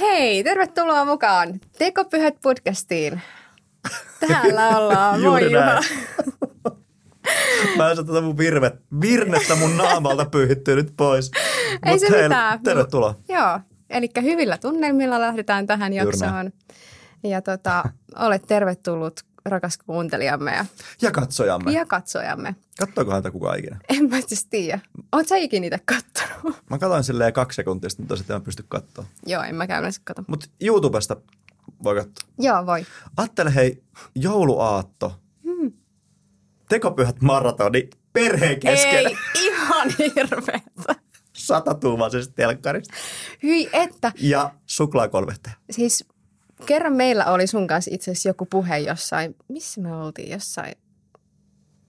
Hei, 0.00 0.44
tervetuloa 0.44 1.04
mukaan 1.04 1.60
Tekopyhät 1.78 2.34
podcastiin. 2.42 3.20
Täällä 4.20 4.78
ollaan. 4.78 5.20
Moi 5.22 5.52
Juha. 5.52 5.80
Mä 7.76 7.90
en 7.90 7.96
saa 7.96 8.04
tätä 8.04 8.20
mun 8.20 8.38
virve, 8.38 8.72
virnettä 9.00 9.54
mun 9.54 9.76
naamalta 9.76 10.24
pyyhittyä 10.24 10.74
nyt 10.74 10.92
pois. 10.96 11.30
Ei 11.86 11.92
Mut 11.92 12.00
se 12.00 12.10
hei, 12.10 12.22
mitään. 12.22 12.62
Tervetuloa. 12.62 13.14
Joo, 13.28 13.60
eli 13.90 14.08
hyvillä 14.22 14.58
tunnelmilla 14.58 15.20
lähdetään 15.20 15.66
tähän 15.66 15.92
Juuri 15.92 16.06
jaksoon. 16.06 16.50
Ja 17.24 17.42
tota, 17.42 17.84
olet 18.18 18.42
tervetullut 18.46 19.31
rakas 19.44 19.78
kuuntelijamme 19.78 20.54
ja, 20.54 20.64
Ja 21.02 21.10
katsojamme. 21.10 21.72
ja 21.72 21.86
katsojamme. 21.86 22.56
Kattoiko 22.78 23.12
häntä 23.12 23.30
kukaan 23.30 23.58
ikinä? 23.58 23.78
En 23.88 24.10
mä 24.10 24.20
siis 24.26 24.46
tiedä. 24.46 24.80
Oot 25.12 25.28
sä 25.28 25.36
ikinä 25.36 25.66
itse 25.66 25.78
kattonut? 25.84 26.62
Mä 26.70 26.78
katsoin 26.78 27.04
silleen 27.04 27.32
kaksi 27.32 27.56
sekuntia, 27.56 27.90
sitten 27.90 28.06
tosiaan 28.06 28.36
en 28.36 28.42
pysty 28.42 28.64
katsoa. 28.68 29.04
Joo, 29.26 29.42
en 29.42 29.54
mä 29.54 29.64
yleensä 29.64 30.00
kato. 30.04 30.24
Mutta 30.28 30.46
YouTubesta 30.60 31.16
voi 31.84 31.94
katsoa. 31.94 32.28
Joo, 32.38 32.66
voi. 32.66 32.86
Ajattele 33.16 33.54
hei, 33.54 33.82
jouluaatto. 34.14 35.20
Hmm. 35.44 35.72
Tekopyhät 36.68 37.20
maratoni 37.22 37.90
perheen 38.12 38.60
kesken. 38.60 39.06
Ei, 39.06 39.16
ihan 39.40 39.88
hirveetä. 39.98 40.94
Satatuumaisesta 41.32 42.34
telkkarista. 42.34 42.94
Hyi 43.42 43.70
että. 43.72 44.12
Ja 44.20 44.50
suklaakolvehteja. 44.66 45.56
Siis 45.70 46.04
kerran 46.66 46.92
meillä 46.92 47.24
oli 47.24 47.46
sun 47.46 47.66
kanssa 47.66 47.90
itse 47.94 48.10
asiassa 48.10 48.28
joku 48.28 48.46
puhe 48.46 48.78
jossain. 48.78 49.36
Missä 49.48 49.80
me 49.80 49.96
oltiin 49.96 50.30
jossain? 50.30 50.74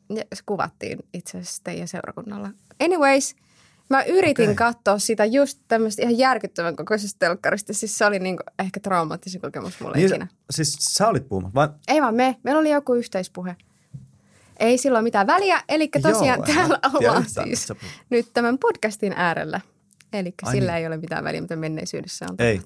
Ja 0.10 0.24
kuvattiin 0.46 1.00
itse 1.14 1.38
asiassa 1.38 1.64
teidän 1.64 1.88
seurakunnalla. 1.88 2.50
Anyways, 2.80 3.36
mä 3.90 4.04
yritin 4.04 4.50
okay. 4.50 4.56
katsoa 4.56 5.00
sitä 5.00 5.26
just 5.26 5.60
tämmöistä 5.68 6.02
ihan 6.02 6.18
järkyttävän 6.18 6.76
kokoisesta 6.76 7.20
telkkarista. 7.20 7.74
Siis 7.74 7.98
se 7.98 8.06
oli 8.06 8.20
niinku 8.20 8.44
ehkä 8.60 8.80
traumaattisin 8.80 9.42
kokemus 9.42 9.80
mulle 9.80 9.96
niin, 9.96 10.08
ikinä. 10.08 10.28
siis 10.50 10.78
sä 10.80 11.08
olit 11.08 11.30
puhumassa. 11.30 11.56
Vai 11.56 11.70
Ei 11.88 12.02
vaan 12.02 12.16
me. 12.16 12.36
Meillä 12.44 12.60
oli 12.60 12.72
joku 12.72 12.94
yhteispuhe. 12.94 13.56
Ei 14.60 14.78
sillä 14.78 14.98
ole 14.98 15.04
mitään 15.04 15.28
väliä. 15.28 15.64
Eli 15.70 15.88
tosiaan 15.88 16.40
Joo, 16.48 16.56
täällä 16.56 16.80
ollaan 16.94 17.26
siis 17.30 17.68
puhut. 17.68 17.94
nyt 18.10 18.28
tämän 18.34 18.58
podcastin 18.58 19.14
äärellä. 19.16 19.62
Eli 20.14 20.34
sillä 20.52 20.72
niin. 20.72 20.82
ei 20.82 20.88
ole 20.88 20.98
mitään 20.98 21.24
väliä, 21.24 21.42
mitä 21.42 21.56
menneisyydessä 21.56 22.26
on 22.30 22.36
Ei. 22.40 22.62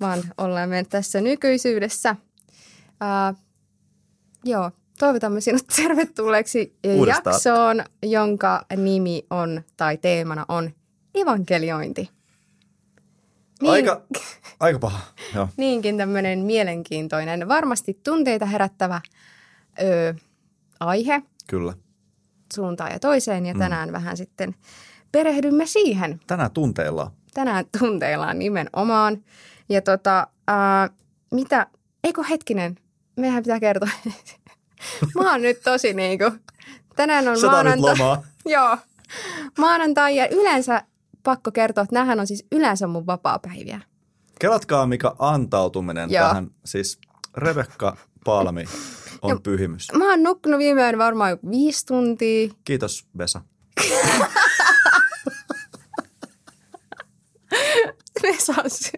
Vaan 0.00 0.22
ollaan 0.38 0.68
me 0.68 0.84
tässä 0.84 1.20
nykyisyydessä. 1.20 2.16
Uh, 3.32 3.38
joo, 4.44 4.70
toivotamme 4.98 5.40
sinut 5.40 5.66
tervetulleeksi 5.76 6.76
Uudestaan. 6.86 7.32
jaksoon, 7.34 7.84
jonka 8.02 8.64
nimi 8.76 9.26
on, 9.30 9.62
tai 9.76 9.96
teemana 9.96 10.44
on 10.48 10.70
evankeliointi. 11.14 12.10
Niin, 13.62 13.72
Aika, 13.72 14.02
aika 14.60 14.78
paha. 14.78 15.00
Joo. 15.34 15.48
Niinkin 15.56 15.96
tämmöinen 15.96 16.38
mielenkiintoinen, 16.38 17.48
varmasti 17.48 18.00
tunteita 18.04 18.46
herättävä 18.46 19.00
ö, 19.82 20.14
aihe 20.80 21.22
Kyllä. 21.46 21.74
suuntaan 22.54 22.92
ja 22.92 22.98
toiseen, 22.98 23.42
Mm. 23.42 23.48
ja 23.48 23.54
tänään 23.54 23.92
vähän 23.92 24.16
sitten 24.16 24.54
perehdymme 25.12 25.66
siihen. 25.66 26.20
Tänään 26.26 26.50
tunteillaan. 26.50 27.10
Tänään 27.34 27.64
tunteillaan 27.78 28.38
nimenomaan. 28.38 29.24
Ja 29.70 29.82
tota, 29.82 30.26
ää, 30.48 30.90
mitä, 31.32 31.66
eikö 32.04 32.22
hetkinen, 32.22 32.76
meidän 33.16 33.42
pitää 33.42 33.60
kertoa. 33.60 33.88
Mä 35.14 35.32
oon 35.32 35.42
nyt 35.42 35.62
tosi 35.62 35.94
niinku, 35.94 36.24
tänään 36.96 37.28
on 37.28 37.40
Sä 37.40 37.46
maanantai. 37.46 37.96
Joo, 38.44 38.76
maanantai 39.58 40.16
ja 40.16 40.28
yleensä 40.28 40.82
pakko 41.22 41.52
kertoa, 41.52 41.82
että 41.82 41.94
nämähän 41.94 42.20
on 42.20 42.26
siis 42.26 42.46
yleensä 42.52 42.86
mun 42.86 43.06
vapaa-päiviä. 43.06 43.80
Kelatkaa, 44.38 44.86
mikä 44.86 45.12
antautuminen 45.18 46.10
Joo. 46.10 46.28
tähän. 46.28 46.50
Siis 46.64 46.98
Rebekka 47.36 47.96
Palmi 48.24 48.64
on 49.22 49.30
Joo. 49.30 49.40
pyhimys. 49.40 49.86
Mä 49.92 50.10
oon 50.10 50.22
nukkunut 50.22 50.58
viime 50.58 50.80
yönä 50.80 50.98
varmaan 50.98 51.38
viisi 51.50 51.86
tuntia. 51.86 52.48
Kiitos 52.64 53.06
Vesa. 53.18 53.40
Vesas. 58.22 58.92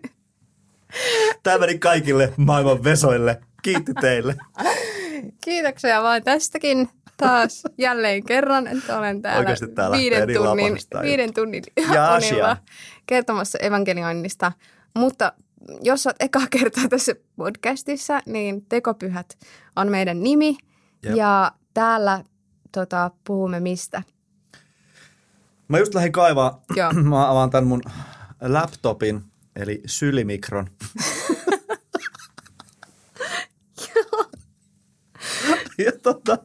Tämä 1.42 1.58
meni 1.58 1.78
kaikille 1.78 2.32
maailman 2.36 2.84
Vesoille. 2.84 3.40
Kiitti 3.62 3.92
teille. 4.00 4.36
Kiitoksia 5.44 6.02
vaan 6.02 6.22
tästäkin 6.22 6.88
taas 7.16 7.62
jälleen 7.78 8.24
kerran, 8.24 8.66
että 8.66 8.98
olen 8.98 9.22
täällä, 9.22 9.38
Oikeasti 9.38 9.68
tää 9.68 9.90
lähtee 9.90 10.10
viiden, 10.10 10.26
niin 10.26 10.38
tunnin, 10.42 10.78
viiden 11.02 11.34
tunnin 11.34 11.62
Ja 11.76 11.82
unilla 11.84 12.14
asia. 12.14 12.56
kertomassa 13.06 13.58
evankelioinnista. 13.58 14.52
Mutta 14.96 15.32
jos 15.82 16.06
olet 16.06 16.16
eka 16.20 16.40
kertaa 16.50 16.88
tässä 16.88 17.12
podcastissa, 17.36 18.20
niin 18.26 18.66
Tekopyhät 18.68 19.38
on 19.76 19.88
meidän 19.88 20.22
nimi. 20.22 20.56
Jep. 21.02 21.16
Ja 21.16 21.52
täällä 21.74 22.24
tota, 22.72 23.10
puhumme 23.26 23.60
mistä? 23.60 24.02
Mä 25.68 25.78
just 25.78 25.94
lähdin 25.94 26.12
kaivaa. 26.12 26.62
Joo. 26.76 26.92
Mä 27.02 27.30
avaan 27.30 27.50
tämän 27.50 27.66
mun 27.66 27.82
laptopin, 28.40 29.22
eli 29.56 29.82
sylimikron. 29.86 30.66
ja 35.78 35.92
tota, 36.02 36.38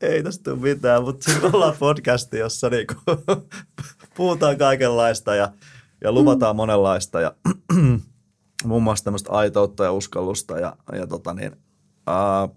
ei 0.00 0.22
tästä 0.22 0.50
tule 0.50 0.74
mitään, 0.74 1.02
mutta 1.02 1.32
siis 1.32 1.44
ollaan 1.54 1.76
podcasti, 1.78 2.38
jossa 2.38 2.70
niinku 2.70 2.94
puhutaan 4.16 4.58
kaikenlaista 4.58 5.34
ja, 5.34 5.52
ja 6.00 6.12
luvataan 6.12 6.56
monenlaista 6.56 7.20
ja 7.20 7.34
muun 8.64 8.82
muassa 8.82 9.04
tämmöistä 9.04 9.32
aitoutta 9.32 9.84
ja 9.84 9.92
uskallusta 9.92 10.58
ja, 10.58 10.76
ja 10.92 11.06
tota 11.06 11.34
niin, 11.34 11.56
ää, 12.06 12.48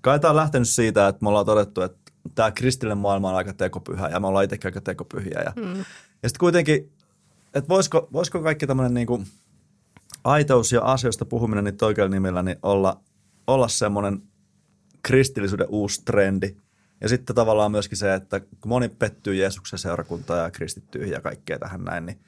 kai 0.00 0.20
tää 0.20 0.30
on 0.30 0.36
lähtenyt 0.36 0.68
siitä, 0.68 1.08
että 1.08 1.22
me 1.22 1.28
ollaan 1.28 1.46
todettu, 1.46 1.80
että 1.80 2.12
tämä 2.34 2.50
kristillinen 2.50 2.98
maailma 2.98 3.30
on 3.30 3.36
aika 3.36 3.52
tekopyhä 3.52 4.08
ja 4.08 4.20
me 4.20 4.26
ollaan 4.26 4.44
itsekin 4.44 4.68
aika 4.68 4.80
tekopyhiä 4.80 5.42
ja, 5.44 5.52
mm. 5.56 5.78
ja 6.22 6.28
sitten 6.28 6.40
kuitenkin, 6.40 6.92
että 7.54 7.68
voisiko, 7.68 8.08
voisiko 8.12 8.42
kaikki 8.42 8.66
tämmöinen 8.66 8.94
niinku 8.94 9.24
aitous 10.24 10.72
ja 10.72 10.80
asioista 10.80 11.24
puhuminen 11.24 11.64
niitä 11.64 11.86
oikealla 11.86 12.14
nimellä 12.14 12.42
niin 12.42 12.58
olla, 12.62 13.00
olla 13.46 13.68
semmoinen 13.68 14.22
kristillisyyden 15.02 15.66
uusi 15.70 16.02
trendi. 16.04 16.56
Ja 17.00 17.08
sitten 17.08 17.36
tavallaan 17.36 17.70
myöskin 17.70 17.98
se, 17.98 18.14
että 18.14 18.40
kun 18.40 18.68
moni 18.68 18.88
pettyy 18.88 19.34
Jeesuksen 19.34 19.78
seurakuntaa 19.78 20.36
ja 20.36 20.50
kristittyihin 20.50 21.12
ja 21.12 21.20
kaikkea 21.20 21.58
tähän 21.58 21.84
näin, 21.84 22.06
niin, 22.06 22.20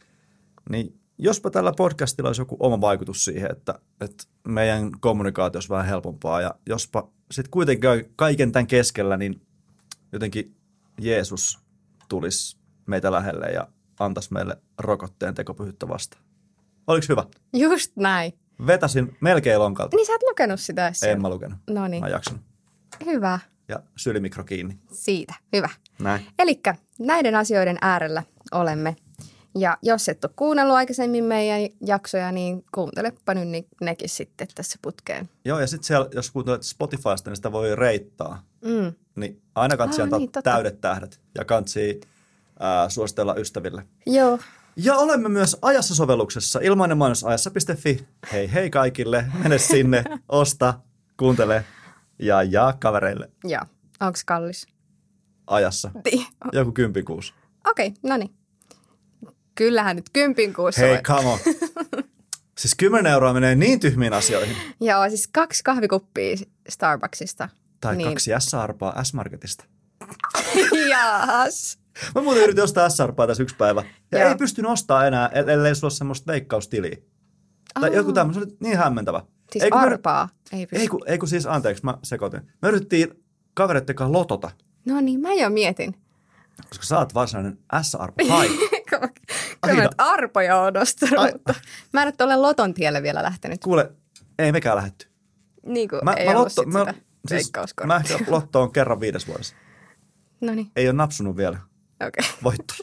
niin 0.71 1.01
jospa 1.19 1.51
tällä 1.51 1.73
podcastilla 1.77 2.29
olisi 2.29 2.41
joku 2.41 2.57
oma 2.61 2.81
vaikutus 2.81 3.25
siihen, 3.25 3.51
että, 3.51 3.79
että 4.01 4.25
meidän 4.49 4.91
kommunikaatio 5.01 5.57
olisi 5.57 5.69
vähän 5.69 5.87
helpompaa 5.87 6.41
ja 6.41 6.55
jospa 6.67 7.09
sitten 7.31 7.51
kuitenkin 7.51 8.13
kaiken 8.17 8.53
tämän 8.53 8.67
keskellä 8.67 9.17
niin 9.17 9.47
jotenkin 10.13 10.57
Jeesus 11.01 11.59
tulisi 12.09 12.57
meitä 12.87 13.13
lähelle 13.13 13.47
ja 13.47 13.69
antaisi 14.05 14.33
meille 14.33 14.57
rokotteen 14.79 15.35
tekopyhyyttä 15.35 15.89
vastaan. 15.89 16.23
Oliko 16.87 17.07
hyvä? 17.09 17.25
Just 17.53 17.93
näin. 17.97 18.33
Vetäsin 18.67 19.17
melkein 19.21 19.59
lonkalta. 19.59 19.97
Niin 19.97 20.07
sä 20.07 20.15
et 20.15 20.23
lukenut 20.23 20.61
sitä 20.61 20.87
edes. 20.87 21.03
En 21.03 21.23
mä 21.23 21.29
lukenut. 21.29 21.59
No 21.71 21.89
niin, 21.89 22.03
Mä 22.03 22.09
jaksan. 22.09 22.41
hyvä. 23.07 23.39
Ja 23.69 23.81
sylimikro 23.97 24.45
kiinni. 24.45 24.79
Siitä, 24.93 25.35
hyvä. 25.53 25.69
Näin. 25.99 26.27
Eli 26.39 26.61
näiden 26.99 27.35
asioiden 27.35 27.79
äärellä 27.81 28.23
olemme. 28.53 28.97
Ja 29.59 29.79
jos 29.83 30.09
et 30.09 30.25
ole 30.25 30.33
kuunnellut 30.37 30.77
aikaisemmin 30.77 31.25
meidän 31.25 31.61
jaksoja, 31.87 32.33
niin 32.33 32.65
kuuntelepa 32.75 33.35
nyt 33.35 33.49
ni- 33.49 33.67
nekin 33.81 34.09
sitten 34.09 34.49
tässä 34.55 34.79
putkeen. 34.83 35.29
Joo, 35.45 35.61
ja 35.61 35.67
sitten 35.67 35.85
siellä, 35.87 36.09
jos 36.15 36.31
kuuntelet 36.31 36.63
Spotifysta, 36.63 37.31
niin 37.31 37.37
sitä 37.37 37.53
voi 37.53 37.77
reittaa. 37.77 38.43
Mm. 38.65 38.93
Niin 39.17 39.43
aina 39.55 39.77
kansi 39.77 40.01
Ah, 40.01 40.05
antaa 40.05 40.19
niin, 40.19 40.29
totta. 40.33 40.51
täydet 40.51 40.81
tähdet 40.81 41.21
ja 41.39 41.45
kansi 41.45 42.01
ää, 42.63 42.89
suositella 42.89 43.35
ystäville. 43.35 43.87
Joo, 44.07 44.39
Ja 44.77 44.95
olemme 44.97 45.29
myös 45.29 45.57
ajassa 45.63 45.95
sovelluksessa, 45.95 46.61
ilmainen 46.63 46.99
mainos 46.99 47.25
ajassa.fi. 47.25 48.07
Hei 48.33 48.53
hei 48.53 48.71
kaikille, 48.71 49.25
mene 49.43 49.59
sinne, 49.59 50.05
osta, 50.29 50.75
kuuntele 51.17 51.65
ja 52.19 52.43
jaa 52.43 52.73
kavereille 52.73 53.31
joo. 53.45 53.63
Onko 54.01 54.19
kallis? 54.27 54.67
ajassa. 55.47 55.91
Ti- 56.05 56.27
Joku 56.53 56.73
kympikuusi. 56.73 57.33
Okei, 57.71 57.87
okay, 57.87 57.99
no 58.11 58.17
niin. 58.17 58.35
Kyllähän 59.55 59.97
nyt 59.97 60.11
kympin 60.13 60.55
kuussa 60.55 60.81
Hei, 60.81 60.99
come 61.03 61.29
on. 61.29 61.39
Siis 62.59 62.75
10 62.75 63.13
euroa 63.13 63.33
menee 63.33 63.55
niin 63.55 63.81
tyhmiin 63.81 64.13
asioihin. 64.13 64.57
Joo, 64.81 65.09
siis 65.09 65.29
kaksi 65.33 65.63
kahvikuppia 65.65 66.37
Starbucksista. 66.69 67.49
Tai 67.81 67.97
Niin. 67.97 68.09
kaksi 68.09 68.31
S-arpaa 68.39 69.05
S-Marketista. 69.05 69.65
Jaas. 70.91 71.79
Mä 72.15 72.23
muuten 72.23 72.43
yritin 72.43 72.65
ostaa 72.65 72.89
S-arpaa 72.89 73.27
tässä 73.27 73.43
yksi 73.43 73.57
päivä. 73.57 73.83
Ja 74.13 74.19
Joo. 74.19 74.29
ei 74.29 74.35
pysty 74.37 74.63
ostaa 74.67 75.07
enää, 75.07 75.27
ellei 75.29 75.75
sulla 75.75 75.87
ole 75.87 75.97
semmoista 75.97 76.33
veikkaustiliä. 76.33 76.97
Tai 77.81 77.91
Aa. 77.91 77.97
joku 77.97 78.13
tämmöinen, 78.13 78.43
se 78.43 78.49
oli 78.49 78.57
niin 78.61 78.79
hämmentävä. 78.79 79.23
Siis 79.53 79.65
Ei, 79.65 79.71
kun 79.71 79.81
me- 79.81 79.87
arpaa 79.87 80.29
ei 80.53 80.67
pysty. 80.67 80.83
Ei 80.83 80.89
kun, 80.89 81.03
ei 81.07 81.19
kun 81.19 81.29
siis, 81.29 81.47
anteeksi, 81.47 81.85
mä 81.85 81.99
sekoitin. 82.03 82.41
Me 82.63 82.69
yritettiin 82.69 83.25
kavereiden 83.55 83.97
kanssa 83.97 84.13
lotota, 84.19 84.51
No 84.87 85.01
niin, 85.01 85.21
mä 85.21 85.35
jo 85.35 85.51
mietin. 85.51 85.95
koska 86.69 86.85
sä 86.85 86.99
oot 86.99 87.15
varsinainen 87.15 87.59
S-arpo 87.83 88.25
hai. 88.29 88.49
Kyllä 88.91 89.77
mä 89.77 89.83
nyt 89.83 89.93
arpoja 89.99 90.61
on 90.61 90.73
Ai- 91.17 91.33
mutta 91.33 91.55
mä 91.93 92.03
en 92.03 92.07
ole 92.09 92.13
tuolle 92.19 92.37
Loton 92.37 92.75
tielle 92.75 93.03
vielä 93.03 93.23
lähtenyt. 93.23 93.61
Kuule, 93.65 93.93
ei 94.39 94.53
mekään 94.53 94.77
lähetty. 94.77 95.07
Niin 95.67 95.89
kuin 95.89 96.01
ei 96.17 96.29
ollut 96.29 96.53
sit 96.53 96.65
sitä 96.65 96.95
siis, 97.29 97.53
mä 97.87 97.97
ehkä 97.97 98.25
lotto 98.29 98.63
on 98.63 98.73
kerran 98.73 99.01
viides 99.01 99.29
vuodessa. 99.29 99.55
No 100.41 100.55
niin, 100.55 100.71
Ei 100.77 100.87
ole 100.89 100.93
napsunut 100.97 101.37
vielä. 101.37 101.59
Okay. 102.07 102.31
voitto. 102.45 102.75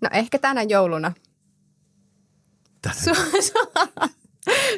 No 0.00 0.08
ehkä 0.12 0.38
tänä 0.38 0.62
jouluna. 0.62 1.12
Tänä. 2.82 2.94
Su- 2.94 3.40
su- 3.50 4.10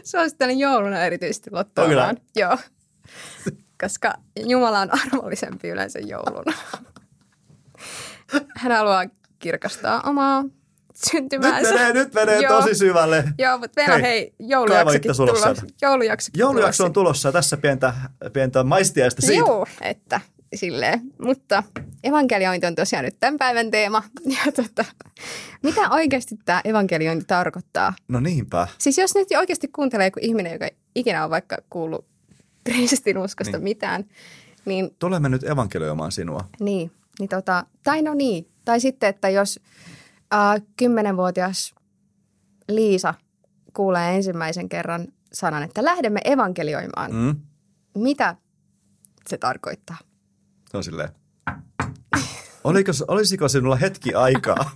Suosittelen 0.05 0.59
jouluna 0.59 1.01
erityisesti 1.05 1.51
lottoamaan. 1.53 2.09
Onko 2.09 2.23
Joo. 2.37 2.59
Koska 3.81 4.15
Jumala 4.47 4.81
on 4.81 4.89
armollisempi 5.01 5.69
yleensä 5.69 5.99
jouluna. 5.99 6.53
Hän 8.57 8.73
haluaa 8.73 9.05
kirkastaa 9.39 10.01
omaa 10.01 10.43
Nyt 10.43 10.53
syntymäänsä. 11.11 11.73
menee, 11.75 11.93
nyt 11.93 12.15
menee 12.15 12.41
Joo. 12.41 12.61
tosi 12.61 12.75
syvälle. 12.75 13.25
Joo, 13.39 13.59
mutta 13.59 13.81
meillä 13.81 13.95
on 13.95 14.01
Hei, 14.01 14.11
hei 14.11 14.35
joulujaksokin 14.39 15.17
tulossa. 15.17 15.55
Joulujaksokin 15.83 16.39
Joulujakso 16.39 16.85
on 16.85 16.93
tulossa. 16.93 17.23
tulossa 17.23 17.33
tässä 17.33 17.57
pientä, 17.57 17.95
pientä 18.33 18.65
maistiaista 18.65 19.23
siitä. 19.23 19.39
Joo, 19.39 19.67
että 19.81 20.21
silleen. 20.55 21.01
Mutta 21.23 21.63
evankeliointi 22.05 22.67
on 22.67 22.75
tosiaan 22.75 23.05
nyt 23.05 23.17
tämän 23.21 23.39
päivän 23.39 23.71
teema. 23.71 24.03
Ja 24.47 24.53
tota, 24.53 24.85
mitä 25.63 25.91
oikeasti 25.91 26.35
tämä 26.45 26.61
evankeliointi 26.65 27.25
tarkoittaa? 27.25 27.95
No 28.09 28.21
niinpä. 28.21 28.69
Siis 28.79 28.99
jos 28.99 29.15
nyt 29.15 29.29
oikeasti 29.39 29.69
kuuntelee 29.69 30.07
joku 30.07 30.21
ihminen, 30.23 30.53
joka 30.53 30.69
ikinä 30.95 31.25
on 31.25 31.31
vaikka 31.31 31.57
kuullut 31.71 32.07
kristinuskosta 32.65 33.51
Niin. 33.57 33.65
niin. 33.65 33.71
mitään, 33.71 34.05
niin, 34.65 34.97
Tulemme 34.99 35.29
nyt 35.29 35.45
evankelioimaan 35.45 36.13
sinua. 36.13 36.49
niin, 36.61 36.91
niin 37.19 37.29
tota, 37.29 37.67
tai 37.85 38.03
no 38.03 38.15
niin, 38.15 38.49
tai 38.65 38.81
sitten, 38.81 39.09
että 39.09 39.29
jos 39.29 39.61
äh, 40.35 40.63
kymmenenvuotias 40.77 41.75
Liisa 42.69 43.15
kuulee 43.77 44.15
ensimmäisen 44.15 44.69
kerran 44.69 45.09
sanan, 45.33 45.63
että 45.63 45.85
lähdemme 45.85 46.21
evankelioimaan. 46.25 47.15
Mm? 47.15 47.37
mitä 47.95 48.37
se 49.29 49.39
tarkoittaa? 49.39 49.97
Se 50.73 50.77
on 50.77 50.85
silleen. 50.85 51.09
Oliko, 52.65 52.93
olisiko 53.09 53.49
sinulla 53.49 53.77
hetki 53.77 54.15
aikaa? 54.15 54.71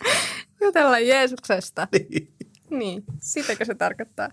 Jutella 0.60 0.98
Jeesuksesta. 0.98 1.88
Niin. 1.92 2.34
Niin, 2.70 3.04
sitäkö 3.20 3.64
se 3.64 3.74
tarkoittaa? 3.74 4.28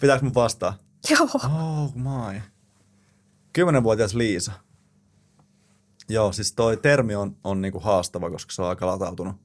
Pitääkö 0.00 0.24
mun 0.24 0.34
vastaa? 0.34 0.78
Joo. 1.10 1.28
Oh 1.34 1.94
my. 1.94 2.40
Kymmenenvuotias 3.52 4.14
Liisa. 4.14 4.52
Joo, 6.08 6.32
siis 6.32 6.52
toi 6.52 6.76
termi 6.76 7.14
on, 7.14 7.36
on 7.44 7.60
niinku 7.60 7.80
haastava, 7.80 8.30
koska 8.30 8.52
se 8.52 8.62
on 8.62 8.68
aika 8.68 8.86
latautunut. 8.86 9.36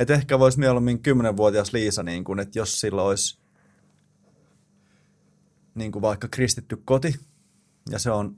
Et 0.00 0.10
ehkä 0.10 0.38
voisi 0.38 0.58
mieluummin 0.58 1.02
kymmenenvuotias 1.02 1.72
Liisa, 1.72 2.02
niin 2.02 2.24
kun, 2.24 2.40
että 2.40 2.58
jos 2.58 2.80
sillä 2.80 3.02
olisi 3.02 3.38
niin 5.74 5.92
kuin 5.92 6.02
vaikka 6.02 6.28
kristitty 6.28 6.76
koti, 6.84 7.14
ja 7.90 7.98
se 7.98 8.10
on 8.10 8.36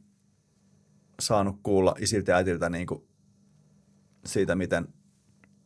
saanut 1.20 1.60
kuulla 1.62 1.94
isiltä 1.98 2.32
ja 2.32 2.36
äitiltä 2.36 2.70
niin 2.70 2.86
kuin 2.86 3.04
siitä, 4.24 4.54
miten, 4.54 4.88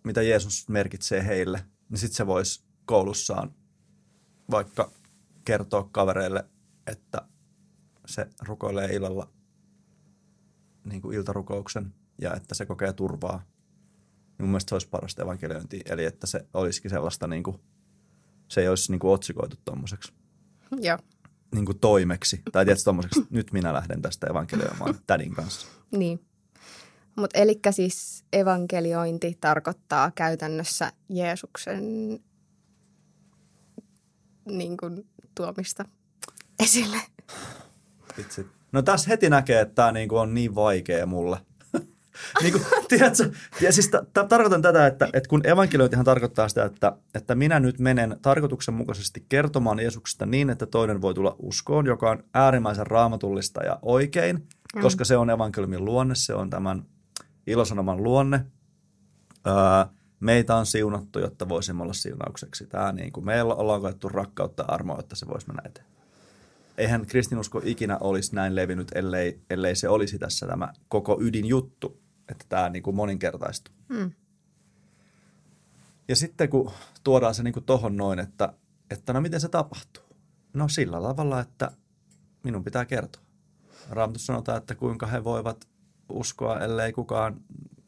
mitä 0.05 0.23
Jeesus 0.23 0.69
merkitsee 0.69 1.27
heille, 1.27 1.65
niin 1.89 1.99
sitten 1.99 2.17
se 2.17 2.27
voisi 2.27 2.65
koulussaan 2.85 3.55
vaikka 4.51 4.91
kertoa 5.45 5.89
kavereille, 5.93 6.45
että 6.87 7.29
se 8.07 8.27
rukoilee 8.47 8.95
illalla 8.95 9.29
niin 10.85 11.03
kuin 11.03 11.17
iltarukouksen 11.17 11.95
ja 12.21 12.35
että 12.35 12.55
se 12.55 12.67
kokee 12.67 12.93
turvaa. 12.93 13.43
Mun 14.39 14.49
mielestä 14.49 14.69
se 14.69 14.75
olisi 14.75 14.89
parasta 14.89 15.23
evankeliointia, 15.23 15.83
eli 15.87 16.05
että 16.05 16.27
se 16.27 16.47
olisikin 16.55 16.91
sellaista, 16.91 17.27
niin 17.27 17.43
kuin, 17.43 17.61
se 18.49 18.61
ei 18.61 18.69
olisi 18.69 18.93
niin 18.93 18.99
kuin 18.99 19.13
otsikoitu 19.13 19.57
tuommoiseksi 19.65 20.13
Joo, 20.81 20.99
niin 21.55 21.67
kuin 21.67 21.79
toimeksi. 21.79 22.43
Tai 22.53 22.65
tietysti 22.65 22.85
tuommoiseksi, 22.85 23.27
nyt 23.31 23.53
minä 23.53 23.73
lähden 23.73 24.03
tästä 24.03 24.27
evankelioimaan 24.31 24.95
tädin 25.07 25.35
kanssa. 25.35 25.67
niin. 25.91 26.21
Mutta 27.17 27.39
eli 27.39 27.61
siis 27.71 28.25
evankeliointi 28.33 29.39
tarkoittaa 29.41 30.11
käytännössä 30.11 30.93
Jeesuksen 31.09 31.85
niin 34.45 34.77
kuin, 34.77 35.07
tuomista 35.35 35.85
esille. 36.59 36.97
Vitsi. 38.17 38.47
No 38.73 38.83
tässä 38.83 39.09
heti 39.09 39.31
näkee, 39.31 39.61
että 39.61 39.75
tämä 39.75 39.93
niinku 39.93 40.17
on 40.17 40.35
niin 40.35 40.55
vaikea 40.55 41.07
mulle. 41.07 41.39
Niin 42.43 42.53
kuin, 42.53 42.65
tiedätkö, 42.89 43.31
ja 43.61 43.73
siis 43.73 43.89
ta- 43.89 44.05
ta- 44.13 44.25
tarkoitan 44.25 44.63
tätä, 44.63 44.87
että, 44.87 45.09
että 45.13 45.29
kun 45.29 45.47
evankeliointihan 45.47 46.05
tarkoittaa 46.05 46.49
sitä, 46.49 46.65
että, 46.65 46.97
että 47.15 47.35
minä 47.35 47.61
nyt 47.61 47.79
menen 47.79 48.17
tarkoituksenmukaisesti 48.23 49.25
kertomaan 49.29 49.81
Jeesuksesta 49.81 50.27
niin, 50.27 50.51
että 50.51 50.67
toinen 50.67 51.03
voi 51.03 51.15
tulla 51.15 51.37
uskoon, 51.39 51.87
joka 51.87 52.11
on 52.11 52.25
äärimmäisen 52.35 52.87
raamatullista 52.87 53.65
ja 53.65 53.79
oikein, 53.83 54.37
mm. 54.37 54.83
koska 54.83 55.05
se 55.05 55.17
on 55.17 55.31
evankeliumin 55.31 55.85
luonne, 55.85 56.15
se 56.15 56.35
on 56.35 56.51
tämän 56.51 56.85
ilosanoman 57.47 58.03
luonne. 58.03 58.45
Öö, 59.47 59.55
meitä 60.21 60.57
on 60.57 60.67
siunattu, 60.67 61.19
jotta 61.19 61.49
voisimme 61.49 61.83
olla 61.83 61.93
siunaukseksi. 61.93 62.67
Tämä 62.67 62.93
niin 62.93 63.13
kuin, 63.13 63.27
meillä 63.27 63.55
ollaan 63.55 63.81
koettu 63.81 64.09
rakkautta 64.09 64.63
ja 64.63 64.75
armoa, 64.75 65.01
että 65.01 65.17
se 65.17 65.27
voisi 65.29 65.47
mennä 65.47 65.63
eteen 65.65 65.95
eihän 66.79 67.07
kristinusko 67.07 67.61
ikinä 67.65 67.99
olisi 67.99 68.35
näin 68.35 68.55
levinnyt, 68.55 68.89
ellei, 68.95 69.41
ellei 69.51 69.77
se 69.77 69.89
olisi 69.89 70.19
tässä 70.19 70.47
tämä 70.47 70.73
koko 70.89 71.19
ydinjuttu, 71.21 72.01
että 72.29 72.45
tämä 72.49 72.69
niin 72.69 72.83
kuin 72.83 72.97
moninkertaistuu. 72.97 73.75
Mm. 73.89 74.13
Ja 76.09 76.17
sitten 76.17 76.49
kun 76.49 76.71
tuodaan 77.05 77.35
se 77.35 77.43
niin 77.43 77.55
kuin 77.55 77.65
tohon 77.65 77.97
noin, 77.97 78.19
että, 78.19 78.53
että 78.91 79.13
no 79.13 79.21
miten 79.21 79.41
se 79.41 79.49
tapahtuu? 79.49 80.05
No 80.53 80.69
sillä 80.69 81.01
tavalla, 81.01 81.41
että 81.41 81.71
minun 82.43 82.65
pitää 82.65 82.85
kertoa. 82.85 83.23
Raamatussa 83.91 84.27
sanotaan, 84.27 84.59
että 84.59 84.75
kuinka 84.75 85.07
he 85.07 85.25
voivat 85.25 85.69
uskoa, 86.09 86.61
ellei 86.61 86.93
kukaan 86.93 87.41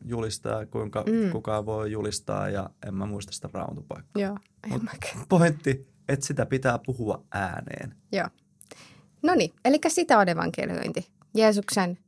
julistaa, 0.05 0.67
kuinka 0.67 1.05
mm. 1.07 1.31
Kukaan 1.31 1.67
voi 1.67 1.93
julistaa, 1.93 2.49
ja 2.49 2.71
en 2.87 2.95
mä 2.95 3.07
muista 3.07 3.33
sitä 3.33 3.49
raamatupaikkaa. 3.53 4.23
Joo, 4.23 4.39
en 4.65 4.73
Mut-. 4.73 5.27
Pointti, 5.29 5.89
että 6.09 6.27
sitä 6.27 6.47
pitää 6.47 6.79
puhua 6.87 7.25
ääneen. 7.33 7.95
Joo. 8.13 8.29
No 9.23 9.35
niin, 9.35 9.53
eli 9.65 9.79
sitä 9.89 10.19
on 10.19 10.29
evankeliointi. 10.29 11.09
Jeesuksen, 11.35 11.99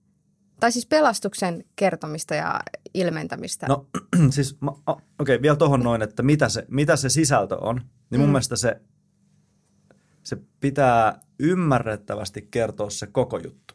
tai 0.60 0.72
siis 0.72 0.86
pelastuksen 0.86 1.64
kertomista 1.76 2.34
ja 2.34 2.60
ilmentämistä. 2.94 3.66
No 3.66 3.86
siis, 4.30 4.58
okei, 4.86 5.04
okay, 5.18 5.42
vielä 5.42 5.56
tuohon 5.56 5.80
noin, 5.80 6.02
että 6.02 6.22
mitä 6.22 6.48
se, 6.48 6.64
mitä 6.68 6.96
se 6.96 7.08
sisältö 7.08 7.56
on. 7.56 7.76
Niin 8.10 8.20
mun 8.20 8.28
Mm. 8.28 8.32
mielestä 8.32 8.56
se, 8.56 8.80
se 10.22 10.36
pitää 10.60 11.20
ymmärrettävästi 11.38 12.48
kertoa 12.50 12.90
se 12.90 13.06
koko 13.06 13.38
juttu. 13.38 13.74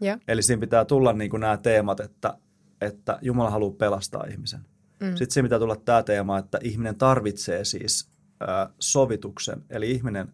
Joo. 0.00 0.16
Eli 0.28 0.42
siinä 0.42 0.60
pitää 0.60 0.84
tulla 0.84 1.12
niin 1.12 1.30
kuin 1.30 1.40
nämä 1.40 1.56
teemat, 1.56 2.00
että, 2.00 2.38
että 2.80 3.18
Jumala 3.22 3.50
haluaa 3.50 3.76
pelastaa 3.78 4.24
ihmisen. 4.30 4.60
Mm. 5.00 5.08
Sitten 5.08 5.30
siinä 5.30 5.46
pitää 5.46 5.58
tulla 5.58 5.76
tämä 5.76 6.02
teema, 6.02 6.38
että 6.38 6.58
ihminen 6.62 6.96
tarvitsee 6.96 7.64
siis 7.64 8.10
äh, 8.42 8.74
sovituksen. 8.80 9.64
Eli 9.70 9.90
ihminen 9.90 10.32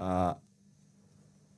äh, 0.00 0.42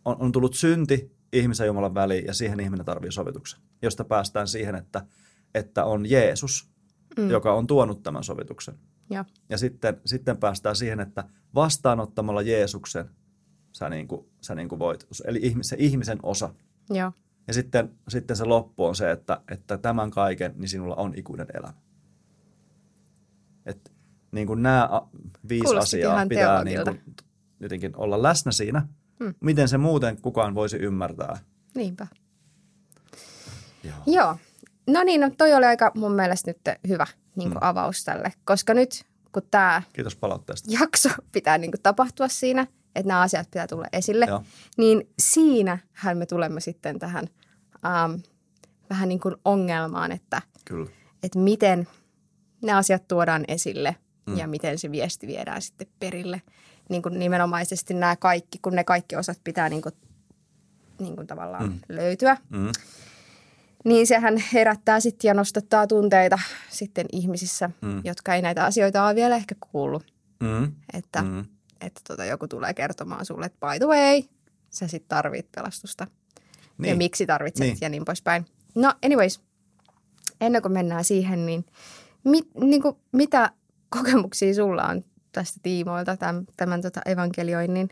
on, 0.04 0.16
on 0.18 0.32
tullut 0.32 0.54
synti 0.54 1.17
ihmisen 1.32 1.64
ja 1.64 1.66
Jumalan 1.66 1.94
väliin 1.94 2.26
ja 2.26 2.34
siihen 2.34 2.60
ihminen 2.60 2.86
tarvitsee 2.86 3.12
sovituksen. 3.12 3.60
Josta 3.82 4.04
päästään 4.04 4.48
siihen, 4.48 4.74
että, 4.74 5.06
että 5.54 5.84
on 5.84 6.10
Jeesus, 6.10 6.70
mm. 7.18 7.30
Joka 7.30 7.54
on 7.54 7.66
tuonut 7.66 8.02
tämän 8.02 8.24
sovituksen. 8.24 8.74
Joo. 9.10 9.24
Ja 9.48 9.58
sitten, 9.58 10.00
sitten 10.06 10.36
päästään 10.36 10.76
siihen, 10.76 11.00
että 11.00 11.24
vastaanottamalla 11.54 12.42
Jeesuksen 12.42 13.10
sä, 13.72 13.88
niin 13.88 14.08
kuin, 14.08 14.26
sä 14.40 14.54
niin 14.54 14.68
kuin 14.68 14.78
voit, 14.78 15.06
eli 15.24 15.38
ihmis- 15.38 15.68
se 15.68 15.76
ihmisen 15.78 16.18
osa. 16.22 16.54
Joo. 16.90 17.12
Ja 17.46 17.54
sitten, 17.54 17.90
sitten 18.08 18.36
se 18.36 18.44
loppu 18.44 18.84
on 18.84 18.96
se, 18.96 19.10
että, 19.10 19.40
että 19.50 19.78
tämän 19.78 20.10
kaiken, 20.10 20.54
niin 20.56 20.68
sinulla 20.68 20.94
on 20.94 21.14
ikuinen 21.16 21.46
elämä. 21.54 21.74
Et, 23.66 23.92
niin 24.32 24.46
kuin 24.46 24.62
nämä 24.62 24.90
viisi 25.48 25.64
Kuulosti 25.64 26.04
asiaa 26.04 26.26
pitää 26.26 26.64
niin 26.64 26.80
kuin, 26.84 27.00
jotenkin 27.60 27.96
olla 27.96 28.22
läsnä 28.22 28.52
siinä. 28.52 28.88
Hmm. 29.20 29.34
Miten 29.40 29.68
se 29.68 29.78
muuten 29.78 30.20
kukaan 30.22 30.54
voisi 30.54 30.76
ymmärtää. 30.76 31.38
Niinpä. 31.74 32.06
Joo. 33.84 33.94
Joo. 34.06 34.36
No 34.86 35.02
niin, 35.02 35.20
no 35.20 35.30
toi 35.38 35.54
oli 35.54 35.66
aika 35.66 35.92
mun 35.94 36.12
mielestä 36.12 36.50
nyt 36.50 36.58
hyvä 36.88 37.06
niin 37.36 37.48
kuin 37.48 37.62
Mm. 37.62 37.68
avaus 37.68 38.04
tälle, 38.04 38.32
koska 38.44 38.74
nyt 38.74 39.04
kun 39.32 39.42
tämä 39.50 39.82
Kiitos 39.92 40.16
palautteesta. 40.16 40.68
jakso 40.80 41.08
pitää 41.32 41.58
niin 41.58 41.70
kuin 41.70 41.82
tapahtua 41.82 42.28
siinä, 42.28 42.62
että 42.94 43.08
nämä 43.08 43.20
asiat 43.20 43.46
pitää 43.50 43.66
tulla 43.66 43.86
esille, 43.92 44.24
Joo. 44.26 44.42
niin 44.76 45.10
siinähän 45.18 46.18
me 46.18 46.26
tulemme 46.26 46.60
sitten 46.60 46.98
tähän 46.98 47.24
ähm, 47.86 48.12
vähän 48.90 49.08
niin 49.08 49.20
kuin 49.20 49.34
ongelmaan, 49.44 50.12
että, 50.12 50.42
Kyllä. 50.64 50.90
että 51.22 51.38
miten 51.38 51.88
ne 52.62 52.72
asiat 52.72 53.08
tuodaan 53.08 53.44
esille 53.48 53.96
Mm. 54.26 54.32
mm. 54.32 54.38
ja 54.38 54.48
miten 54.48 54.78
se 54.78 54.90
viesti 54.90 55.26
viedään 55.26 55.62
sitten 55.62 55.86
perille. 56.00 56.42
Niin 56.88 57.02
kuin 57.02 57.18
nimenomaisesti 57.18 57.94
nämä 57.94 58.16
kaikki, 58.16 58.58
kun 58.62 58.74
ne 58.74 58.84
kaikki 58.84 59.16
osat 59.16 59.40
pitää 59.44 59.68
niin 59.68 59.82
kuin, 59.82 59.94
niin 60.98 61.16
kuin 61.16 61.26
tavallaan 61.26 61.68
mm. 61.68 61.78
löytyä. 61.88 62.36
Mm. 62.50 62.72
Niin 63.84 64.06
sehän 64.06 64.42
herättää 64.52 65.00
sitten 65.00 65.28
ja 65.28 65.34
nostattaa 65.34 65.86
tunteita 65.86 66.38
sitten 66.70 67.06
ihmisissä, 67.12 67.70
Mm. 67.80 68.00
jotka 68.04 68.34
ei 68.34 68.42
näitä 68.42 68.64
asioita 68.64 69.06
ole 69.06 69.14
vielä 69.14 69.36
ehkä 69.36 69.54
kuullut. 69.60 70.12
Mm. 70.40 70.72
Että, 70.92 71.22
mm. 71.22 71.44
Että 71.80 72.00
tota, 72.08 72.24
joku 72.24 72.48
tulee 72.48 72.74
kertomaan 72.74 73.26
sulle, 73.26 73.46
että 73.46 73.66
by 73.66 73.78
the 73.78 73.86
way, 73.86 74.22
sä 74.70 74.88
sitten 74.88 75.08
tarvit 75.08 75.52
pelastusta. 75.54 76.06
Niin. 76.78 76.90
Ja 76.90 76.96
miksi 76.96 77.26
tarvitset 77.26 77.66
niin. 77.66 77.78
ja 77.80 77.88
niin 77.88 78.04
poispäin. 78.04 78.46
No 78.74 78.94
anyways, 79.04 79.40
ennen 80.40 80.62
kuin 80.62 80.72
mennään 80.72 81.04
siihen, 81.04 81.46
niin, 81.46 81.64
mit, 82.24 82.48
niin 82.60 82.82
kuin, 82.82 82.96
mitä 83.12 83.50
kokemuksia 83.88 84.54
sulla 84.54 84.86
on 84.86 85.04
tästä 85.32 85.60
tiimoilta, 85.62 86.16
tämän, 86.16 86.46
tämän 86.56 86.82
tota 86.82 87.00
evankelioinnin? 87.06 87.88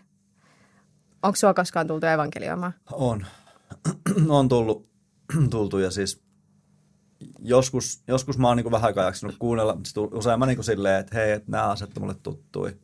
Onko 1.23 1.37
sua 1.37 1.55
koskaan 1.55 1.87
tultu 1.87 2.07
evankelioimaan? 2.07 2.75
On. 2.93 3.27
on 4.29 4.49
tullut, 4.49 4.89
tultu 5.51 5.79
ja 5.79 5.91
siis 5.91 6.23
joskus, 7.39 8.03
joskus 8.09 8.39
mä 8.39 8.49
oon 8.49 8.57
niin 8.57 8.71
vähän 8.71 8.87
aikaa 8.87 9.05
jaksanut 9.05 9.37
kuunnella, 9.39 9.75
mutta 9.75 10.01
usein 10.01 10.39
mä 10.39 10.47
niin 10.47 10.65
silleen, 10.65 11.01
että 11.01 11.17
hei, 11.17 11.33
että 11.33 11.51
nämä 11.51 11.69
asiat 11.69 11.97
on 11.97 12.03
mulle 12.03 12.17
tuttui 12.23 12.77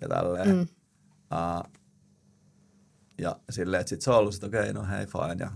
ja 0.00 0.08
tälleen. 0.08 0.48
Mm. 0.48 0.60
Uh, 0.60 1.72
ja 3.18 3.36
silleen, 3.50 3.80
että 3.80 3.88
sit 3.88 4.00
se 4.00 4.10
on 4.10 4.16
ollut, 4.16 4.34
että 4.34 4.46
okei, 4.46 4.72
no 4.72 4.86
hei, 4.86 5.06
fine. 5.06 5.36
Ja 5.38 5.50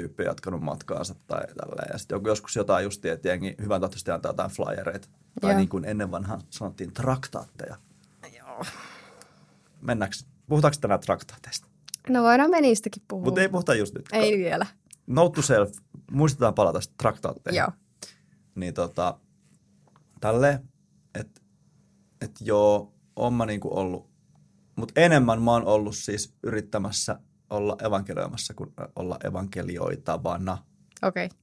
tyyppi 0.00 0.22
jatkanut 0.22 0.60
matkaansa 0.60 1.14
tai 1.26 1.40
tälleen. 1.46 1.88
Ja 1.92 1.98
sitten 1.98 2.20
joskus 2.26 2.56
jotain 2.56 2.84
justiin, 2.84 3.14
että 3.14 3.28
jengi 3.28 3.54
hyvän 3.62 3.80
tahtoisesti 3.80 4.10
antaa 4.10 4.28
jotain 4.28 4.50
flyereita. 4.50 5.08
Tai 5.40 5.50
Joo. 5.50 5.58
niin 5.58 5.68
kuin 5.68 5.84
ennen 5.84 6.10
vanhaan 6.10 6.40
sanottiin 6.50 6.92
traktaatteja. 6.92 7.76
Joo. 8.38 8.64
Mennäänkö, 9.80 10.16
puhutaanko 10.46 10.78
tänään 10.80 11.00
traktaateista? 11.00 11.66
No 12.08 12.22
voidaan 12.22 12.50
me 12.50 12.60
niistäkin 12.60 13.02
puhua. 13.08 13.24
Mutta 13.24 13.40
ei 13.40 13.48
puhuta 13.48 13.74
just 13.74 13.94
nyt. 13.94 14.06
ei 14.12 14.38
vielä. 14.38 14.66
Note 15.06 15.34
to 15.34 15.42
self, 15.42 15.72
muistetaan 16.10 16.54
palata 16.54 16.80
traktaatteihin. 16.96 17.58
Joo. 17.58 17.72
Niin 18.54 18.74
tota, 18.74 19.18
tälleen, 20.20 20.68
että 21.14 21.40
et 22.20 22.30
joo, 22.40 22.92
on 23.16 23.34
mä 23.34 23.46
niinku 23.46 23.78
ollut, 23.78 24.10
mutta 24.76 25.00
enemmän 25.00 25.42
mä 25.42 25.52
oon 25.52 25.64
ollut 25.64 25.96
siis 25.96 26.34
yrittämässä 26.42 27.20
olla 27.50 27.76
evankelioimassa 27.86 28.54
kuin 28.54 28.72
olla 28.96 29.18
evankelioitavana. 29.24 30.58
Okei. 31.02 31.26
Okay. 31.26 31.38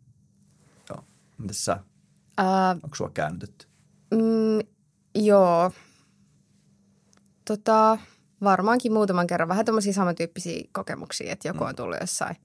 Joo. 0.89 1.03
Mitäs 1.37 1.65
sä, 1.65 1.79
Uh, 2.41 2.83
onko 2.83 2.95
sua 2.95 3.09
käännytetty? 3.09 3.67
mm, 4.11 4.59
joo. 5.15 5.71
Tota, 7.47 7.97
varmaankin 8.43 8.93
muutaman 8.93 9.27
kerran 9.27 9.49
vähän 9.49 9.65
tämmöisiä 9.65 9.93
samantyyppisiä 9.93 10.63
kokemuksia, 10.71 11.31
että 11.31 11.47
joku 11.47 11.63
on 11.63 11.75
tullut 11.75 11.97
jossain 12.01 12.35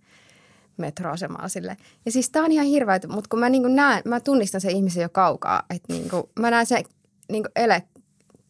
metroasemalla 0.76 1.49
sille. 1.49 1.76
Ja 2.07 2.12
siis 2.12 2.31
tää 2.31 2.43
on 2.43 2.52
ihan 2.52 2.67
hirveä, 2.67 3.00
mutta 3.09 3.29
kun 3.29 3.38
mä 3.40 3.49
niinku 3.49 3.69
näen, 3.69 4.02
mä 4.05 4.21
tunnistan 4.21 4.61
sen 4.61 4.71
ihmisen 4.71 5.02
jo 5.02 5.09
kaukaa, 5.09 5.62
että 5.71 5.93
niinku, 5.93 6.31
mä 6.38 6.50
näen 6.50 6.67
sen 6.67 6.85
niinku 7.33 7.49
ele 7.57 7.83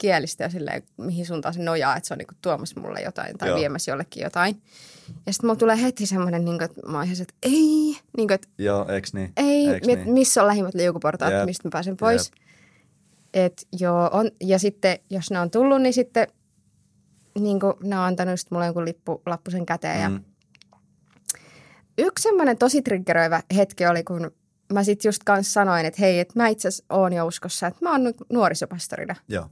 kielistä 0.00 0.44
ja 0.44 0.50
silleen, 0.50 0.82
mihin 0.96 1.26
suuntaan 1.26 1.54
se 1.54 1.62
nojaa, 1.62 1.96
että 1.96 2.08
se 2.08 2.14
on 2.14 2.18
niinku 2.18 2.34
tuomassa 2.42 2.80
mulle 2.80 3.00
jotain 3.00 3.38
tai 3.38 3.48
Joo. 3.48 3.58
Viemässä 3.58 3.90
jollekin 3.90 4.22
jotain. 4.22 4.62
Ja 5.26 5.32
sitten 5.32 5.48
mulla 5.48 5.58
tulee 5.58 5.82
heti 5.82 6.06
semmoinen, 6.06 6.44
niinku, 6.44 6.64
että 6.64 6.80
mä 6.86 6.96
oon 6.96 7.06
ihan 7.06 7.22
että 7.22 7.34
ei, 7.42 7.96
niinku, 8.16 8.34
että 8.34 8.48
Joo, 8.58 8.88
eiks 8.88 9.14
niin? 9.14 9.32
ei, 9.36 9.68
Eiks 9.68 9.86
mit, 9.86 9.98
niin? 9.98 10.14
missä 10.14 10.40
on 10.40 10.46
lähimmät 10.46 10.74
liukuportaat, 10.74 11.32
Jep. 11.32 11.44
mistä 11.44 11.68
mä 11.68 11.70
pääsen 11.72 11.96
pois. 11.96 12.30
Et 13.34 13.66
joo, 13.80 14.10
on, 14.12 14.30
ja 14.40 14.58
sitten 14.58 14.98
jos 15.10 15.30
ne 15.30 15.40
on 15.40 15.50
tullut, 15.50 15.82
niin 15.82 15.92
sitten 15.92 16.26
niin 17.38 17.60
kuin, 17.60 17.72
ne 17.82 17.98
on 17.98 18.04
antanut 18.04 18.40
sit 18.40 18.50
mulle 18.50 18.64
jonkun 18.64 18.84
lippu, 18.84 19.22
lappu 19.26 19.50
sen 19.50 19.66
käteen. 19.66 20.12
Mm. 20.12 20.24
Ja 21.98 22.06
yksi 22.06 22.22
semmoinen 22.22 22.58
tosi 22.58 22.82
triggeröivä 22.82 23.42
hetki 23.56 23.86
oli, 23.86 24.04
kun 24.04 24.30
mä 24.72 24.84
sitten 24.84 25.08
just 25.08 25.24
kanssa 25.24 25.52
sanoin, 25.52 25.86
että 25.86 26.02
hei, 26.02 26.20
että 26.20 26.34
mä 26.36 26.48
itse 26.48 26.68
asiassa 26.68 26.84
oon 26.90 27.12
jo 27.12 27.26
uskossa, 27.26 27.66
että 27.66 27.84
mä 27.84 27.90
oon 27.90 28.00
nuorisopastorina. 28.32 29.16
Joo. 29.28 29.46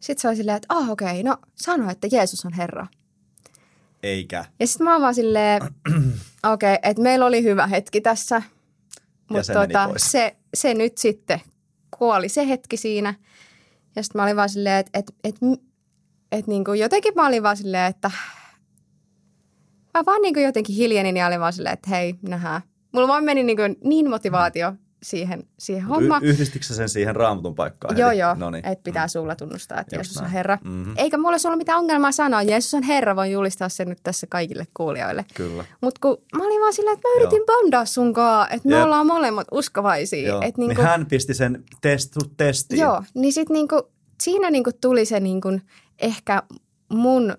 Sitten 0.00 0.22
se 0.22 0.28
oli 0.28 0.36
silleen, 0.36 0.56
että 0.56 0.66
ah 0.68 0.90
okei, 0.90 1.10
okay, 1.10 1.22
no 1.22 1.36
sano, 1.54 1.90
että 1.90 2.08
Jeesus 2.12 2.44
on 2.44 2.52
Herra. 2.52 2.86
Eikä. 4.02 4.44
Ja 4.60 4.66
sitten 4.66 4.84
mä 4.84 4.92
oon 4.92 5.02
vaan 5.02 5.14
silleen, 5.14 5.62
okei, 6.52 6.74
okay, 6.74 6.90
että 6.90 7.02
meillä 7.02 7.26
oli 7.26 7.42
hyvä 7.42 7.66
hetki 7.66 8.00
tässä. 8.00 8.42
Mutta 9.30 9.42
se 9.42 9.52
tota, 9.52 9.90
se, 9.96 10.36
se 10.54 10.74
nyt 10.74 10.98
sitten 10.98 11.40
kuoli 11.98 12.28
se 12.28 12.48
hetki 12.48 12.76
siinä. 12.76 13.14
Ja 13.96 14.02
sitten 14.02 14.18
mä 14.18 14.22
olin 14.22 14.36
vaan 14.36 14.48
silleen, 14.48 14.78
että 14.78 14.98
et, 14.98 15.12
et, 15.24 15.36
et 16.32 16.46
niinku 16.46 16.72
jotenkin 16.72 17.12
mä 17.16 17.26
olin 17.26 17.42
vaan 17.42 17.56
silleen, 17.56 17.86
että 17.86 18.10
mä 19.94 20.04
vaan 20.06 20.22
niinku 20.22 20.40
jotenkin 20.40 20.76
hiljenin 20.76 21.16
ja 21.16 21.26
olin 21.26 21.40
vaan 21.40 21.52
silleen, 21.52 21.72
että 21.72 21.90
hei, 21.90 22.14
nähdään. 22.22 22.62
Mulla 22.92 23.08
vaan 23.08 23.24
meni 23.24 23.42
niinku 23.42 23.62
niin 23.84 24.10
motivaatio 24.10 24.72
siihen, 25.02 25.42
siihen 25.58 25.84
Mut 25.84 25.96
hommaan. 25.96 26.24
Y- 26.24 26.28
yhdistikö 26.28 26.64
sen 26.64 26.88
siihen 26.88 27.16
raamatun 27.16 27.54
paikkaan? 27.54 27.98
Joo, 27.98 28.08
heti? 28.08 28.18
joo, 28.20 28.34
Noniin. 28.34 28.66
että 28.66 28.82
pitää 28.82 29.08
suulla 29.08 29.36
tunnustaa, 29.36 29.80
että 29.80 29.96
Just 29.96 30.10
Jeesus 30.10 30.22
on. 30.22 30.30
Herra. 30.30 30.58
Mhm. 30.64 30.92
Eikä 30.96 31.16
mulla 31.18 31.30
olisi 31.30 31.48
ollut 31.48 31.58
mitään 31.58 31.78
ongelmaa 31.78 32.12
sanoa, 32.12 32.42
Jeesus 32.42 32.74
on 32.74 32.82
Herra, 32.82 33.16
voin 33.16 33.32
julistaa 33.32 33.68
sen 33.68 33.88
nyt 33.88 33.98
tässä 34.02 34.26
kaikille 34.30 34.66
kuulijoille. 34.74 35.24
Kyllä. 35.34 35.64
Mutta 35.80 35.98
kun 36.02 36.16
mä 36.36 36.44
olin 36.44 36.60
vaan 36.60 36.72
silleen, 36.72 36.94
että 36.94 37.08
mä 37.08 37.14
yritin 37.20 37.42
bondaa 37.46 37.84
sunkaan, 37.84 38.52
että 38.52 38.68
me 38.68 38.74
Jep. 38.74 38.84
ollaan 38.84 39.06
molemmat 39.06 39.46
uskovaisia. 39.52 40.28
Joo. 40.28 40.42
Et 40.42 40.56
Niin 40.56 40.68
niinku, 40.68 40.82
hän 40.82 41.06
pisti 41.06 41.34
sen 41.34 41.64
test, 41.80 42.12
testiin. 42.36 42.80
Joo, 42.80 43.02
niin 43.14 43.32
sitten 43.32 43.54
niinku, 43.54 43.82
siinä 44.22 44.50
niinku 44.50 44.70
tuli 44.80 45.04
se 45.04 45.20
niinku, 45.20 45.60
ehkä 45.98 46.42
mun 46.92 47.34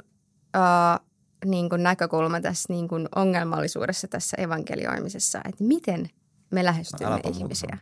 uh, 0.58 1.06
niinku 1.46 1.76
näkökulma 1.78 2.42
tässä 2.42 2.74
niinku 2.74 2.96
ongelmallisuudessa 3.16 4.08
tässä 4.08 4.38
evankelioimisessa, 4.40 5.40
että 5.46 5.64
miten 5.64 6.10
me 6.52 6.64
lähestymme 6.66 7.10
muuta 7.12 7.30
ihmisiä. 7.30 7.78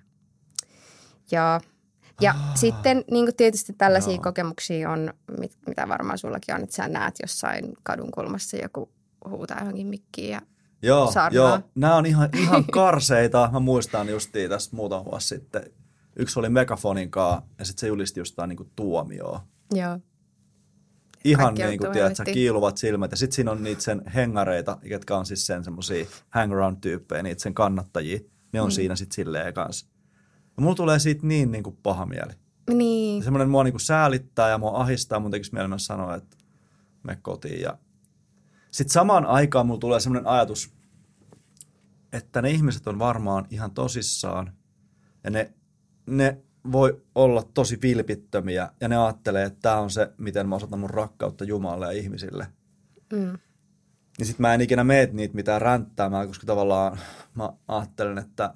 Ja, 1.32 1.62
ja 2.22 2.32
Ah. 2.32 2.56
sitten 2.56 3.04
niin 3.12 3.36
tietysti 3.38 3.74
tällaisia 3.74 4.14
Joo. 4.14 4.22
kokemuksia 4.24 4.90
on, 4.92 5.14
mit, 5.40 5.52
mitä 5.68 5.88
varmaan 5.88 6.18
sullakin 6.18 6.56
on, 6.56 6.64
että 6.64 6.76
sä 6.76 6.88
näet 6.88 7.16
jossain 7.22 7.74
kadun 7.84 8.12
kulmassa 8.12 8.58
joku 8.58 8.92
huutaa 9.30 9.60
johonkin 9.60 9.88
mikkiin 9.88 10.32
ja 10.32 10.42
Joo, 10.82 11.12
sarnaa. 11.12 11.36
joo. 11.50 11.60
Nämä 11.76 11.96
on 11.96 12.06
ihan, 12.06 12.30
ihan 12.34 12.66
karseita. 12.72 13.50
Mä 13.54 13.60
muistan 13.60 14.10
justiin 14.10 14.50
tästä 14.50 14.76
muutama 14.76 15.06
vuosi 15.06 15.28
sitten. 15.28 15.64
Yksi 16.16 16.40
oli 16.40 16.50
megafonin 16.50 17.12
kaa 17.12 17.48
ja 17.60 17.66
sitten 17.66 17.82
se 17.82 17.88
julisti 17.88 18.20
jostain 18.20 18.48
niinku 18.50 18.68
tuomioon. 18.76 19.40
joo. 19.74 20.00
Ihan 21.26 21.54
niin 21.54 21.80
kuin, 21.80 21.92
tiedät, 21.92 22.16
sä, 22.16 22.24
kiiluvat 22.26 22.78
silmät. 22.78 23.12
Ja 23.12 23.18
sitten 23.18 23.36
siinä 23.36 23.52
on 23.52 23.64
niitä 23.64 23.82
sen 23.82 24.02
hengareita, 24.16 24.78
jotka 24.84 25.18
on 25.18 25.26
siis 25.26 25.46
sen 25.48 25.64
semmosia 25.64 26.06
hang-around-tyyppejä, 26.30 27.24
niitä 27.24 27.42
sen 27.44 27.54
kannattajia. 27.54 28.20
Ne 28.54 28.62
on 28.62 28.68
mm. 28.68 28.72
siinä 28.72 28.96
sitten 28.96 29.16
silleen 29.16 29.54
kanssa. 29.54 29.88
Ja 30.58 30.64
mulla 30.64 30.76
tulee 30.76 31.00
siitä 31.00 31.28
niin, 31.28 31.52
niin 31.52 31.64
kuin 31.64 31.78
paha 31.84 32.06
mieli. 32.06 32.34
Niin, 32.74 33.24
Semmoinen 33.24 33.50
mua 33.50 33.64
niin 33.64 33.74
kuin 33.74 33.82
säälittää 33.82 34.50
ja 34.50 34.58
mua 34.58 34.82
ahistaa. 34.82 35.20
Mun 35.20 35.32
tekisi 35.32 35.54
mieli 35.54 35.68
myös 35.68 35.86
sanoa, 35.86 36.16
että 36.16 36.38
me 37.04 37.18
kotiin. 37.22 37.62
Ja... 37.62 37.78
Sitten 38.72 38.94
samaan 38.94 39.26
aikaan 39.26 39.66
mulla 39.66 39.80
tulee 39.80 40.00
semmoinen 40.00 40.28
ajatus, 40.28 40.74
että 42.14 42.42
ne 42.42 42.52
ihmiset 42.52 42.88
on 42.88 43.00
varmaan 43.00 43.48
ihan 43.50 43.72
tosissaan. 43.72 44.54
Ja 45.24 45.30
ne, 45.30 45.54
ne 46.06 46.42
voi 46.72 47.02
olla 47.16 47.44
tosi 47.54 47.82
vilpittömiä 47.82 48.70
ja 48.82 48.88
ne 48.88 48.98
ajattelee, 48.98 49.46
että 49.46 49.60
tämä 49.62 49.80
on 49.80 49.90
se, 49.90 50.14
miten 50.18 50.50
mä 50.50 50.56
osoitan 50.56 50.80
mun 50.80 50.90
rakkautta 50.90 51.44
Jumalalle 51.44 51.86
ja 51.86 52.02
ihmisille. 52.02 52.48
mm, 53.14 53.38
Niin 54.18 54.26
sit 54.28 54.40
mä 54.40 54.54
en 54.54 54.62
ikinä 54.62 54.84
meet 54.84 55.14
niitä 55.14 55.36
mitään 55.36 55.62
ränttäämään, 55.62 56.28
koska 56.28 56.46
tavallaan 56.46 57.00
mä 57.36 57.50
ajattelen, 57.68 58.18
että 58.18 58.54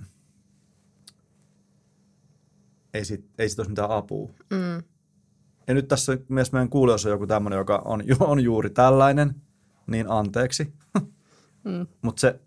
ei 2.93 3.05
sit, 3.05 3.25
ei 3.37 3.49
sit 3.49 3.59
olisi 3.59 3.69
mitään 3.71 3.91
apua. 3.91 4.29
mm, 4.49 4.83
Ja 5.67 5.73
nyt 5.73 5.87
tässä 5.87 6.17
myös 6.29 6.51
meidän 6.51 6.69
kuulijoissa 6.69 7.09
on 7.09 7.13
joku 7.13 7.27
tämmöinen, 7.27 7.57
joka 7.57 7.81
on, 7.85 8.03
on 8.19 8.39
juuri 8.43 8.69
tällainen, 8.69 9.35
niin 9.87 10.11
anteeksi. 10.11 10.73
mm. 11.63 11.87
Mutta 12.01 12.19
se, 12.19 12.39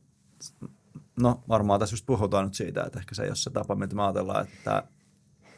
no 1.20 1.42
varmaan 1.48 1.80
tässä 1.80 1.94
just 1.94 2.06
puhutaan 2.06 2.44
nyt 2.44 2.54
siitä, 2.54 2.82
että 2.82 2.98
ehkä 2.98 3.14
se 3.14 3.22
ei 3.22 3.28
ole 3.28 3.36
se 3.36 3.50
tapa, 3.50 3.74
mitä 3.74 3.94
me 3.96 4.02
ajatellaan, 4.02 4.46
että 4.46 4.82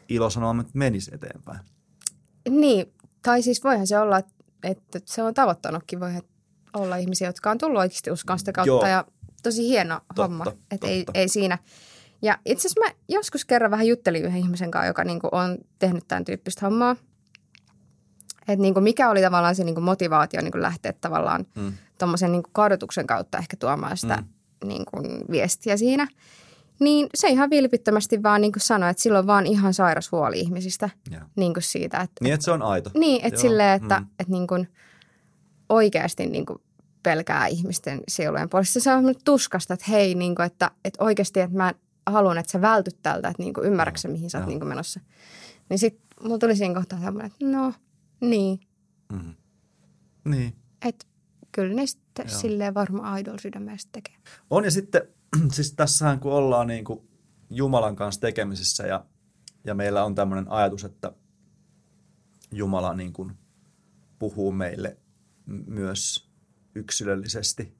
ilosanoma 0.09 0.63
menisi 0.73 1.11
eteenpäin. 1.13 1.59
Niin, 2.49 2.93
tai 3.21 3.41
siis 3.41 3.63
voihan 3.63 3.87
se 3.87 3.99
olla, 3.99 4.21
että 4.63 4.99
se 5.05 5.23
on 5.23 5.33
tavoittanutkin. 5.33 5.99
Voi 5.99 6.13
olla 6.81 6.95
ihmisiä, 6.95 7.27
jotka 7.29 7.51
on 7.51 7.57
tullut 7.57 7.79
oikeasti 7.79 8.11
uskoon 8.11 8.39
sitä 8.39 8.51
kautta 8.51 8.69
Joo. 8.69 8.87
ja 8.87 9.05
tosi 9.43 9.67
hieno 9.67 9.99
Totta, 10.07 10.21
homma. 10.21 10.45
Että 10.71 10.87
ei, 10.87 11.05
ei 11.13 11.27
siinä. 11.29 11.57
Ja 12.21 12.37
itse 12.45 12.67
asiassa 12.67 12.81
mä 12.89 13.01
joskus 13.09 13.45
kerran 13.45 13.71
vähän 13.71 13.87
juttelin 13.87 14.23
yhden 14.25 14.39
ihmisen 14.39 14.71
kanssa, 14.71 14.87
joka 14.87 15.03
niinku 15.03 15.29
on 15.31 15.57
tehnyt 15.79 16.07
tämän 16.07 16.25
tyyppistä 16.25 16.65
hommaa. 16.65 16.95
Että 18.41 18.61
niinku 18.61 18.81
mikä 18.81 19.09
oli 19.09 19.21
tavallaan 19.21 19.55
se 19.55 19.63
niinku 19.63 19.81
motivaatio 19.81 20.41
niinku 20.41 20.61
lähteä 20.61 20.93
tavallaan 20.93 21.45
Mm. 21.55 21.73
tuommoisen 21.97 22.31
niinku 22.31 22.49
kadotuksen 22.53 23.07
kautta 23.07 23.37
ehkä 23.37 23.57
tuomaan 23.57 23.97
sitä 23.97 24.15
Mm. 24.15 24.23
mm. 24.63 24.67
niinku 24.67 24.91
viestiä 25.31 25.77
siinä. 25.77 26.07
Niin 26.79 27.07
se 27.15 27.27
ihan 27.27 27.49
vilpittömästi 27.49 28.23
vaan 28.23 28.41
niin 28.41 28.51
kuin 28.51 28.61
sanoi, 28.61 28.89
että 28.89 29.03
silloin 29.03 29.27
vaan 29.27 29.45
ihan 29.45 29.73
sairas 29.73 30.11
huoli 30.11 30.39
ihmisistä 30.39 30.89
Joo. 31.11 31.21
niin 31.35 31.53
kuin 31.53 31.63
siitä. 31.63 31.97
Että, 32.01 32.23
Niin, 32.23 32.33
että 32.33 32.43
se 32.45 32.51
on 32.51 32.61
aito. 32.61 32.89
niin, 32.93 33.25
että 33.25 33.35
Joo, 33.35 33.41
silleen, 33.41 33.81
että, 33.81 33.99
mm. 33.99 34.07
että 34.19 34.31
niin 34.31 34.47
kuin 34.47 34.67
oikeasti 35.69 36.25
niin 36.25 36.45
kuin 36.45 36.59
pelkää 37.07 37.47
ihmisten 37.47 38.01
sielujen 38.07 38.49
puolesta. 38.49 38.79
Se 38.79 38.91
on 38.91 38.97
semmoinen 38.97 39.21
tuskasta, 39.25 39.73
että 39.73 39.85
hei, 39.89 40.15
niin 40.15 40.35
kuin, 40.35 40.45
että, 40.45 40.71
että 40.85 41.03
oikeasti, 41.03 41.39
että 41.39 41.57
mä 41.57 41.73
haluan, 42.05 42.37
että 42.37 42.51
sä 42.51 42.61
vältyt 42.61 43.01
tältä, 43.01 43.27
että 43.27 43.43
niin 43.43 43.53
kuin 43.53 43.67
ymmärrätkö 43.67 43.99
sä, 43.99 44.07
mihin 44.07 44.29
sä 44.29 44.37
oot 44.37 44.47
niin 44.47 44.59
kuin 44.59 44.69
menossa. 44.69 44.99
Niin 45.69 45.79
sitten 45.79 46.07
mulla 46.23 46.37
tuli 46.37 46.55
siinä 46.55 46.73
kohtaa 46.73 46.99
semmoinen, 46.99 47.31
että 47.31 47.45
no, 47.45 47.73
niin, 48.21 48.59
Mm. 49.11 49.33
Niin. 50.25 50.55
että 50.85 51.05
kyllä 51.51 51.73
ne 51.73 51.85
sitten 51.85 52.27
Joo. 52.29 52.39
silleen 52.39 52.73
varmaan 52.73 53.13
aidolla 53.13 53.37
sydämestä 53.41 53.89
tekee. 53.91 54.15
On 54.49 54.63
ja 54.63 54.71
sitten, 54.71 55.01
siis 55.55 55.73
tässähän 55.73 56.19
kun 56.19 56.31
ollaan 56.31 56.67
niin 56.67 56.85
kuin 56.85 56.99
Jumalan 57.49 57.95
kanssa 57.95 58.21
tekemisissä 58.21 58.87
ja, 58.87 59.05
ja 59.63 59.75
meillä 59.75 60.03
on 60.03 60.15
tämmöinen 60.15 60.51
ajatus, 60.51 60.83
että 60.83 61.11
Jumala 62.51 62.93
niin 62.93 63.13
kuin 63.13 63.31
puhuu 64.19 64.51
meille 64.51 64.97
myös 65.45 66.26
yksilöllisesti, 66.77 67.73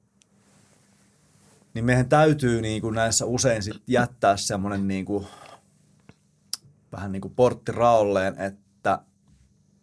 niin 1.74 1.84
meidän 1.84 2.08
täytyy 2.08 2.62
niin 2.62 2.82
kuin 2.82 2.94
näissä 2.94 3.24
usein 3.24 3.62
sit 3.62 3.82
jättää 3.86 4.36
semmoinen 4.36 4.88
niin 4.88 5.04
kuin, 5.04 5.26
vähän 6.92 7.12
niin 7.12 7.20
kuin 7.22 7.34
portti 7.34 7.72
raolleen, 7.72 8.38
että 8.38 9.02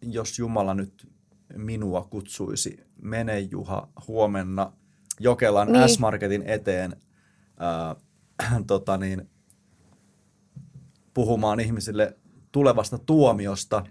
jos 0.02 0.38
Jumala 0.38 0.74
nyt 0.74 1.08
minua 1.56 2.06
kutsuisi, 2.10 2.84
mene 3.02 3.40
Juha 3.40 3.88
huomenna 4.08 4.72
Jokelan 5.20 5.72
Niin. 5.72 5.88
S-Marketin 5.88 6.42
eteen 6.46 6.96
ää, 7.58 7.96
tota 8.66 8.96
niin, 8.96 9.30
puhumaan 11.14 11.60
ihmisille 11.60 12.16
tulevasta 12.52 12.98
tuomiosta, 12.98 13.86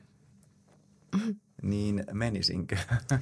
niin 1.66 2.04
menisinkö? 2.14 2.76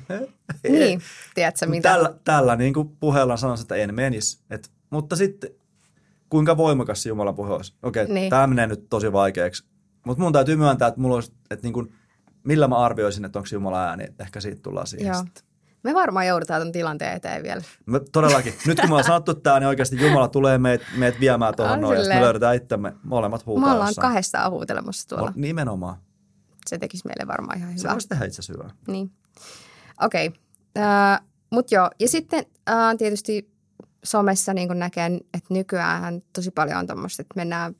Niin, 0.69 1.01
tiedätkö 1.35 1.65
mitä? 1.65 1.89
Tällä, 1.89 2.13
tällä 2.23 2.55
niin 2.55 2.73
kuin 2.73 2.89
puheella 2.99 3.37
sanoisin, 3.37 3.63
että 3.63 3.75
en 3.75 3.95
menisi. 3.95 4.39
Et, 4.49 4.71
mutta 4.89 5.15
sitten, 5.15 5.49
kuinka 6.29 6.57
voimakas 6.57 7.03
se 7.03 7.09
Jumalan 7.09 7.35
puhe 7.35 7.53
olisi? 7.53 7.73
Okei, 7.83 8.05
Niin. 8.05 8.13
niin. 8.13 8.29
tämä 8.29 8.47
menee 8.47 8.67
nyt 8.67 8.89
tosi 8.89 9.13
vaikeaksi. 9.13 9.63
Mutta 10.05 10.23
mun 10.23 10.33
täytyy 10.33 10.55
myöntää, 10.55 10.87
että, 10.87 11.01
mulla 11.01 11.15
olisi, 11.15 11.33
että 11.51 11.63
niin 11.67 11.73
kuin, 11.73 11.93
millä 12.43 12.67
mä 12.67 12.77
arvioisin, 12.77 13.25
että 13.25 13.39
onko 13.39 13.49
Jumala 13.51 13.83
ääni. 13.85 14.07
Ehkä 14.19 14.39
siitä 14.39 14.61
tullaan 14.61 14.87
siihen 14.87 15.07
Joo. 15.07 15.23
sitten. 15.23 15.43
Me 15.83 15.93
varmaan 15.93 16.27
joudutaan 16.27 16.61
tämän 16.61 16.71
tilanteen 16.71 17.15
eteen 17.15 17.43
vielä. 17.43 17.61
Me, 17.85 17.99
todellakin. 18.11 18.53
Nyt 18.67 18.79
kun 18.79 18.89
me 18.89 18.93
ollaan 18.93 19.03
sanottu 19.03 19.33
tämä, 19.33 19.59
niin 19.59 19.67
oikeasti 19.67 20.01
Jumala 20.01 20.27
tulee 20.27 20.57
meitä, 20.57 20.85
meitä 20.97 21.19
viemään 21.19 21.55
tuohon 21.55 21.73
On 21.73 21.81
noin. 21.81 21.99
Ja 22.01 22.15
me 22.15 22.21
löydetään 22.21 22.55
itsemme 22.55 22.93
molemmat 23.03 23.45
huutaa 23.45 23.67
Me 23.69 23.73
ollaan 23.73 23.89
jossain. 23.89 24.07
kahdesta 24.07 24.49
huutelemassa 24.49 25.07
tuolla. 25.07 25.33
Nimenomaan. 25.35 25.97
Se 26.69 26.77
tekisi 26.77 27.07
meille 27.07 27.27
varmaan 27.27 27.57
ihan 27.57 27.71
Se 27.73 27.77
hyvää. 27.79 27.93
voisi 27.93 28.07
tehdä 28.07 28.25
itse 28.25 28.41
asiassa 28.41 28.53
hyvää. 28.53 28.75
Niin. 28.87 29.11
Okei. 30.01 30.27
Okay. 30.27 30.39
Uh, 31.21 31.27
Mutta 31.51 31.75
joo, 31.75 31.89
ja 31.99 32.07
sitten 32.07 32.45
uh, 32.45 32.97
tietysti 32.97 33.53
somessa 34.03 34.53
niin 34.53 34.79
näkee, 34.79 35.05
että 35.33 35.53
nykyään 35.53 36.21
tosi 36.33 36.51
paljon 36.51 36.77
on 36.77 36.87
tuommoista, 36.87 37.21
että 37.21 37.33
mennään 37.35 37.75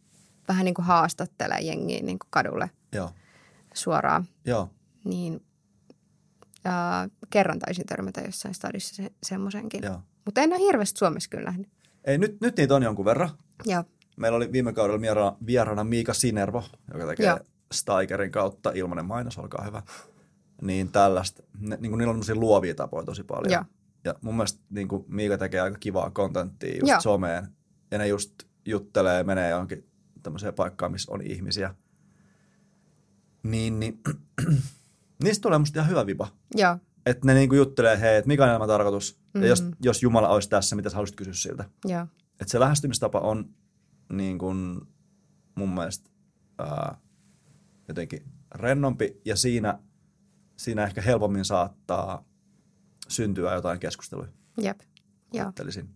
vähän 0.48 0.66
niin 0.66 0.75
kuin 0.75 0.86
haastattelemaan 0.86 1.66
jengiä 1.66 2.02
niin 2.02 2.20
kuin 2.20 2.28
kadulle 2.30 2.70
Joo. 2.92 3.10
suoraan. 3.74 4.25
Joo. 4.46 4.70
Niin 5.04 5.34
uh, 6.66 7.12
kerran 7.30 7.60
taisin 7.60 7.86
törmätä 7.86 8.22
jossain 8.22 8.54
stadissa 8.54 8.96
se, 8.96 9.12
semmoisenkin. 9.24 9.84
Joo. 9.84 10.02
Mutta 10.25 10.42
en 10.42 10.54
ole 10.54 10.60
hirveästi 10.60 10.98
Suomessa 10.98 11.30
kyllä 11.30 11.44
nähnyt. 11.46 11.70
Ei, 12.06 12.18
nyt, 12.18 12.42
nyt 12.42 12.58
niitä 12.58 12.75
on 12.75 12.84
jonkun 12.84 13.06
verran. 13.06 13.30
Joo. 13.66 13.84
Meillä 14.18 14.36
oli 14.36 14.52
viime 14.52 14.74
kaudella 14.74 15.02
vieraana, 15.02 15.38
vieraana 15.46 15.84
Miika 15.84 16.13
Sinervo, 16.13 16.63
joka 16.94 17.08
tekee 17.08 17.25
Joo. 17.25 17.40
Steigerin 17.74 18.32
kautta 18.32 18.72
ilmanen 18.75 19.06
mainos, 19.06 19.38
olkaa 19.38 19.63
hyvä. 19.65 19.82
Niin 20.62 20.92
tällaista. 20.92 21.44
Ne, 21.60 21.77
niin 21.82 21.92
kuin 21.92 21.98
niillä 21.98 22.12
on 22.13 22.22
luovia 22.34 22.75
tapoja 22.75 23.06
tosi 23.06 23.24
paljon. 23.24 23.51
Joo. 23.51 23.63
Ja 24.03 24.15
mun 24.22 24.36
mielestä 24.36 24.60
niin 24.70 24.88
kuin 24.88 25.06
Miika 25.08 25.38
tekee 25.38 25.60
aika 25.62 25.77
kivaa 25.77 26.10
kontenttia 26.10 26.74
just 26.77 26.88
Joo. 26.88 27.01
someen. 27.01 27.48
Ja 27.92 27.98
ne 27.98 28.08
just 28.08 28.34
juttelee 28.65 29.18
ja 29.18 29.24
menee 29.24 29.50
johonkin 29.50 29.89
tämmöiseen 30.24 30.53
paikkaan, 30.53 30.91
missä 30.91 31.12
on 31.12 31.21
ihmisiä. 31.21 31.76
Niin, 33.43 33.80
niin 33.80 34.00
niistä 35.24 35.41
tulee 35.41 35.58
musta 35.60 35.80
ihan 35.80 35.89
hyvä. 35.89 36.28
Joo. 36.56 36.78
Että 37.06 37.28
ne 37.28 37.34
niinku 37.34 37.56
juttelee, 37.56 38.00
hei, 38.00 38.15
että 38.17 38.28
mikä 38.28 38.43
on 38.43 38.50
elämän 38.50 38.67
tarkoitus? 38.67 39.15
Mm-hmm. 39.19 39.41
Ja 39.41 39.48
jos, 39.48 39.62
Mhm. 39.63 39.71
jos 39.84 40.04
Jumala 40.04 40.28
olisi 40.30 40.50
tässä, 40.50 40.76
mitä 40.76 40.89
sä 40.89 40.95
haluaisit 40.95 41.15
kysyä 41.15 41.34
siltä? 41.34 41.65
Joo. 41.86 42.08
Että 42.39 42.52
se 42.52 42.60
lähestymistapa 42.60 43.19
on 43.19 43.50
niin 44.13 44.38
kuin 44.38 44.82
mun 45.56 45.69
mielestä 45.69 46.10
ää, 46.60 46.98
jotenkin 47.88 48.24
rennompi 48.56 49.22
ja 49.26 49.36
siinä, 49.36 49.80
siinä 50.58 50.84
ehkä 50.84 51.02
helpommin 51.02 51.46
saattaa 51.46 52.26
syntyä 53.08 53.54
jotain 53.54 53.80
keskustelua, 53.80 54.28
Jep. 54.62 54.80
Joo. 55.34 55.46
ajattelisin. 55.46 55.89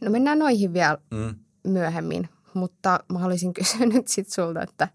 No 0.00 0.10
mennään 0.10 0.38
noihin 0.38 0.72
vielä 0.72 0.98
Mm. 1.10 1.34
myöhemmin, 1.64 2.28
mutta 2.54 3.00
mä 3.12 3.18
haluaisin 3.18 3.54
kysyä 3.58 3.86
nyt 3.86 4.08
sit 4.08 4.30
sulta, 4.32 4.62
että 4.62 4.88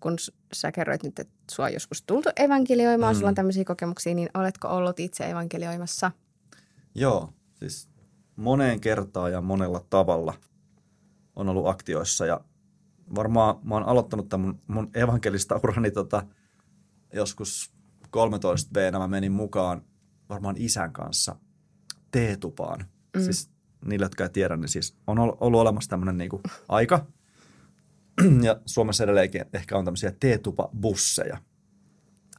kun 0.00 0.16
sä 0.52 0.72
kerroit 0.72 1.02
nyt, 1.02 1.18
että 1.18 1.34
sua 1.50 1.64
on 1.64 1.72
joskus 1.72 2.02
tultu 2.02 2.28
evankelioimaan, 2.36 3.14
mm. 3.14 3.18
sulla 3.18 3.28
on 3.28 3.34
tämmöisiä 3.34 3.64
kokemuksia, 3.64 4.14
niin 4.14 4.28
oletko 4.34 4.68
ollut 4.68 5.00
itse 5.00 5.30
evankelioimassa? 5.30 6.10
Joo, 6.94 7.32
siis 7.54 7.88
moneen 8.36 8.80
kertaan 8.80 9.32
ja 9.32 9.40
monella 9.40 9.84
tavalla 9.90 10.34
on 11.36 11.48
ollut 11.48 11.66
aktioissa 11.66 12.26
ja 12.26 12.40
varmaan 13.14 13.56
mä 13.64 13.74
oon 13.74 13.84
aloittanut 13.84 14.28
tämän 14.28 14.46
mun, 14.46 14.60
mun 14.66 14.90
evankelista 14.94 15.60
urani 15.64 15.90
tota, 15.90 16.26
joskus 17.14 17.72
13 18.10 18.70
b 18.72 18.76
mä 18.92 19.08
menin 19.08 19.32
mukaan 19.32 19.82
varmaan 20.28 20.56
isän 20.58 20.92
kanssa 20.92 21.36
teetupaan. 22.10 22.84
Mm. 23.16 23.22
Siis 23.22 23.50
niille, 23.84 24.04
jotka 24.04 24.24
ei 24.24 24.30
tiedä, 24.30 24.56
niin 24.56 24.68
siis 24.68 24.96
on 25.06 25.18
ol- 25.18 25.36
ollut 25.40 25.60
olemassa 25.60 25.90
tämmöinen 25.90 26.18
niinku 26.18 26.40
aika. 26.68 27.06
ja 28.46 28.60
Suomessa 28.66 29.04
edelleenkin 29.04 29.44
ehkä 29.52 29.78
on 29.78 29.84
tämmöisiä 29.84 30.12
teetupabusseja. 30.20 31.38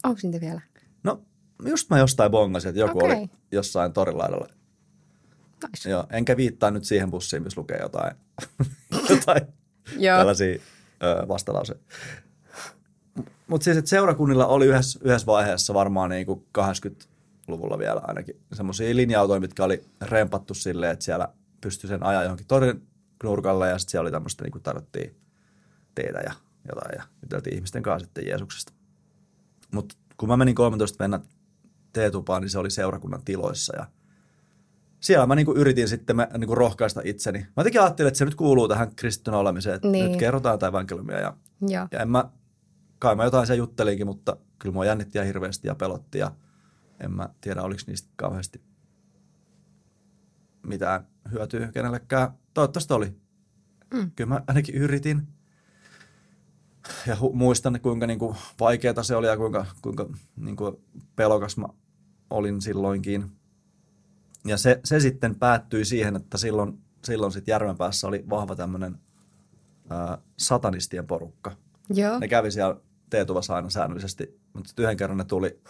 Onko 0.04 0.20
niitä 0.24 0.42
vielä? 0.42 0.62
No, 1.04 1.24
just 1.66 1.90
mä 1.90 2.00
jostain 2.00 2.32
bongasin, 2.32 2.70
että 2.70 2.80
joku 2.80 3.06
Okei. 3.06 3.18
oli 3.18 3.30
jossain 3.52 3.94
torilaidalla 3.94 4.48
Nice. 5.64 5.90
Joo, 5.90 6.08
enkä 6.10 6.38
viittaa 6.38 6.72
nyt 6.72 6.84
siihen 6.84 7.12
bussiin, 7.12 7.44
missä 7.44 7.62
lukee 7.62 7.78
jotain, 7.78 8.16
jotain 9.10 9.42
Joo. 9.98 10.18
tällaisia 10.18 10.60
ö, 11.04 11.28
vastalauseja. 11.28 11.80
Mutta 13.48 13.66
siis, 13.66 13.78
että 13.78 13.90
seurakunnilla 13.90 14.48
oli 14.48 14.66
yhdessä, 14.66 15.00
yhdessä 15.04 15.26
vaiheessa 15.26 15.74
varmaan 15.74 16.10
niin 16.10 16.26
kuin 16.26 16.46
80-luvulla 16.58 17.78
vielä 17.80 18.02
ainakin 18.04 18.36
semmoisia 18.54 18.96
linja-autoja, 18.96 19.40
mitkä 19.40 19.64
oli 19.64 19.84
rempattu 20.02 20.54
silleen, 20.54 20.92
että 20.92 21.06
siellä 21.06 21.28
pystyi 21.62 21.88
sen 21.88 22.04
ajaa 22.04 22.24
johonkin 22.24 22.48
torin 22.48 22.88
nurkalle 23.24 23.70
ja 23.70 23.78
sitten 23.78 23.92
siellä 23.92 24.06
oli 24.06 24.12
tämmöistä, 24.12 24.44
niin 24.44 24.52
kuin 24.52 24.64
tarvittiin 24.64 25.16
teetä 25.96 26.20
ja 26.20 26.34
jotain 26.70 26.96
ja 26.98 27.04
juteltiin 27.22 27.56
ihmisten 27.56 27.84
kanssa 27.84 28.06
sitten 28.06 28.28
Jeesuksesta. 28.28 28.74
Mutta 29.72 29.96
kun 30.18 30.30
mä 30.30 30.38
menin 30.38 30.56
13 30.56 31.04
mennä 31.04 31.20
teetupaan, 31.94 32.42
niin 32.42 32.50
se 32.50 32.60
oli 32.60 32.72
seurakunnan 32.72 33.22
tiloissa 33.26 33.76
ja 33.76 33.86
siellä 35.04 35.28
mä 35.28 35.36
niinku 35.36 35.54
yritin 35.54 35.88
sitten 35.88 36.16
mä, 36.16 36.28
niinku 36.38 36.56
rohkaista 36.56 37.02
itseni. 37.04 37.40
Mä 37.40 37.48
jotenkin 37.58 37.82
ajattelin, 37.82 38.08
että 38.08 38.18
se 38.18 38.26
nyt 38.26 38.36
kuuluu 38.36 38.68
tähän 38.68 38.96
kristittynä 38.96 39.38
olemiseen, 39.38 39.76
että 39.76 39.88
Niin. 39.88 40.12
nyt 40.12 40.20
kerrotaan 40.20 40.54
jotain 40.54 40.70
evankeliumia. 40.72 41.20
Ja, 41.20 41.38
Joo. 41.62 41.88
ja 41.92 42.00
en 42.00 42.10
mä, 42.10 42.30
kai 43.00 43.16
mä 43.16 43.24
jotain 43.24 43.48
siellä 43.48 43.58
juttelinkin, 43.58 44.08
mutta 44.08 44.38
kyllä 44.60 44.74
mua 44.74 44.86
jännitti 44.86 45.18
ja 45.18 45.24
hirveästi 45.24 45.68
ja 45.68 45.76
pelotti 45.76 46.18
ja 46.18 46.32
en 47.00 47.12
mä 47.12 47.30
tiedä, 47.42 47.62
oliko 47.62 47.82
niistä 47.88 48.10
kauheasti 48.16 48.62
mitään 50.68 51.08
hyötyä 51.32 51.72
kenellekään. 51.72 52.32
Toivottavasti 52.54 52.94
oli. 52.94 53.16
Mm. 53.94 54.12
Kyllä 54.16 54.30
mä 54.30 54.42
ainakin 54.48 54.76
yritin. 54.76 55.28
Ja 57.08 57.16
hu- 57.16 57.34
muistan, 57.34 57.80
kuinka 57.82 58.08
niinku 58.08 58.36
vaikeaa 58.60 59.04
se 59.04 59.16
oli 59.16 59.28
ja 59.28 59.38
kuinka, 59.38 59.66
kuinka 59.82 60.10
niinku 60.36 60.82
pelokas 61.16 61.58
mä 61.58 61.66
olin 62.30 62.62
silloinkin. 62.62 63.32
Ja 64.48 64.58
se, 64.58 64.80
se 64.84 65.00
sitten 65.00 65.36
päättyi 65.36 65.86
siihen, 65.86 66.16
että 66.16 66.38
silloin, 66.38 66.82
silloin 67.06 67.32
sitten 67.32 67.52
Järvenpäässä 67.52 68.08
oli 68.08 68.24
vahva 68.30 68.56
tämmöinen 68.56 68.98
satanistien 70.38 71.08
porukka. 71.08 71.52
Joo. 71.90 72.20
Ne 72.20 72.28
kävi 72.28 72.52
siellä 72.52 72.76
teetuvassa 73.10 73.56
aina 73.56 73.70
säännöllisesti, 73.70 74.40
mutta 74.54 74.68
sitten 74.68 74.84
yhden 74.84 74.98
kerran 74.98 75.18
ne 75.18 75.24
tuli 75.24 75.62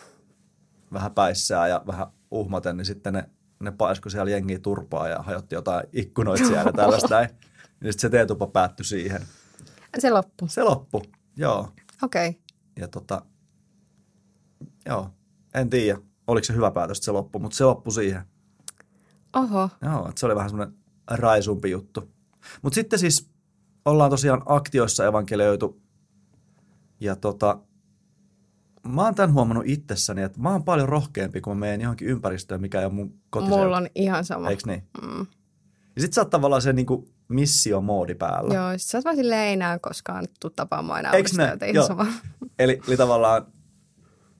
vähän 0.94 1.12
päissään 1.12 1.70
ja 1.70 1.84
vähän 1.88 2.08
uhmaten, 2.32 2.78
niin 2.78 2.86
sitten 2.86 3.14
ne, 3.14 3.30
ne 3.60 3.72
paiskoi 3.72 4.12
siellä 4.12 4.32
jengiä 4.32 4.60
turpaa 4.60 5.08
ja 5.08 5.20
hajotti 5.20 5.56
jotain 5.56 5.88
ikkunoita 5.94 6.46
siellä 6.46 6.64
ja 6.66 6.74
tällaista 6.74 7.16
näin. 7.16 7.30
Niin 7.82 7.94
sitten 7.94 8.02
se 8.02 8.10
teetupa 8.10 8.48
päättyi 8.48 8.86
siihen. 8.86 9.22
Se 10.00 10.10
loppu. 10.10 10.48
Se 10.48 10.64
loppu, 10.64 11.04
joo. 11.38 11.70
Okei. 12.04 12.30
Okay. 12.30 12.42
Ja 12.80 12.88
tota, 12.88 13.26
joo, 14.86 15.10
en 15.54 15.70
tiedä, 15.70 16.00
oliko 16.28 16.46
se 16.46 16.54
hyvä 16.54 16.72
päätös, 16.72 16.98
että 16.98 17.06
se 17.06 17.12
loppu, 17.12 17.40
mutta 17.40 17.58
se 17.58 17.66
loppui 17.66 17.94
siihen. 17.94 18.22
Oho. 19.36 19.70
Joo, 19.82 20.10
että 20.10 20.20
se 20.20 20.26
oli 20.26 20.36
vähän 20.36 20.50
semmoinen 20.50 20.76
raisumpi 21.12 21.72
juttu. 21.72 22.12
Mutta 22.62 22.76
sitten 22.76 23.00
siis 23.00 23.30
ollaan 23.86 24.10
tosiaan 24.10 24.42
aktioissa 24.46 25.06
evankelioitu. 25.06 25.82
Ja 27.00 27.16
tota, 27.16 27.60
mä 28.88 29.02
oon 29.02 29.16
tämän 29.16 29.34
huomannut 29.34 29.66
itsessäni, 29.68 30.22
että 30.22 30.40
mä 30.40 30.52
oon 30.52 30.64
paljon 30.64 30.90
rohkeampi, 30.90 31.42
kun 31.42 31.58
mä 31.58 31.60
menen 31.60 31.82
johonkin 31.82 32.08
ympäristöön, 32.08 32.62
mikä 32.62 32.80
ei 32.80 32.86
ole 32.86 32.94
mun 32.94 33.20
kotiseutu. 33.30 33.64
Mulla 33.64 33.78
on 33.78 33.88
ihan 33.96 34.26
sama. 34.26 34.50
Eiks 34.50 34.66
niin? 34.66 34.84
Mm. 35.02 35.26
Ja 35.96 36.02
sit 36.02 36.14
sä 36.14 36.22
oot 36.22 36.30
tavallaan 36.30 36.62
se 36.62 36.74
niinku 36.74 37.10
missiomoodi 37.28 38.16
päällä. 38.16 38.54
Joo, 38.54 38.78
sit 38.78 38.88
sä 38.88 38.98
oot 38.98 39.06
vaan 39.06 39.16
silleen, 39.16 39.42
ei 39.42 39.54
enää 39.54 39.80
koskaan 39.80 40.26
tuu 40.40 40.50
tapaamaan 40.50 41.00
enää 41.00 41.12
Eiks 41.12 41.34
ne? 41.34 41.58
Joo. 41.74 41.88
sama. 41.88 42.06
Eli, 42.60 42.82
eli 42.88 42.98
tavallaan, 42.98 43.46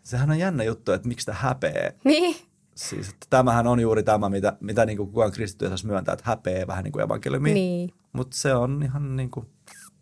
sehän 0.04 0.32
on 0.32 0.40
jännä 0.40 0.64
juttu, 0.64 0.92
että 0.92 1.08
miksi 1.08 1.24
sitä 1.24 1.34
häpeä. 1.34 1.94
Niin, 2.04 2.36
Siis, 2.76 3.10
että 3.10 3.28
tämähän 3.30 3.68
on 3.68 3.80
juuri 3.80 4.04
tämä, 4.04 4.30
mitä, 4.30 4.58
mitä 4.60 4.86
niinku 4.86 5.06
kukaan 5.06 5.32
kristitty 5.32 5.68
saisi 5.68 5.88
myöntää, 5.88 6.14
että 6.14 6.26
häpeä 6.28 6.68
vähän 6.68 6.84
niin 6.84 6.92
kuin 6.92 7.04
evankeliumi. 7.06 7.54
niin. 7.54 7.90
Mutta 8.14 8.38
se 8.38 8.54
on 8.56 8.84
ihan 8.84 9.16
niin 9.16 9.32
kuin 9.32 9.46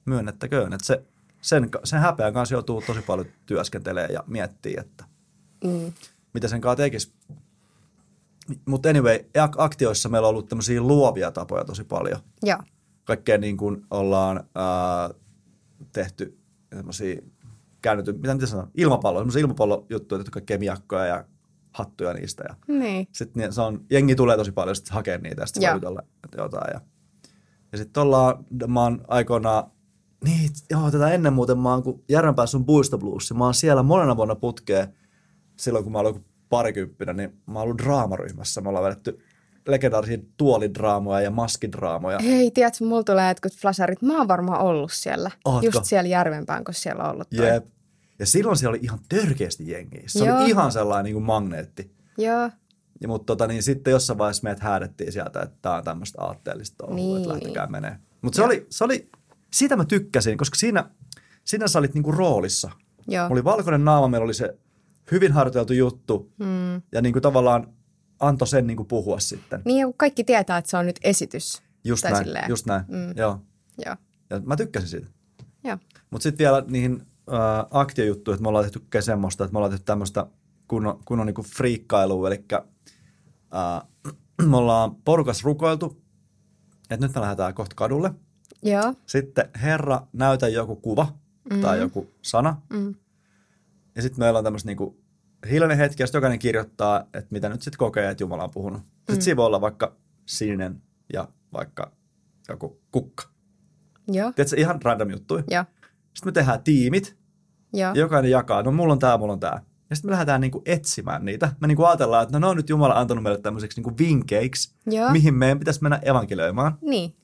myönnettäköön, 0.05 0.73
että 0.73 0.85
se, 0.87 1.03
sen, 1.41 1.69
sen 1.83 1.99
häpeän 1.99 2.33
kanssa 2.33 2.55
joutuu 2.55 2.81
tosi 2.87 3.01
paljon 3.01 3.27
työskentelee 3.45 4.07
ja 4.07 4.23
miettii, 4.27 4.75
että 4.79 5.05
Mm. 5.63 5.93
mitä 6.33 6.47
sen 6.47 6.61
kanssa 6.61 6.75
tekisi. 6.75 7.13
Mutta 8.65 8.89
anyway, 8.89 9.17
ak- 9.17 9.55
aktioissa 9.57 10.09
meillä 10.09 10.27
on 10.27 10.29
ollut 10.29 10.49
tämmöisiä 10.49 10.81
luovia 10.81 11.31
tapoja 11.31 11.65
tosi 11.65 11.83
paljon. 11.83 12.19
Joo, 12.43 12.57
Kaikkea 13.03 13.37
niin 13.37 13.57
kuin 13.57 13.85
ollaan 13.91 14.43
ää, 14.55 15.09
tehty 15.93 16.37
tämmöisiä 16.69 17.21
käännyty, 17.81 18.13
mitä 18.13 18.33
mitä 18.33 18.45
sanon, 18.45 18.71
ilmapallo, 18.75 19.19
semmoisia 19.19 19.39
ilmapallojuttuja, 19.39 20.19
tehty 20.19 20.31
kaikkea 20.31 20.57
miakkoja 20.59 21.05
ja 21.05 21.25
hattuja 21.71 22.13
niistä. 22.13 22.43
Ja 22.49 22.55
niin. 22.67 23.07
sitten 23.11 23.53
se 23.53 23.61
on, 23.61 23.85
jengi 23.91 24.15
tulee 24.15 24.37
tosi 24.37 24.51
paljon 24.51 24.75
sit 24.75 24.89
hakea 24.89 25.17
niitä 25.17 25.41
ja 25.41 25.45
sitten 25.45 25.69
voi 25.69 25.75
jutella 25.75 26.01
jotain. 26.37 26.73
Ja, 26.73 26.81
ja 27.71 27.77
sitten 27.77 28.03
ollaan, 28.03 28.45
mä 28.67 28.83
oon 28.83 29.05
aikoinaan, 29.07 29.71
niin, 30.23 30.49
joo, 30.69 30.91
tätä 30.91 31.11
ennen 31.11 31.33
muuten 31.33 31.57
mä 31.57 31.71
oon, 31.71 31.83
kun 31.83 32.03
Järvenpäässä 32.09 32.57
on 32.57 32.65
Buista 32.65 32.97
Blues, 32.97 33.33
mä 33.33 33.43
oon 33.43 33.53
siellä 33.53 33.83
monena 33.83 34.17
vuonna 34.17 34.35
putkeen, 34.35 34.95
silloin 35.59 35.83
kun 35.83 35.93
mä 35.93 35.99
olin 35.99 36.25
parikymppinen, 36.49 37.17
niin 37.17 37.29
mä 37.47 37.59
oon 37.59 37.63
ollut 37.63 37.77
draamaryhmässä. 37.77 38.61
Me 38.61 38.69
ollaan 38.69 38.85
vedetty 38.85 39.19
legendaarisia 39.67 40.17
tuolidraamoja 40.37 41.21
ja 41.21 41.31
maskidraamoja. 41.31 42.19
Hei, 42.19 42.51
tiedätkö, 42.51 42.85
mulla 42.85 43.03
tulee 43.03 43.27
jotkut 43.27 43.51
flasarit. 43.57 44.01
Mä 44.01 44.17
oon 44.17 44.27
varmaan 44.27 44.61
ollut 44.61 44.91
siellä. 44.93 45.31
Ootko? 45.45 45.65
Just 45.65 45.85
siellä 45.85 46.07
Järvenpään, 46.07 46.63
kun 46.63 46.73
siellä 46.73 47.03
on 47.03 47.11
ollut 47.11 47.29
toi. 47.35 47.47
Jep. 47.47 47.65
Ja 48.21 48.25
silloin 48.27 48.57
siellä 48.57 48.69
oli 48.71 48.79
ihan 48.83 48.99
törkeästi 49.09 49.71
jengiä. 49.71 50.03
Se 50.07 50.25
Joo. 50.25 50.37
oli 50.41 50.49
ihan 50.49 50.71
sellainen 50.71 51.03
niin 51.03 51.13
kuin 51.13 51.23
magneetti. 51.23 51.91
Joo, 52.17 52.49
Ja, 53.01 53.07
mutta 53.07 53.25
tota, 53.25 53.47
niin 53.47 53.63
sitten 53.63 53.91
jossain 53.91 54.17
vaiheessa 54.17 54.43
meidät 54.43 54.59
häädettiin 54.59 55.11
sieltä, 55.11 55.41
että 55.41 55.57
tämä 55.61 55.75
on 55.75 55.83
tämmöistä 55.83 56.21
aatteellista 56.21 56.75
touhua, 56.77 56.95
Niin. 56.95 57.17
että 57.17 57.29
lähtekää 57.29 57.67
menee. 57.67 57.97
Mutta 58.21 58.35
se 58.35 58.43
oli, 58.43 58.65
se 58.69 58.83
oli, 58.83 59.09
siitä 59.53 59.75
mä 59.75 59.85
tykkäsin, 59.85 60.37
koska 60.37 60.55
siinä, 60.55 60.89
siinä 61.43 61.67
sä 61.67 61.79
olit 61.79 61.93
niinku 61.93 62.11
roolissa. 62.11 62.71
joo. 63.07 63.27
Oli 63.29 63.43
valkoinen 63.43 63.85
naama, 63.85 64.07
meillä 64.07 64.25
oli 64.25 64.33
se 64.33 64.57
hyvin 65.11 65.31
harjoiteltu 65.31 65.73
juttu 65.73 66.31
Mm. 66.39 66.81
ja 66.91 67.01
niinku 67.01 67.21
tavallaan 67.21 67.73
antoi 68.19 68.47
sen 68.47 68.67
niinku 68.67 68.83
puhua 68.83 69.19
sitten. 69.19 69.61
Niin, 69.65 69.85
kun 69.85 69.93
kaikki 69.97 70.23
tietää, 70.23 70.57
että 70.57 70.71
se 70.71 70.77
on 70.77 70.85
nyt 70.85 70.99
esitys. 71.03 71.61
Just 71.83 72.03
näin, 72.03 72.15
silleen. 72.17 72.49
just 72.49 72.65
näin. 72.65 72.83
Mm. 72.87 73.13
Joo. 73.17 73.39
Joo, 73.85 73.95
Ja 74.29 74.39
mä 74.39 74.55
tykkäsin 74.55 74.89
siitä. 74.89 75.07
joo. 75.63 75.77
Mutta 76.09 76.23
sitten 76.23 76.37
vielä 76.45 76.63
niihin 76.67 77.03
äh, 77.33 77.65
aktiojuttuihin, 77.71 78.35
että 78.35 78.41
me 78.41 78.49
ollaan 78.49 78.65
tehty 78.65 79.01
semmoista, 79.01 79.43
että 79.43 79.53
me 79.53 79.57
ollaan 79.57 79.71
tehty 79.71 79.85
tämmöistä 79.85 80.25
kunnon, 80.67 80.99
kunnon 81.05 81.27
niinku 81.27 81.43
friikkailua, 81.43 82.27
eli 82.27 82.45
äh, 82.53 82.61
me 84.49 84.57
ollaan 84.57 84.95
porukas 84.95 85.43
rukoiltu, 85.43 86.01
että 86.89 87.05
nyt 87.07 87.15
me 87.15 87.21
lähdetään 87.21 87.53
kohta 87.53 87.75
kadulle. 87.75 88.13
Joo, 88.63 88.93
Sitten 89.05 89.49
Herra, 89.61 90.07
näytä 90.13 90.47
joku 90.47 90.75
kuva 90.75 91.13
mm. 91.53 91.61
tai 91.61 91.79
joku 91.79 92.09
sana. 92.21 92.61
mm. 92.69 92.95
Ja 93.95 94.01
sitten 94.01 94.19
meillä 94.19 94.37
on 94.37 94.43
tämmöistä 94.43 94.67
niinku 94.67 95.01
hiljainen 95.49 95.77
hetki, 95.77 96.03
ja 96.03 96.07
jokainen 96.13 96.39
kirjoittaa, 96.39 96.99
että 97.13 97.27
mitä 97.29 97.49
nyt 97.49 97.61
sitten 97.61 97.77
kokee, 97.77 98.09
että 98.09 98.23
Jumala 98.23 98.43
on 98.43 98.51
puhunut. 98.51 98.81
Sitten 98.81 99.15
mm. 99.15 99.21
siinä 99.21 99.37
voi 99.37 99.45
olla 99.45 99.61
vaikka 99.61 99.95
sininen 100.25 100.81
ja 101.13 101.27
vaikka 101.53 101.91
joku 102.49 102.81
kukka. 102.91 103.23
joo, 104.07 104.31
Tiedätkö, 104.31 104.59
ihan 104.59 104.81
random 104.81 105.09
juttuja. 105.09 105.43
joo, 105.47 105.65
Sitten 106.13 106.27
me 106.27 106.31
tehdään 106.31 106.63
tiimit, 106.63 107.17
joo. 107.73 107.93
ja 107.93 107.99
jokainen 107.99 108.31
jakaa, 108.31 108.63
no 108.63 108.71
mulla 108.71 108.93
on 108.93 108.99
tää, 108.99 109.17
mulla 109.17 109.33
on 109.33 109.39
tää. 109.39 109.61
Ja 109.89 109.95
sitten 109.95 110.09
me 110.09 110.11
lähdetään 110.11 110.41
niinku 110.41 110.61
etsimään 110.65 111.25
niitä. 111.25 111.53
Me 111.59 111.67
niinku 111.67 111.83
ajatellaan, 111.83 112.23
että 112.23 112.33
no 112.33 112.39
ne 112.39 112.47
on 112.47 112.57
nyt 112.57 112.69
Jumala 112.69 112.99
antanut 112.99 113.23
meille 113.23 113.41
tämmöiseksi 113.41 113.81
niinku 113.81 113.97
vinkkeiksi, 113.97 114.75
Joo. 114.85 115.11
mihin 115.11 115.33
meidän 115.33 115.59
pitäisi 115.59 115.81
mennä 115.81 115.99
evankelioimaan. 116.03 116.77
Niin, 116.81 117.15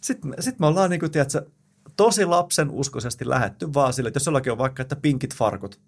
Sitten 0.00 0.30
me, 0.30 0.36
sit 0.40 0.58
me 0.58 0.66
ollaan 0.66 0.90
niinku, 0.90 1.08
tiedätkö, 1.08 1.46
tosi 1.96 2.24
lapsen 2.24 2.70
uskoisesti 2.70 3.28
lähetty 3.28 3.74
vaan 3.74 3.92
sille, 3.92 4.08
että 4.08 4.16
jos 4.16 4.26
jollakin 4.26 4.52
on 4.52 4.58
vaikka, 4.58 4.82
että 4.82 4.96
pinkit 4.96 5.34
farkut. 5.34 5.80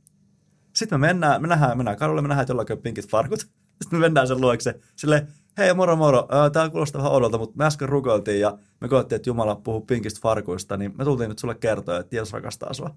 Sitten 0.72 1.00
me 1.00 1.06
mennään, 1.06 1.42
me 1.42 1.48
nähdään, 1.48 1.76
mennään 1.76 1.96
kadulle, 1.96 2.22
me 2.22 2.28
nähdään, 2.28 2.42
että 2.42 2.52
jollakin 2.52 2.76
on 2.76 2.82
pinkit 2.82 3.08
farkut. 3.08 3.40
Sitten 3.40 3.98
me 3.98 3.98
mennään 3.98 4.28
sen 4.28 4.40
luokse 4.40 4.80
sille, 4.96 5.26
hei 5.58 5.74
moro 5.74 5.96
moro, 5.96 6.28
tämä 6.52 6.70
kuulostaa 6.70 6.98
vähän 7.02 7.12
odolta, 7.12 7.38
mutta 7.38 7.56
me 7.58 7.64
äsken 7.64 7.88
rukoiltiin 7.88 8.40
ja 8.40 8.58
me 8.80 8.88
koettiin, 8.88 9.16
että 9.16 9.30
Jumala 9.30 9.54
puhuu 9.56 9.80
pinkistä 9.80 10.20
farkuista, 10.22 10.76
niin 10.76 10.94
me 10.98 11.04
tultiin 11.04 11.28
nyt 11.28 11.38
sulle 11.38 11.54
kertoa, 11.54 11.98
että 11.98 12.16
Jeesus 12.16 12.32
rakastaa 12.32 12.74
sua. 12.74 12.96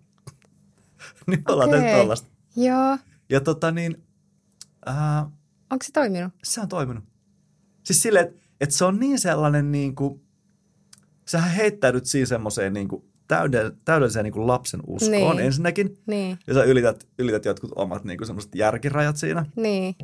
niin 1.27 1.43
me 1.47 1.53
ollaan 1.53 1.69
Okei. 1.69 1.81
tehty 1.81 1.97
tollaista. 1.97 2.27
joo. 2.55 2.97
Ja 3.29 3.41
tota 3.41 3.71
niin, 3.71 4.03
ää, 4.85 5.21
Onko 5.71 5.83
se 5.83 5.91
toiminut? 5.91 6.33
se 6.43 6.61
on 6.61 6.67
toiminut. 6.67 7.03
Siis 7.83 8.01
silleen, 8.01 8.25
että, 8.27 8.39
että 8.61 8.75
se 8.75 8.85
on 8.85 8.99
niin 8.99 9.19
sellainen 9.19 9.71
niin 9.71 9.95
kuin, 9.95 10.21
sähän 11.27 11.51
heittäydyt 11.51 12.05
siinä 12.05 12.25
semmoiseen 12.25 12.73
niin 12.73 12.87
kuin 12.87 13.03
täydell, 13.27 13.71
täydelliseen 13.85 14.23
niin 14.23 14.33
kuin 14.33 14.47
lapsen 14.47 14.79
uskoon 14.87 15.35
Niin. 15.35 15.45
ensinnäkin. 15.45 15.97
Niin, 16.07 16.39
Ja 16.47 16.53
sä 16.53 16.63
ylität, 16.63 17.07
ylität 17.19 17.45
jotkut 17.45 17.71
omat 17.75 18.03
niin 18.03 18.17
kuin 18.17 18.27
semmoiset 18.27 18.55
järkirajat 18.55 19.17
siinä. 19.17 19.45
niin, 19.55 19.95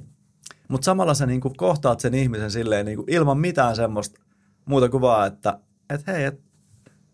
Mutta 0.70 0.86
samalla 0.86 1.14
sä 1.14 1.26
niin 1.26 1.42
kuin 1.42 1.58
kohtaat 1.58 2.00
sen 2.00 2.14
ihmisen 2.14 2.52
silleen 2.52 2.86
niin 2.86 2.98
kuin 2.98 3.10
ilman 3.14 3.38
mitään 3.38 3.76
semmoista 3.76 4.22
muuta 4.66 4.90
kuin 4.90 5.02
vaan, 5.02 5.28
että 5.28 5.60
et 5.90 6.08
hei, 6.08 6.24
et 6.24 6.42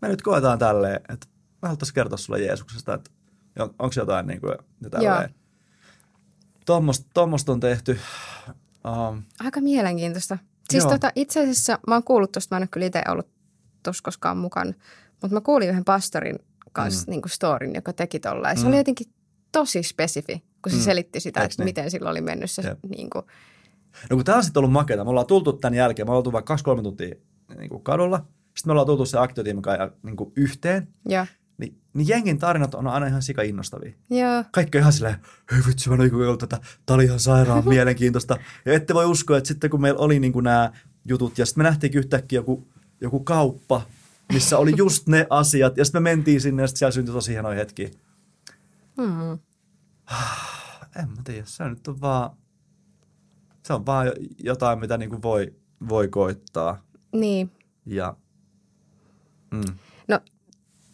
me 0.02 0.08
nyt 0.08 0.22
koetaan 0.22 0.60
tälleen, 0.60 0.96
että 0.96 1.28
mä 1.62 1.70
haluaisin 1.70 1.94
kertoa 1.94 2.18
sulle 2.18 2.40
Jeesuksesta, 2.40 2.94
että 2.94 3.12
onko 3.60 3.94
jotain 3.96 4.28
niin 4.28 4.42
kuin, 4.42 4.56
tälleen. 4.92 5.36
Tuommoista, 6.66 7.10
tuommoista 7.14 7.52
on 7.52 7.60
tehty. 7.60 8.00
Um, 8.88 9.24
aika 9.40 9.62
mielenkiintoista. 9.62 10.38
Siis 10.70 10.84
Joo. 10.84 10.92
tota, 10.94 11.12
itse 11.16 11.42
asiassa 11.42 11.80
mä 11.88 11.96
oon 11.96 12.04
kuullut 12.04 12.32
tuosta, 12.32 12.56
mä 12.56 12.58
en 12.58 12.64
ole 12.64 12.68
kyllä 12.72 12.86
itse 12.86 13.02
ollut 13.10 13.28
tuossa 13.84 14.04
koskaan 14.04 14.38
mukana, 14.38 14.74
mutta 15.22 15.34
mä 15.36 15.42
kuulin 15.42 15.70
yhden 15.70 15.86
pastorin 15.86 16.40
kanssa 16.72 17.06
mm. 17.08 17.12
niin 17.12 17.22
kuin 17.22 17.32
storin, 17.32 17.76
joka 17.76 17.94
teki 17.94 18.20
tolleen. 18.20 18.58
Se 18.58 18.64
Mm. 18.64 18.68
oli 18.68 18.78
jotenkin 18.78 19.08
tosi 19.52 19.84
spesifi, 19.84 20.44
kun 20.62 20.72
se 20.72 20.78
Mm. 20.78 20.84
selitti 20.84 21.20
sitä, 21.20 21.42
Eiks 21.42 21.54
että 21.54 21.64
niin? 21.64 21.70
miten 21.70 21.92
silloin 21.92 22.12
oli 22.12 22.22
mennyt 22.22 22.52
se 22.52 22.62
Jep. 22.62 22.80
niin 22.96 23.10
kuin, 23.10 23.26
No 24.10 24.16
kun 24.16 24.26
tää 24.26 24.36
on 24.36 24.44
sitten 24.44 24.60
ollut 24.62 24.72
makeata. 24.74 25.04
Me 25.04 25.10
ollaan 25.10 25.28
tultu 25.28 25.54
tämän 25.54 25.74
jälkeen, 25.74 26.06
me 26.08 26.10
ollaan 26.10 26.18
oltu 26.18 26.32
vaikka 26.32 26.48
kaksi-kolme 26.54 26.84
tuntia 26.84 27.16
niin 27.58 27.70
kuin 27.70 27.84
kadulla. 27.84 28.18
Sitten 28.18 28.64
me 28.66 28.72
ollaan 28.72 28.86
tultu 28.88 29.06
se 29.06 29.18
aktiotiimin 29.20 29.62
kanssa 29.62 29.92
niin 30.04 30.16
kuin 30.16 30.34
yhteen. 30.36 30.88
ja, 31.10 31.28
Niin, 31.58 31.78
niin 31.94 32.08
jengin 32.08 32.40
tarinat 32.40 32.76
on 32.76 32.88
aina 32.88 33.08
ihan 33.08 33.22
sika 33.22 33.42
innostavia. 33.42 33.94
ja, 34.10 34.44
Kaikki 34.52 34.78
on 34.78 34.80
ihan 34.80 34.94
silleen, 34.94 35.16
hei 35.52 35.60
vitsi, 35.68 35.90
mä 35.90 35.96
en 36.04 36.14
ollut 36.16 36.40
tätä, 36.40 36.60
tää 36.86 36.96
oli 36.96 37.04
ihan 37.06 37.20
sairaan 37.20 37.68
mielenkiintoista. 37.70 38.38
Ja 38.66 38.74
ette 38.74 38.94
voi 38.94 39.06
uskoa, 39.06 39.38
että 39.38 39.48
sitten 39.48 39.70
kun 39.70 39.82
meillä 39.82 40.00
oli 40.00 40.20
niin 40.20 40.34
kuin 40.34 40.44
nämä 40.44 40.72
jutut, 41.06 41.38
ja 41.38 41.46
sitten 41.46 41.64
me 41.64 41.70
nähtiin 41.70 41.94
yhtäkkiä 41.98 42.38
joku, 42.40 42.68
joku 43.02 43.20
kauppa, 43.20 43.82
missä 44.34 44.58
oli 44.58 44.74
just 44.78 45.08
ne 45.08 45.28
asiat, 45.30 45.78
ja 45.78 45.86
sitten 45.86 46.04
me 46.04 46.10
mentiin 46.10 46.42
sinne, 46.42 46.64
ja 46.64 46.68
sitten 46.68 46.80
siellä 46.80 46.92
syntyi 46.92 47.14
tosi 47.14 47.32
hienoja 47.32 47.56
hetkiä. 47.56 47.90
Mm, 49.00 49.40
En 51.02 51.10
mä 51.10 51.22
tiedä, 51.24 51.46
se 51.46 51.70
nyt 51.70 51.88
on 51.88 52.02
vaan, 52.02 52.30
se 53.66 53.74
on 53.74 53.86
vaan 53.86 54.08
jotain, 54.44 54.80
mitä 54.80 54.98
niin 54.98 55.10
kuin 55.10 55.22
voi, 55.22 55.56
voi 55.90 56.08
koittaa. 56.08 56.84
niin. 57.12 57.52
Ja, 57.86 58.16
mm. 59.52 59.76
No, 60.08 60.20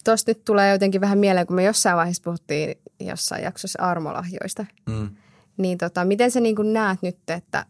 tosta 0.04 0.30
nyt 0.30 0.44
tulee 0.44 0.72
jotenkin 0.72 1.00
vähän 1.00 1.18
mieleen, 1.18 1.46
kun 1.46 1.56
me 1.56 1.62
jossain 1.62 1.96
vaiheessa 1.96 2.22
puhuttiin 2.22 2.74
jossain 3.00 3.42
jaksossa 3.42 3.82
armolahjoista. 3.82 4.66
Mm. 4.88 5.16
Niin 5.56 5.78
tota, 5.78 6.04
miten 6.04 6.30
sä 6.30 6.40
niin 6.40 6.56
kuin 6.56 6.72
näet 6.72 7.02
nyt, 7.02 7.30
että 7.30 7.66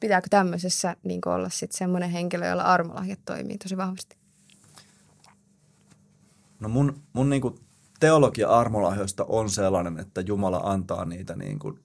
pitääkö 0.00 0.26
tämmöisessä 0.30 0.96
niin 1.02 1.20
kuin 1.20 1.32
olla 1.32 1.48
sitten 1.48 1.78
semmoinen 1.78 2.10
henkilö, 2.10 2.46
jolla 2.46 2.62
armolahjat 2.62 3.18
toimii 3.24 3.58
tosi 3.58 3.76
vahvasti? 3.76 4.16
No 6.60 6.68
mun, 6.68 7.02
mun 7.12 7.30
niin 7.30 7.42
kuin 7.42 7.54
teologia 8.00 8.48
armolahjoista 8.48 9.24
on 9.24 9.50
sellainen, 9.50 9.98
että 9.98 10.20
Jumala 10.20 10.60
antaa 10.64 11.04
niitä 11.04 11.36
niin 11.36 11.58
kuin 11.58 11.80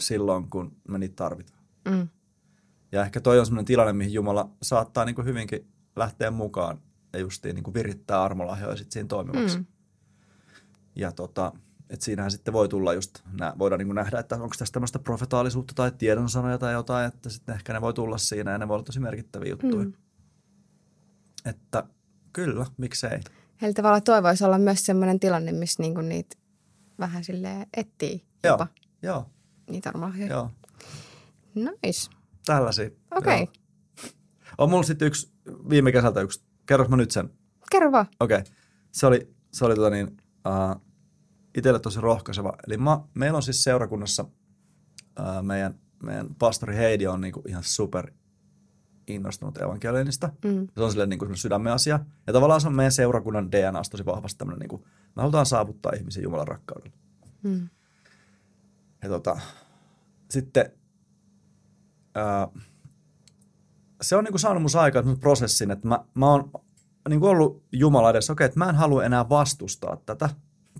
silloin, 0.00 0.50
kun 0.50 0.76
me 0.88 0.98
niitä 0.98 1.16
tarvitaan. 1.16 1.64
Mm. 1.88 2.08
Ja 2.92 3.04
ehkä 3.04 3.20
toi 3.20 3.38
on 3.38 3.46
sellainen 3.46 3.64
tilanne, 3.64 3.92
mihin 3.92 4.12
Jumala 4.12 4.50
saattaa 4.62 5.04
niin 5.04 5.14
kuin 5.14 5.26
hyvinkin 5.26 5.68
lähteä 5.96 6.30
mukaan 6.30 6.78
ja 7.12 7.18
justiin 7.18 7.54
niin 7.54 7.64
kuin 7.64 7.74
virittää 7.74 8.22
armolahjoja 8.22 8.76
sit 8.76 8.92
siinä 8.92 9.06
toimivaksi. 9.06 9.58
Mm. 9.58 9.64
Ja 10.96 11.12
tota, 11.12 11.52
et 11.90 12.02
siinähän 12.02 12.30
sitten 12.30 12.54
voi 12.54 12.68
tulla 12.68 12.92
just, 12.92 13.18
nä, 13.40 13.54
voidaan 13.58 13.78
niin 13.78 13.86
kuin 13.86 13.94
nähdä, 13.94 14.18
että 14.18 14.34
onko 14.34 14.54
tässä 14.58 14.72
tämmöistä 14.72 14.98
profetaalisuutta 14.98 15.74
tai 15.74 15.92
tiedonsanoja 15.98 16.58
tai 16.58 16.72
jotain, 16.72 17.06
että 17.06 17.30
sitten 17.30 17.54
ehkä 17.54 17.72
ne 17.72 17.80
voi 17.80 17.94
tulla 17.94 18.18
siinä 18.18 18.50
ja 18.50 18.58
ne 18.58 18.68
voi 18.68 18.74
olla 18.74 18.84
tosi 18.84 19.00
merkittäviä 19.00 19.50
juttuja. 19.50 19.84
Mm. 19.84 19.92
Että 21.44 21.84
kyllä, 22.32 22.66
miksei. 22.76 23.20
Eli 23.62 23.74
tavallaan 23.74 24.02
toi 24.02 24.22
voisi 24.22 24.44
olla 24.44 24.58
myös 24.58 24.86
sellainen 24.86 25.20
tilanne, 25.20 25.52
missä 25.52 25.82
niinku 25.82 26.00
niitä 26.00 26.36
vähän 26.98 27.24
sille 27.24 27.66
etsii 27.76 28.26
jopa 28.44 28.66
Joo, 29.02 29.14
joo, 29.14 29.30
niitä 29.70 29.88
armolahjoja. 29.88 30.32
joo. 30.32 30.50
Nice. 31.54 32.10
Tällaisia. 32.46 32.90
Okei. 33.16 33.38
Joo. 33.38 33.48
On 34.58 34.70
mulla 34.70 34.82
sitten 34.82 35.08
yksi, 35.08 35.32
viime 35.70 35.92
kesältä 35.92 36.20
yksi, 36.20 36.44
kerros 36.66 36.88
mä 36.88 36.96
nyt 36.96 37.10
sen. 37.10 37.30
Kerro 37.70 37.92
vaan. 37.92 38.06
Okei. 38.20 38.38
Okay. 38.38 38.52
Se 38.92 39.06
oli, 39.06 39.34
se 39.52 39.64
oli 39.64 39.74
tota 39.74 39.90
niin, 39.90 40.06
uh, 40.06 40.82
itselle 41.54 41.80
tosi 41.80 42.00
rohkaiseva. 42.00 42.52
Eli 42.66 42.76
mä, 42.76 43.00
meillä 43.14 43.36
on 43.36 43.42
siis 43.42 43.64
seurakunnassa 43.64 44.22
uh, 44.22 45.42
meidän, 45.42 45.80
meidän 46.02 46.34
pastori 46.34 46.76
Heidi 46.76 47.06
on 47.06 47.20
niinku 47.20 47.42
ihan 47.48 47.62
super 47.64 48.12
innostunut 49.08 49.58
evankeliumista. 49.62 50.30
Mm. 50.44 50.68
Se 50.76 50.82
on 50.82 50.90
silleen 50.90 51.08
niin 51.08 51.18
kuin 51.18 51.36
sydämen 51.36 51.72
asia. 51.72 52.00
Ja 52.26 52.32
tavallaan 52.32 52.60
se 52.60 52.68
on 52.68 52.74
meidän 52.74 52.92
seurakunnan 52.92 53.52
DNA 53.52 53.82
tosi 53.90 54.06
vahvasti 54.06 54.38
tämmöinen, 54.38 54.58
niin 54.58 54.68
kuin, 54.68 54.82
me 55.16 55.22
halutaan 55.22 55.46
saavuttaa 55.46 55.92
ihmisiä 55.96 56.22
Jumalan 56.22 56.48
rakkaudella. 56.48 56.96
Mm. 57.42 57.68
Ja 59.02 59.08
tota, 59.08 59.40
sitten 60.30 60.72
ää, 62.14 62.48
se 64.02 64.16
on 64.16 64.24
niin 64.24 64.32
kuin 64.32 64.40
saanut 64.40 64.62
mun 64.62 64.80
aikaa 64.80 65.02
semmoisen 65.02 65.20
prosessin, 65.20 65.70
että 65.70 65.88
mä, 65.88 65.98
mä 66.14 66.30
oon 66.30 66.50
niin 67.08 67.20
kuin 67.20 67.30
ollut 67.30 67.62
Jumala 67.72 68.10
edessä, 68.10 68.32
okei, 68.32 68.44
että 68.44 68.58
mä 68.58 68.68
en 68.68 68.74
halua 68.74 69.04
enää 69.04 69.28
vastustaa 69.28 69.96
tätä. 70.06 70.30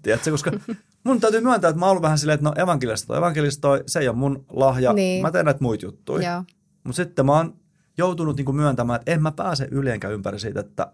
Tiedätkö, 0.03 0.31
koska 0.31 0.51
mun 1.05 1.21
täytyy 1.21 1.41
myöntää, 1.41 1.69
että 1.69 1.79
mä 1.79 1.87
oon 1.87 1.91
ollut 1.91 2.03
vähän 2.03 2.19
silleen, 2.19 2.35
että 2.35 2.45
no 2.49 2.55
evankelista 2.63 3.07
toi, 3.07 3.19
evankelista 3.19 3.61
toi, 3.61 3.85
se 3.87 3.99
ei 3.99 4.09
ole 4.09 4.17
mun 4.17 4.45
lahja, 4.51 4.93
Niin. 4.93 5.23
mä 5.23 5.31
teen 5.31 5.45
näitä 5.45 5.63
muita 5.63 5.87
juttuja. 5.87 6.45
Mutta 6.85 6.97
sitten 6.97 7.27
mä 7.27 7.33
oon 7.33 7.57
joutunut 7.99 8.37
niinku 8.37 8.53
myöntämään, 8.53 9.01
että 9.01 9.13
en 9.13 9.23
mä 9.23 9.33
pääse 9.33 9.69
yli 9.71 9.91
enkä 9.91 10.09
ympäri 10.09 10.41
siitä, 10.41 10.61
että, 10.61 10.93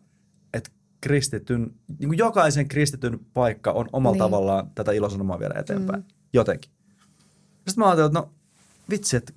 että 0.55 0.71
kristityn, 1.01 1.75
niinku 1.99 2.13
jokaisen 2.13 2.69
kristityn 2.69 3.21
paikka 3.35 3.73
on 3.73 3.89
omalla 3.93 4.15
Niin. 4.15 4.23
niin. 4.23 4.31
tavallaan 4.31 4.71
tätä 4.75 4.93
ilosanomaa 4.93 5.39
viedä 5.39 5.55
eteenpäin. 5.61 6.01
Mm. 6.01 6.07
Jotenkin. 6.33 6.71
Sitten 7.57 7.75
mä 7.77 7.85
ajattelin, 7.85 8.07
että 8.07 8.19
no 8.19 8.31
vitsi, 8.91 9.17
että 9.17 9.33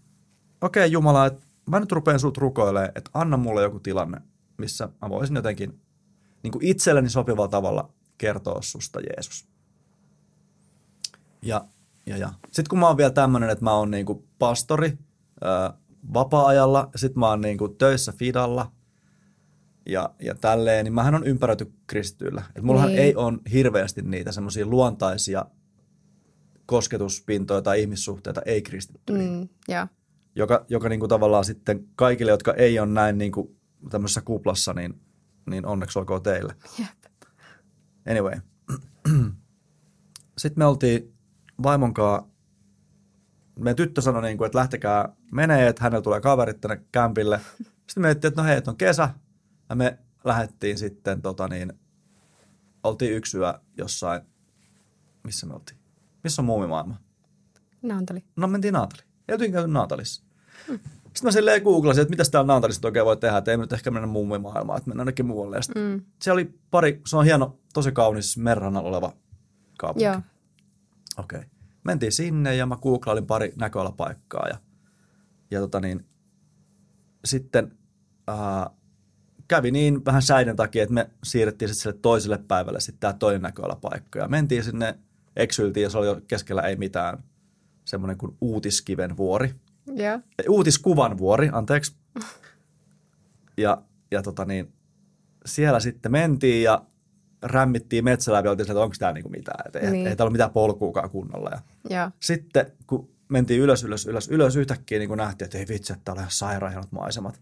okei 0.61 0.91
Jumala, 0.91 1.25
että 1.25 1.41
mä 1.69 1.79
nyt 1.79 1.91
rupean 1.91 2.19
sut 2.19 2.37
rukoilemaan, 2.37 2.91
että 2.95 3.11
anna 3.13 3.37
mulle 3.37 3.61
joku 3.61 3.79
tilanne, 3.79 4.21
missä 4.57 4.89
mä 5.01 5.09
voisin 5.09 5.35
jotenkin 5.35 5.79
niin 6.43 6.51
kuin 6.51 6.65
itselleni 6.65 7.09
sopivalla 7.09 7.47
tavalla 7.47 7.89
kertoa 8.17 8.61
susta 8.61 8.99
Jeesus. 8.99 9.47
Ja, 11.41 11.65
ja, 12.05 12.17
ja. 12.17 12.33
Sitten 12.45 12.69
kun 12.69 12.79
mä 12.79 12.87
oon 12.87 12.97
vielä 12.97 13.11
tämmöinen, 13.11 13.49
että 13.49 13.63
mä 13.63 13.73
oon 13.73 13.91
niinku 13.91 14.25
pastori 14.39 14.97
ää, 15.41 15.73
vapaa-ajalla, 16.13 16.89
ja 16.93 16.99
sitten 16.99 17.19
mä 17.19 17.29
oon 17.29 17.41
niinku 17.41 17.67
töissä 17.69 18.11
Fidalla 18.11 18.71
ja, 19.85 20.09
ja 20.19 20.35
tälleen, 20.35 20.83
niin 20.85 20.93
mähän 20.93 21.15
on 21.15 21.23
ympäröity 21.27 21.71
kristityillä. 21.87 22.43
Et 22.55 22.63
mullahan 22.63 22.89
Niin. 22.89 22.95
niin. 22.97 23.05
ei 23.05 23.15
ole 23.15 23.37
hirveästi 23.53 24.01
niitä 24.01 24.31
semmoisia 24.31 24.65
luontaisia 24.65 25.45
kosketuspintoja 26.65 27.61
tai 27.61 27.81
ihmissuhteita 27.81 28.41
ei-kristittyihin 28.45 29.33
Mm. 29.39 29.49
Joo. 29.67 29.87
joka, 30.35 30.65
joka 30.69 30.89
niin 30.89 30.99
kuin 30.99 31.09
tavallaan 31.09 31.45
sitten 31.45 31.87
kaikille, 31.95 32.31
jotka 32.31 32.53
ei 32.53 32.79
ole 32.79 32.87
näin 32.87 33.17
niin 33.17 33.31
kuin 33.31 33.57
tämmöisessä 33.89 34.21
kuplassa, 34.21 34.73
niin, 34.73 35.01
niin 35.49 35.65
onneksi 35.65 35.99
olkoon 35.99 36.23
teille. 36.23 36.55
Jep. 36.79 37.13
Anyway. 38.09 38.33
Sitten 40.37 40.61
me 40.61 40.65
oltiin 40.65 41.13
vaimon 41.63 41.93
kanssa, 41.93 42.29
meidän 43.59 43.75
tyttö 43.75 44.01
sanoi, 44.01 44.21
niin 44.21 44.37
kuin, 44.37 44.45
että 44.45 44.57
lähtekää 44.57 45.15
menee, 45.31 45.67
että 45.67 45.83
hänellä 45.83 46.01
tulee 46.01 46.21
kaverit 46.21 46.61
tänne 46.61 46.83
kämpille. 46.91 47.41
Sitten 47.57 47.73
me 47.97 48.01
mietittiin, 48.01 48.29
että 48.29 48.41
no 48.41 48.47
hei, 48.47 48.57
että 48.57 48.71
on 48.71 48.77
kesä. 48.77 49.09
Ja 49.69 49.75
me 49.75 49.99
lähdettiin 50.23 50.77
sitten, 50.77 51.21
tota 51.21 51.47
niin, 51.47 51.73
oltiin 52.83 53.13
yksi 53.13 53.37
yö 53.37 53.53
jossain, 53.77 54.21
missä 55.23 55.45
me 55.45 55.53
oltiin? 55.53 55.79
Missä 56.23 56.41
on 56.41 56.45
muumimaailma? 56.45 56.97
Naantali. 57.81 58.23
No 58.35 58.47
mentiin 58.47 58.73
Naantaliin. 58.73 59.07
Ei 59.27 59.51
käyty 59.51 59.71
Naatalissa. 59.71 60.23
Sitten 61.13 61.23
mä 61.23 61.31
silleen 61.31 61.61
googlasin, 61.63 62.01
että 62.01 62.09
mitä 62.09 62.23
täällä 62.31 62.47
Naatalissa 62.47 62.79
nyt 62.79 62.85
oikein 62.85 63.05
voi 63.05 63.17
tehdä, 63.17 63.37
että 63.37 63.51
ei 63.51 63.57
me 63.57 63.63
nyt 63.63 63.73
ehkä 63.73 63.91
mennä 63.91 64.07
muumimaailmaan, 64.07 64.77
että 64.77 64.89
mennään 64.89 65.01
jonnekin 65.01 65.25
muualle. 65.25 65.59
Mm. 65.75 66.01
Se 66.21 66.31
oli 66.31 66.59
pari, 66.71 67.01
se 67.07 67.17
on 67.17 67.25
hieno, 67.25 67.59
tosi 67.73 67.91
kaunis 67.91 68.37
merrannalla 68.37 68.89
oleva 68.89 69.13
kaupunki. 69.77 70.03
Joo. 70.03 70.21
Okei. 71.17 71.39
Okay. 71.39 71.49
Mentiin 71.83 72.11
sinne 72.11 72.55
ja 72.55 72.65
mä 72.65 72.77
googlailin 72.77 73.27
pari 73.27 73.53
näköalapaikkaa 73.55 74.47
ja, 74.47 74.57
ja 75.51 75.59
tota 75.59 75.79
niin, 75.79 76.05
sitten 77.25 77.77
äh, 78.29 78.75
kävi 79.47 79.71
niin 79.71 80.05
vähän 80.05 80.21
säiden 80.21 80.55
takia, 80.55 80.83
että 80.83 80.93
me 80.93 81.09
siirrettiin 81.23 81.69
sitten 81.69 81.81
sille 81.81 81.99
toiselle 82.01 82.37
päivälle 82.37 82.79
sitten 82.79 82.99
tämä 82.99 83.13
toinen 83.13 83.41
näköalapaikka 83.41 84.19
ja 84.19 84.27
mentiin 84.27 84.63
sinne, 84.63 84.99
eksyiltiin 85.35 85.83
ja 85.83 85.89
se 85.89 85.97
oli 85.97 86.07
jo 86.07 86.21
keskellä 86.27 86.61
ei 86.61 86.75
mitään, 86.75 87.23
semmoinen 87.85 88.17
kuin 88.17 88.37
Uutiskiven 88.41 89.17
vuori. 89.17 89.55
Ei, 90.39 90.47
Uutiskuvan 90.49 91.17
vuori, 91.17 91.49
anteeksi. 91.51 91.95
Ja, 93.57 93.81
ja 94.11 94.21
tota 94.21 94.45
niin, 94.45 94.73
siellä 95.45 95.79
sitten 95.79 96.11
mentiin 96.11 96.63
ja 96.63 96.85
rämmittiin 97.43 98.03
metsällä 98.03 98.41
ja 98.43 98.51
oltiin, 98.51 98.71
että 98.71 98.81
onko 98.81 98.95
tämä 98.99 99.11
niinku 99.11 99.29
mitään, 99.29 99.63
että 99.65 99.79
ei, 99.79 99.85
Niin. 99.85 99.93
niin. 99.93 100.07
ei 100.07 100.15
täällä 100.15 100.29
ole 100.29 100.33
mitään 100.33 100.51
polkuukaan 100.51 101.09
kunnolla. 101.09 101.49
Ja 101.49 101.59
Joo. 101.97 102.11
sitten 102.19 102.71
kun 102.87 103.09
mentiin 103.29 103.61
ylös, 103.61 103.83
ylös, 103.83 104.05
ylös, 104.05 104.27
ylös 104.27 104.55
yhtäkkiä 104.55 104.99
niin 104.99 105.17
nähtiin, 105.17 105.45
että 105.45 105.57
ei 105.57 105.65
vitsi, 105.69 105.93
että 105.93 106.01
täällä 106.05 106.19
on 106.19 106.23
ihan 106.23 106.31
sairaan 106.31 106.83
maisemat. 106.91 107.41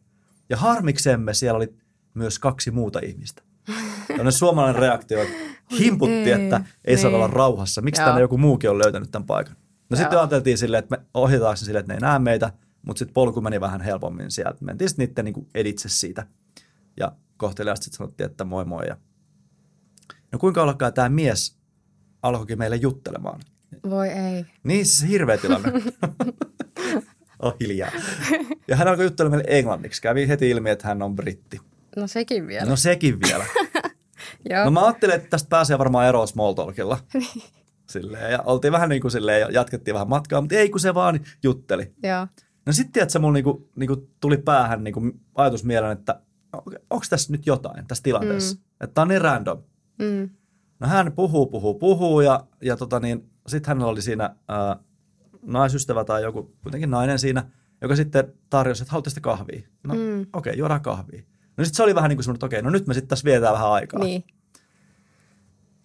Ja 0.49 0.57
harmiksemme 0.57 1.33
siellä 1.33 1.57
oli 1.57 1.73
myös 2.13 2.39
kaksi 2.39 2.71
muuta 2.71 2.99
ihmistä. 3.03 3.41
Tällainen 4.07 4.31
suomalainen 4.31 4.81
reaktio, 4.81 5.21
että 5.21 5.33
himputti, 5.79 6.31
ei, 6.31 6.31
että 6.31 6.61
ei 6.85 6.97
saa 6.97 7.09
niin. 7.09 7.15
olla 7.15 7.27
rauhassa. 7.27 7.81
Miksi 7.81 8.01
Joo. 8.01 8.07
tänne 8.07 8.21
joku 8.21 8.37
muukin 8.37 8.69
on 8.69 8.77
löytänyt 8.77 9.11
tämän 9.11 9.25
paikan? 9.25 9.55
No 9.89 9.97
sitten 9.97 10.19
ajateltiin 10.19 10.57
silleen, 10.57 10.83
että 10.83 10.97
me 10.97 11.05
ohjataan 11.13 11.57
silleen, 11.57 11.79
että 11.79 11.93
ne 11.93 11.97
ei 11.97 12.01
näe 12.01 12.19
meitä, 12.19 12.53
mutta 12.81 12.99
sitten 12.99 13.13
polku 13.13 13.41
meni 13.41 13.61
vähän 13.61 13.81
helpommin 13.81 14.31
sieltä. 14.31 14.65
Mentiin 14.65 14.89
sitten 14.89 15.07
niiden 15.07 15.25
niin 15.25 15.47
editse 15.55 15.89
siitä. 15.89 16.27
Ja 16.97 17.11
kohteliaasti 17.37 17.83
sitten 17.83 17.97
sanottiin, 17.97 18.29
että 18.29 18.43
moi 18.43 18.65
moi. 18.65 18.87
Ja... 18.87 18.97
No 20.31 20.39
kuinka 20.39 20.63
ollakaan 20.63 20.93
tämä 20.93 21.09
mies 21.09 21.57
alkoikin 22.23 22.57
meille 22.57 22.75
juttelemaan. 22.75 23.41
Voi 23.89 24.09
ei. 24.09 24.45
Niin, 24.63 24.85
siis 24.85 25.09
hirveä 25.09 25.37
tilanne. 25.37 25.71
oh, 27.43 27.55
hiljaa. 27.59 27.91
Ja 28.67 28.75
hän 28.75 28.87
alkoi 28.87 29.05
juttelemaan 29.05 29.39
meille 29.39 29.57
englanniksi. 29.57 30.01
Kävi 30.01 30.27
heti 30.27 30.49
ilmi, 30.49 30.69
että 30.69 30.87
hän 30.87 31.01
on 31.01 31.15
britti. 31.15 31.59
No 31.95 32.07
sekin 32.07 32.47
vielä. 32.47 32.69
No 32.69 32.75
sekin 32.75 33.19
vielä. 33.27 33.45
Joo. 34.49 34.65
No 34.65 34.71
mä 34.71 34.85
ajattelin, 34.85 35.15
että 35.15 35.29
tästä 35.29 35.49
pääsee 35.49 35.77
varmaan 35.77 36.07
eroon 36.07 36.27
small 36.27 36.53
talkilla. 36.53 36.97
Silleen, 37.91 38.31
ja 38.31 38.41
oltiin 38.45 38.71
vähän 38.71 38.89
niin 38.89 39.01
kuin 39.01 39.11
silleen, 39.11 39.41
ja 39.41 39.51
jatkettiin 39.51 39.93
vähän 39.93 40.09
matkaa, 40.09 40.41
mutta 40.41 40.55
ei 40.55 40.69
kun 40.69 40.79
se 40.79 40.93
vaan 40.93 41.19
jutteli. 41.43 41.93
Joo. 42.03 42.27
No 42.65 42.73
sitten 42.73 42.93
tiedätkö, 42.93 43.19
mulla 43.19 43.33
niinku, 43.33 43.69
niinku 43.75 44.09
tuli 44.21 44.37
päähän 44.37 44.83
niinku 44.83 45.01
ajatus 45.35 45.63
mieleen, 45.63 45.91
että 45.91 46.21
onko 46.89 47.05
tässä 47.09 47.31
nyt 47.31 47.45
jotain 47.45 47.87
tässä 47.87 48.03
tilanteessa. 48.03 48.55
Mm. 48.55 48.61
Että 48.81 48.93
tää 48.93 49.01
on 49.01 49.07
niin 49.07 49.21
random. 49.21 49.63
Mm. 50.01 50.29
No 50.79 50.87
hän 50.87 51.11
puhuu, 51.11 51.47
puhuu, 51.47 51.73
puhuu 51.73 52.21
ja, 52.21 52.47
ja 52.61 52.77
tota 52.77 52.99
niin, 52.99 53.29
sitten 53.47 53.67
hänellä 53.67 53.91
oli 53.91 54.01
siinä 54.01 54.35
ää, 54.47 54.77
naisystävä 55.41 56.03
tai 56.03 56.23
joku 56.23 56.55
kuitenkin 56.63 56.89
nainen 56.91 57.19
siinä, 57.19 57.43
joka 57.81 57.95
sitten 57.95 58.33
tarjosi, 58.49 58.83
että 58.83 58.91
haluatte 58.91 59.21
kahvia. 59.21 59.61
No 59.83 59.93
Mm. 59.93 60.21
okei, 60.21 60.27
okay, 60.33 60.53
juodaan 60.53 60.81
kahvia. 60.81 61.21
No 61.57 61.63
sitten 61.65 61.75
se 61.77 61.83
oli 61.83 61.95
vähän 61.95 62.09
niin 62.09 62.17
kuin 62.17 62.23
semmoinen, 62.23 62.37
että 62.37 62.45
okei, 62.45 62.61
no 62.61 62.69
nyt 62.69 62.87
me 62.87 62.93
sitten 62.93 63.07
tässä 63.07 63.25
vietään 63.25 63.53
vähän 63.53 63.71
aikaa. 63.71 64.03
Niin. 64.03 64.23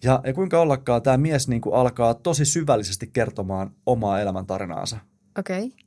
Ja, 0.03 0.21
ja 0.25 0.33
kuinka 0.33 0.61
ollakaan 0.61 1.01
tämä 1.01 1.17
mies 1.17 1.47
niin 1.47 1.61
kuin 1.61 1.75
alkaa 1.75 2.13
tosi 2.13 2.45
syvällisesti 2.45 3.07
kertomaan 3.07 3.71
omaa 3.85 4.19
elämäntarinaansa, 4.21 4.97
Okei. 5.39 5.65
Okay. 5.65 5.77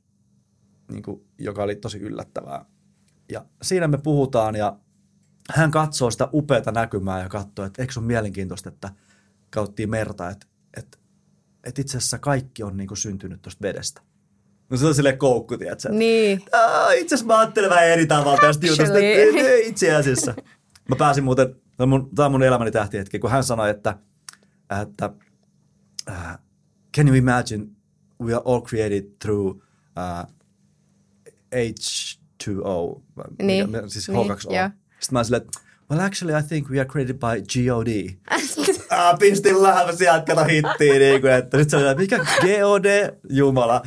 niin 0.91 1.03
kuin, 1.03 1.25
joka 1.37 1.63
oli 1.63 1.75
tosi 1.75 1.97
yllättävää. 1.99 2.65
Ja 3.31 3.45
siinä 3.61 3.87
me 3.87 3.97
puhutaan 3.97 4.55
ja 4.55 4.77
hän 5.49 5.71
katsoo 5.71 6.11
sitä 6.11 6.29
upeata 6.33 6.71
näkymää 6.71 7.21
ja 7.21 7.29
katsoo, 7.29 7.65
että 7.65 7.81
eikö 7.81 7.93
se 7.93 7.99
ole 7.99 8.07
mielenkiintoista, 8.07 8.69
että 8.69 8.89
kauttiin 9.49 9.89
merta, 9.89 10.29
että, 10.29 10.45
että, 10.77 10.97
että 11.63 11.81
itse 11.81 11.97
asiassa 11.97 12.19
kaikki 12.19 12.63
on 12.63 12.77
niin 12.77 12.87
kuin 12.87 12.97
syntynyt 12.97 13.41
tuosta 13.41 13.61
vedestä. 13.61 14.01
No 14.69 14.77
se 14.77 14.85
on 14.85 14.95
silleen 14.95 15.17
koukku, 15.17 15.57
tiedätkö? 15.57 15.89
Niin. 15.89 16.41
Itse 16.97 17.15
asiassa 17.15 17.25
mä 17.25 17.39
ajattelen 17.39 17.69
vähän 17.69 17.87
eri 17.87 18.05
tavalla 18.07 18.41
tästä 18.41 18.67
jutusta. 18.67 18.97
Itse 19.65 19.95
asiassa. 19.95 20.33
Mä 20.89 20.95
pääsin 20.95 21.23
muuten, 21.23 21.55
tämä 21.77 21.83
on 21.83 21.89
mun, 21.89 22.09
on 22.19 22.31
mun 22.31 22.43
elämäni 22.43 22.71
tähtihetki, 22.71 23.19
kun 23.19 23.31
hän 23.31 23.43
sanoi, 23.43 23.69
että, 23.69 23.97
että 24.81 25.09
uh, 26.09 26.15
can 26.97 27.07
you 27.07 27.15
imagine 27.15 27.67
we 28.21 28.33
are 28.33 28.43
all 28.45 28.61
created 28.61 29.03
through 29.19 29.47
uh, 29.47 30.33
H2O, 31.55 33.01
Niin, 33.41 33.69
mikä, 33.69 33.87
siis 33.87 34.09
niin, 34.09 34.31
H2O. 34.31 34.53
joo. 34.55 34.69
Sitten 35.01 35.13
mä 35.13 35.19
olin 35.19 35.25
silleen, 35.25 35.45
well 35.91 36.05
actually 36.05 36.39
I 36.39 36.43
think 36.47 36.69
we 36.69 36.79
are 36.79 36.89
created 36.89 37.15
by 37.15 37.41
G.O.D. 37.53 38.17
ah, 38.89 39.19
pistin 39.19 39.63
lähmä 39.63 39.91
sieltä, 39.91 40.25
kato 40.25 40.43
hittiin, 40.43 40.99
niin 40.99 41.21
kuin, 41.21 41.33
että 41.33 41.57
nyt 41.57 41.69
se 41.69 41.77
oli, 41.77 41.95
mikä 41.95 42.17
G.O.D. 42.41 43.13
Jumala. 43.29 43.81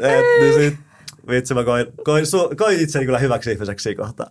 Et, 0.00 0.24
niin 0.40 0.54
sit, 0.54 0.80
Vitsi, 1.28 1.54
mä 1.54 1.64
koin, 1.64 1.86
koin, 2.04 2.26
su, 2.26 2.50
koin 2.56 2.80
itseni 2.80 3.04
kyllä 3.04 3.18
hyväksi 3.18 3.52
ihmiseksi 3.52 3.82
siinä 3.82 4.04
kohtaa. 4.04 4.30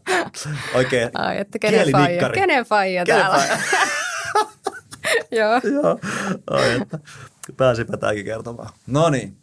Oikein 0.73 1.09
Ai, 1.13 1.37
että 1.37 1.59
kenen 1.59 1.91
faija, 1.91 2.29
kenen 2.29 2.65
faija 2.65 3.05
täällä. 3.05 3.37
Faija? 3.37 3.57
Joo. 5.39 5.61
Joo. 5.73 5.99
Ai, 6.49 6.81
että 6.81 6.99
pääsipä 7.57 7.97
tämäkin 7.97 8.25
kertomaan. 8.25 8.69
No 8.87 9.09
niin. 9.09 9.37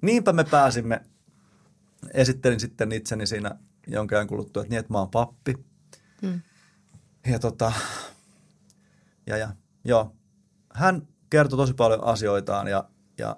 Niinpä 0.00 0.32
me 0.32 0.44
pääsimme. 0.44 1.00
Esittelin 2.14 2.60
sitten 2.60 2.92
itseni 2.92 3.26
siinä 3.26 3.50
jonkin 3.86 4.18
ajan 4.18 4.26
kuluttua, 4.26 4.62
että 4.62 4.70
niin, 4.70 4.78
että 4.80 4.92
mä 4.92 4.98
oon 4.98 5.10
pappi. 5.10 5.54
Hmm. 6.26 6.40
Ja 7.26 7.38
tota, 7.38 7.72
ja, 9.26 9.36
ja 9.36 9.48
joo, 9.84 10.16
hän 10.74 11.08
kertoi 11.30 11.56
tosi 11.56 11.74
paljon 11.74 12.04
asioitaan 12.04 12.66
ja, 12.66 12.88
ja 13.18 13.36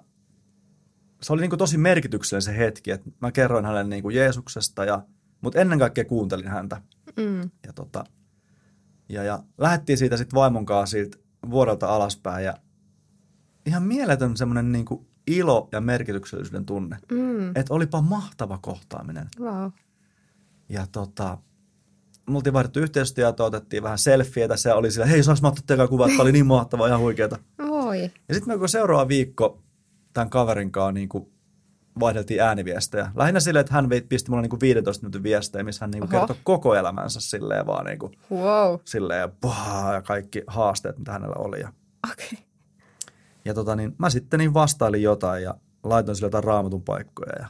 se 1.21 1.33
oli 1.33 1.41
niin 1.41 1.49
kuin 1.49 1.59
tosi 1.59 1.77
merkityksellinen 1.77 2.41
se 2.41 2.57
hetki, 2.57 2.91
että 2.91 3.09
mä 3.21 3.31
kerroin 3.31 3.65
hänelle 3.65 3.83
niin 3.83 4.03
kuin 4.03 4.15
Jeesuksesta, 4.15 4.85
ja, 4.85 5.03
mutta 5.41 5.59
ennen 5.59 5.79
kaikkea 5.79 6.05
kuuntelin 6.05 6.47
häntä. 6.47 6.81
Mm. 7.17 7.41
Ja, 7.41 7.73
tota, 7.75 8.03
ja, 9.09 9.23
ja 9.23 9.43
lähdettiin 9.57 9.97
siitä 9.97 10.17
sitten 10.17 10.37
vaimon 10.37 10.65
kanssa 10.65 10.91
siitä 10.91 11.17
vuodelta 11.49 11.87
alaspäin 11.87 12.45
ja 12.45 12.57
ihan 13.65 13.83
mieletön 13.83 14.37
semmoinen 14.37 14.71
niin 14.71 14.85
kuin 14.85 15.07
ilo 15.27 15.69
ja 15.71 15.81
merkityksellisyyden 15.81 16.65
tunne. 16.65 16.97
Mm. 17.11 17.49
Että 17.49 17.73
olipa 17.73 18.01
mahtava 18.01 18.57
kohtaaminen. 18.57 19.27
Wow. 19.39 19.71
Ja 20.69 20.87
tota, 20.91 21.37
me 22.29 22.35
oltiin 22.35 22.53
vaihdettu 22.53 22.79
yhteistyötä, 22.79 23.43
otettiin 23.43 23.83
vähän 23.83 23.97
selfieitä. 23.97 24.57
Se 24.57 24.73
oli 24.73 24.91
sillä, 24.91 25.05
hei 25.05 25.23
saanko 25.23 25.41
mä 25.41 25.47
ottaa 25.47 25.63
teidän 25.67 25.89
kuvat? 25.89 26.11
Oli 26.19 26.31
niin 26.31 26.45
mahtavaa, 26.45 26.87
ihan 26.87 26.99
huikeeta. 26.99 27.37
Voi. 27.67 28.01
Ja 28.01 28.35
sitten 28.35 28.59
me 28.59 28.67
seuraava 28.67 29.07
viikko 29.07 29.63
tämän 30.13 30.29
kaverin 30.29 30.71
kanssa 30.71 30.91
niin 30.91 31.09
kuin 31.09 31.31
vaihdeltiin 31.99 32.41
ääniviestejä. 32.41 33.11
Lähinnä 33.15 33.39
silleen, 33.39 33.61
että 33.61 33.73
hän 33.73 33.89
pisti 34.09 34.31
mulle 34.31 34.41
niin 34.41 34.59
15 34.61 35.03
minuutin 35.03 35.23
viestejä, 35.23 35.63
missä 35.63 35.83
hän 35.83 35.91
niin 35.91 36.07
kertoi 36.07 36.35
koko 36.43 36.75
elämänsä 36.75 37.21
silleen 37.21 37.67
vaan 37.67 37.85
niin 37.85 37.99
kuin, 37.99 38.13
wow. 38.31 38.79
silleen, 38.85 39.31
bah, 39.41 39.93
ja 39.93 40.01
kaikki 40.01 40.43
haasteet, 40.47 40.97
mitä 40.97 41.11
hänellä 41.11 41.35
oli. 41.37 41.59
Ja, 41.59 41.73
okay. 42.11 42.39
ja 43.45 43.53
tota, 43.53 43.75
niin, 43.75 43.95
mä 43.97 44.09
sitten 44.09 44.37
niin 44.37 44.53
vastailin 44.53 45.03
jotain 45.03 45.43
ja 45.43 45.55
laitoin 45.83 46.15
sille 46.15 46.27
jotain 46.27 46.43
raamatun 46.43 46.83
paikkoja. 46.83 47.31
Ja, 47.39 47.41
ja 47.41 47.49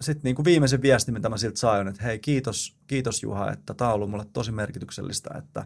sitten 0.00 0.22
niin 0.24 0.36
kuin 0.36 0.44
viimeisen 0.44 0.82
viestin, 0.82 1.14
mitä 1.14 1.28
mä 1.28 1.36
siltä 1.36 1.58
sain, 1.58 1.88
että 1.88 2.02
hei 2.02 2.18
kiitos, 2.18 2.76
kiitos 2.86 3.22
Juha, 3.22 3.52
että 3.52 3.74
tämä 3.74 3.90
on 3.90 3.94
ollut 3.94 4.10
mulle 4.10 4.26
tosi 4.32 4.52
merkityksellistä, 4.52 5.30
että, 5.38 5.60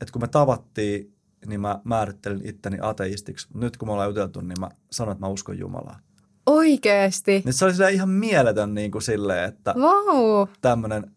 että 0.00 0.12
kun 0.12 0.22
me 0.22 0.28
tavattiin 0.28 1.14
niin 1.46 1.60
mä 1.60 1.80
määrittelin 1.84 2.40
itteni 2.44 2.78
ateistiksi. 2.80 3.48
Nyt 3.54 3.76
kun 3.76 3.88
me 3.88 3.92
ollaan 3.92 4.08
juteltu, 4.08 4.40
niin 4.40 4.60
mä 4.60 4.70
sanon, 4.90 5.12
että 5.12 5.26
mä 5.26 5.28
uskon 5.28 5.58
Jumalaa. 5.58 6.00
Oikeesti? 6.46 7.42
Niin 7.44 7.52
se 7.52 7.64
oli 7.64 7.94
ihan 7.94 8.08
mieletön 8.08 8.74
niin 8.74 8.90
kuin 8.90 9.02
silleen, 9.02 9.48
että 9.48 9.74
wow. 9.76 10.48
tämmöinen. 10.60 11.10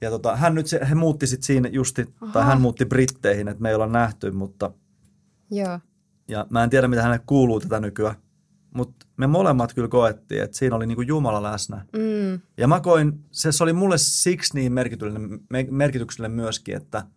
Ja 0.00 0.10
tota, 0.10 0.36
hän 0.36 0.54
nyt, 0.54 0.66
he 0.90 0.94
muutti 0.94 1.26
sitten 1.26 1.46
siinä 1.46 1.68
justi, 1.68 2.14
Aha. 2.20 2.32
tai 2.32 2.44
hän 2.44 2.60
muutti 2.60 2.84
Britteihin, 2.84 3.48
että 3.48 3.62
me 3.62 3.68
ei 3.68 3.74
olla 3.74 3.86
nähty, 3.86 4.30
mutta... 4.30 4.70
Joo. 5.50 5.80
Ja 6.28 6.46
mä 6.50 6.64
en 6.64 6.70
tiedä, 6.70 6.88
mitä 6.88 7.02
hänelle 7.02 7.24
kuuluu 7.26 7.60
tätä 7.60 7.80
nykyään. 7.80 8.14
Mutta 8.74 9.06
me 9.16 9.26
molemmat 9.26 9.74
kyllä 9.74 9.88
koettiin, 9.88 10.42
että 10.42 10.56
siinä 10.56 10.76
oli 10.76 10.86
niinku 10.86 11.02
Jumala 11.02 11.42
läsnä. 11.42 11.84
Mm. 11.92 12.40
Ja 12.56 12.68
mä 12.68 12.80
koin, 12.80 13.24
se, 13.30 13.52
se 13.52 13.64
oli 13.64 13.72
mulle 13.72 13.98
siksi 13.98 14.54
niin 14.54 14.72
merkityksellinen, 14.72 15.40
merkityksellinen 15.70 16.36
myöskin, 16.36 16.76
että– 16.76 17.02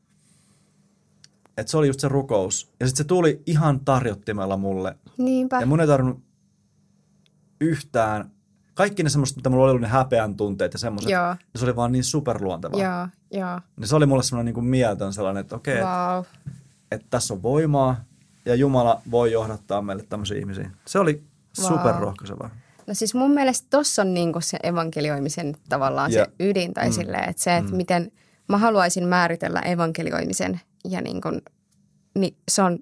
että 1.58 1.72
se 1.72 1.78
oli 1.78 1.88
just 1.88 2.00
se 2.00 2.08
rukous. 2.08 2.72
Ja 2.80 2.88
sitten 2.88 3.04
se 3.04 3.08
tuli 3.08 3.42
ihan 3.46 3.80
tarjottimella 3.80 4.58
mulle. 4.58 4.98
Niinpä. 5.18 5.60
Ja 5.60 5.66
mun 5.66 5.82
ei 5.82 5.88
tarvinnut 5.88 6.20
yhtään, 7.62 8.32
kaikki 8.74 9.04
ne 9.04 9.10
semmoista, 9.10 9.38
mitä 9.38 9.50
mulla 9.50 9.64
oli 9.64 9.70
ollut 9.70 9.82
ne 9.82 9.88
häpeän 9.88 10.36
tunteet 10.36 10.74
ja 10.74 10.80
semmoiset, 10.80 11.12
se 11.56 11.66
oli 11.66 11.76
vaan 11.76 11.92
niin 11.92 12.04
superluontevaa. 12.04 12.82
Joo, 12.82 13.08
joo. 13.32 13.60
Niin 13.78 13.88
se 13.88 13.96
oli 13.96 14.06
mulle 14.06 14.24
semmoinen 14.24 14.46
niin 14.46 14.54
kuin 14.54 14.66
mieltön 14.66 15.14
sellainen, 15.14 15.42
että 15.42 15.56
okei, 15.56 15.82
wow. 15.82 16.20
että, 16.20 16.62
että 16.92 17.08
tässä 17.10 17.34
on 17.34 17.44
voimaa 17.44 17.96
ja 18.46 18.56
Jumala 18.56 19.02
voi 19.12 19.32
johdattaa 19.32 19.82
meille 19.82 20.04
tämmöisiä 20.10 20.38
ihmisiä. 20.38 20.72
Se 20.86 21.00
oli 21.00 21.24
wow. 21.62 21.68
superrohkaisevaa. 21.68 22.50
No 22.88 22.94
siis 22.94 23.16
mun 23.16 23.32
mielestä 23.32 23.68
tossa 23.70 24.02
on 24.02 24.14
niinku 24.14 24.42
se 24.42 24.58
evankelioimisen 24.64 25.56
tavallaan 25.70 26.14
yeah. 26.14 26.28
se 26.28 26.34
ydin 26.40 26.74
tai 26.74 26.88
mm. 26.88 26.94
silleen, 26.94 27.30
että 27.30 27.44
se, 27.44 27.58
että 27.58 27.72
mm. 27.72 27.78
miten 27.78 28.12
mä 28.50 28.58
haluaisin 28.58 29.08
määritellä 29.08 29.60
evankelioimisen 29.60 30.62
ja 30.86 31.02
niin 31.02 31.22
kuin, 31.22 31.42
niin 32.16 32.38
se 32.52 32.62
on 32.62 32.80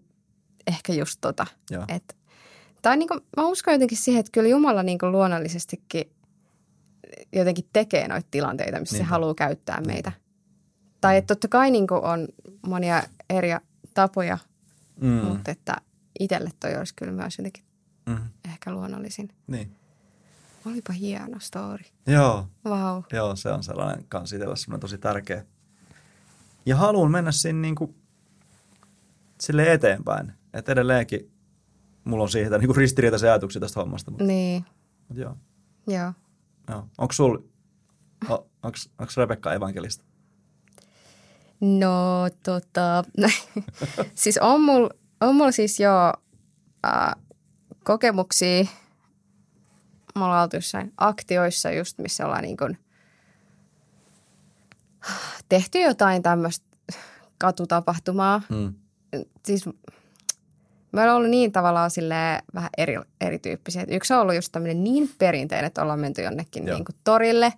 ehkä 0.68 0.94
just 0.94 1.18
tota. 1.22 1.46
Että, 1.88 2.16
tai 2.82 2.98
niin 2.98 3.08
kuin, 3.08 3.20
mä 3.38 3.48
uskon 3.48 3.74
jotenkin 3.74 3.98
siihen, 3.98 4.20
että 4.20 4.32
kyllä 4.32 4.50
Jumala 4.50 4.84
niin 4.84 4.98
kuin 4.98 5.12
luonnollisestikin 5.12 6.12
jotenkin 7.36 7.66
tekee 7.74 8.08
noita 8.08 8.28
tilanteita, 8.32 8.80
missä 8.80 8.96
niin. 8.96 9.06
se 9.06 9.10
haluaa 9.10 9.34
käyttää 9.34 9.82
meitä. 9.82 10.12
Tai 11.02 11.18
että 11.18 11.36
totta 11.36 11.48
kai 11.48 11.72
niin 11.72 11.88
kuin 11.88 12.04
on 12.04 12.28
monia 12.68 13.04
eri 13.30 13.50
tapoja, 13.94 14.38
mm. 15.02 15.08
mutta 15.08 15.52
että 15.52 15.76
itselle 16.20 16.50
toi 16.60 16.76
olisi 16.76 16.94
kyllä 16.96 17.12
myös 17.12 17.38
jotenkin 17.38 17.64
mm. 18.06 18.30
ehkä 18.46 18.72
luonnollisin. 18.72 19.30
Niin. 19.48 19.76
Olipa 20.66 20.94
hieno 20.94 21.40
story. 21.40 21.84
Joo. 22.08 22.48
Wow. 22.66 23.04
Joo, 23.14 23.36
se 23.36 23.50
on 23.50 23.64
sellainen 23.64 24.06
kans 24.10 24.34
itsellä 24.34 24.56
semmoinen 24.56 24.82
tosi 24.82 24.98
tärkeä 24.98 25.46
ja 26.66 26.76
haluan 26.76 27.12
mennä 27.12 27.32
sinne 27.32 27.62
niin 27.62 27.76
kuin, 27.76 27.96
sille 29.42 29.74
eteenpäin. 29.74 30.34
Että 30.54 30.72
edelleenkin 30.72 31.32
mulla 32.04 32.24
on 32.24 32.30
siitä 32.30 32.58
niin 32.58 32.76
ristiriitaisia 32.76 33.32
ajatuksia 33.32 33.60
tästä 33.60 33.80
hommasta. 33.80 34.12
Mutta, 34.12 34.24
niin. 34.24 34.66
Mutta 35.08 35.22
joo. 35.22 35.38
Joo. 35.88 36.14
joo. 36.70 36.88
Onko 36.98 37.14
sul, 37.14 37.38
onko 38.30 39.12
Rebekka 39.18 39.54
evankelista? 39.54 40.06
No 41.62 42.30
tota, 42.44 43.04
siis 44.16 44.38
on 44.38 44.62
mulla 44.62 44.90
on 45.22 45.36
mul 45.36 45.52
siis 45.52 45.80
jo 45.80 46.14
äh, 46.86 47.16
kokemuksia. 47.86 48.66
Me 50.16 50.24
ollaan 50.24 50.44
oltu 50.44 50.56
jossain 50.56 50.94
aktioissa 50.98 51.72
just, 51.72 51.98
missä 51.98 52.26
ollaan 52.26 52.44
niin 52.44 52.58
kuin 52.58 52.78
tehty 55.50 55.80
jotain 55.80 56.24
tämmöistä 56.24 56.66
katutapahtumaa. 57.38 58.42
Mm. 58.50 58.74
Siis 59.46 59.66
me 60.92 61.02
ollaan 61.02 61.18
ollut 61.18 61.30
niin 61.30 61.52
tavallaan 61.52 61.92
sille 61.92 62.44
vähän 62.54 62.70
eri, 62.78 62.96
erityyppisiä. 63.22 63.86
Yksi 63.88 64.14
on 64.14 64.20
ollut 64.20 64.36
just 64.36 64.52
tämmöinen 64.52 64.84
niin 64.84 65.10
perinteinen, 65.18 65.68
että 65.68 65.82
ollaan 65.82 66.00
menty 66.00 66.22
jonnekin 66.22 66.66
niin 66.66 66.86
kuin 66.86 66.96
torille. 67.04 67.54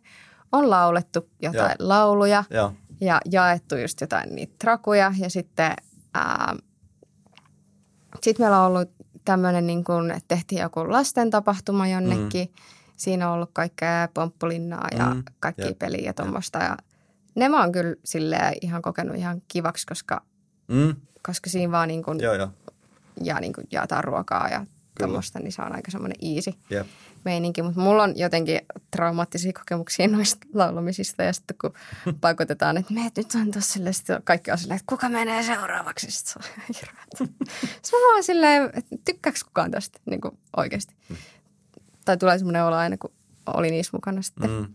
On 0.52 0.70
laulettu 0.70 1.30
jotain 1.42 1.76
Joo. 1.80 1.90
lauluja 1.90 2.44
Joo. 2.50 2.74
ja 3.02 3.22
jaettu 3.32 3.76
just 3.76 4.02
jotain 4.02 4.36
niitä 4.36 4.56
trakuja. 4.60 5.14
Ja 5.18 5.30
sitten 5.30 5.76
sitten 8.24 8.44
meillä 8.44 8.60
on 8.60 8.68
ollut 8.68 8.92
tämmöinen, 9.28 9.68
niin 9.68 9.84
kuin, 9.84 10.12
että 10.12 10.28
tehtiin 10.28 10.62
joku 10.62 10.92
lasten 10.92 11.30
tapahtuma 11.30 11.88
jonnekin. 11.88 12.48
Mm. 12.48 12.62
Siinä 12.98 13.28
on 13.28 13.34
ollut 13.34 13.50
kaikkea 13.54 14.08
pomppulinnaa 14.14 14.88
ja 14.98 15.06
mm. 15.06 15.24
kaikkia 15.40 15.74
peliä 15.80 16.06
ja 16.06 16.14
tuommoista. 16.14 16.60
Ja 16.60 16.78
ne 17.36 17.50
mä 17.50 17.62
oon 17.62 17.72
kyllä 17.72 17.96
silleen 18.06 18.54
ihan 18.62 18.82
kokenut 18.82 19.16
ihan 19.16 19.42
kivaksi, 19.48 19.88
koska, 19.88 20.22
mm. 20.68 20.96
koska 21.24 21.50
siinä 21.50 21.72
vaan 21.72 21.88
niin 21.88 22.04
kuin, 22.04 22.20
joo, 22.20 22.34
joo. 22.34 22.50
ja 23.24 23.40
niin 23.40 23.54
kuin 23.54 23.68
jaetaan 23.72 24.04
ruokaa 24.04 24.50
ja 24.50 24.66
tämmöistä, 25.00 25.40
niin 25.40 25.52
se 25.52 25.62
on 25.62 25.76
aika 25.76 25.92
semmoinen 25.92 26.36
easy 26.36 26.54
yep. 26.72 26.88
Meininki. 27.26 27.62
Mutta 27.62 27.80
mulla 27.80 28.04
on 28.04 28.14
jotenkin 28.18 28.62
traumaattisia 28.92 29.54
kokemuksia 29.54 30.08
noista 30.08 30.48
laulamisista 30.54 31.24
ja 31.24 31.34
sitten 31.34 31.58
kun 31.62 31.74
paikotetaan, 32.22 32.78
että 32.78 32.94
meet 32.94 33.18
nyt 33.18 33.36
on 33.36 33.52
tuossa 33.52 33.74
silleen, 33.74 33.94
sitten 33.94 34.22
kaikki 34.24 34.52
on 34.52 34.58
silleen, 34.58 34.76
että 34.76 34.90
kuka 34.90 35.10
menee 35.10 35.44
seuraavaksi, 35.44 36.12
sitten 36.12 36.44
se 36.44 36.50
on 36.50 36.76
hirveä. 36.76 37.04
Sitten 37.82 38.00
mä 38.16 38.22
silleen, 38.22 38.70
että 38.74 38.96
tykkääkö 39.06 39.40
kukaan 39.46 39.72
tästä 39.72 40.00
niin 40.06 40.22
kuin 40.22 40.38
oikeasti. 40.58 40.96
Mm. 41.10 41.16
Tai 42.06 42.18
tulee 42.18 42.38
semmoinen 42.38 42.64
olo 42.64 42.76
aina, 42.76 42.98
kun 42.98 43.12
oli 43.48 43.72
niissä 43.72 43.98
mukana 43.98 44.22
sitten. 44.22 44.50
Mm. 44.50 44.74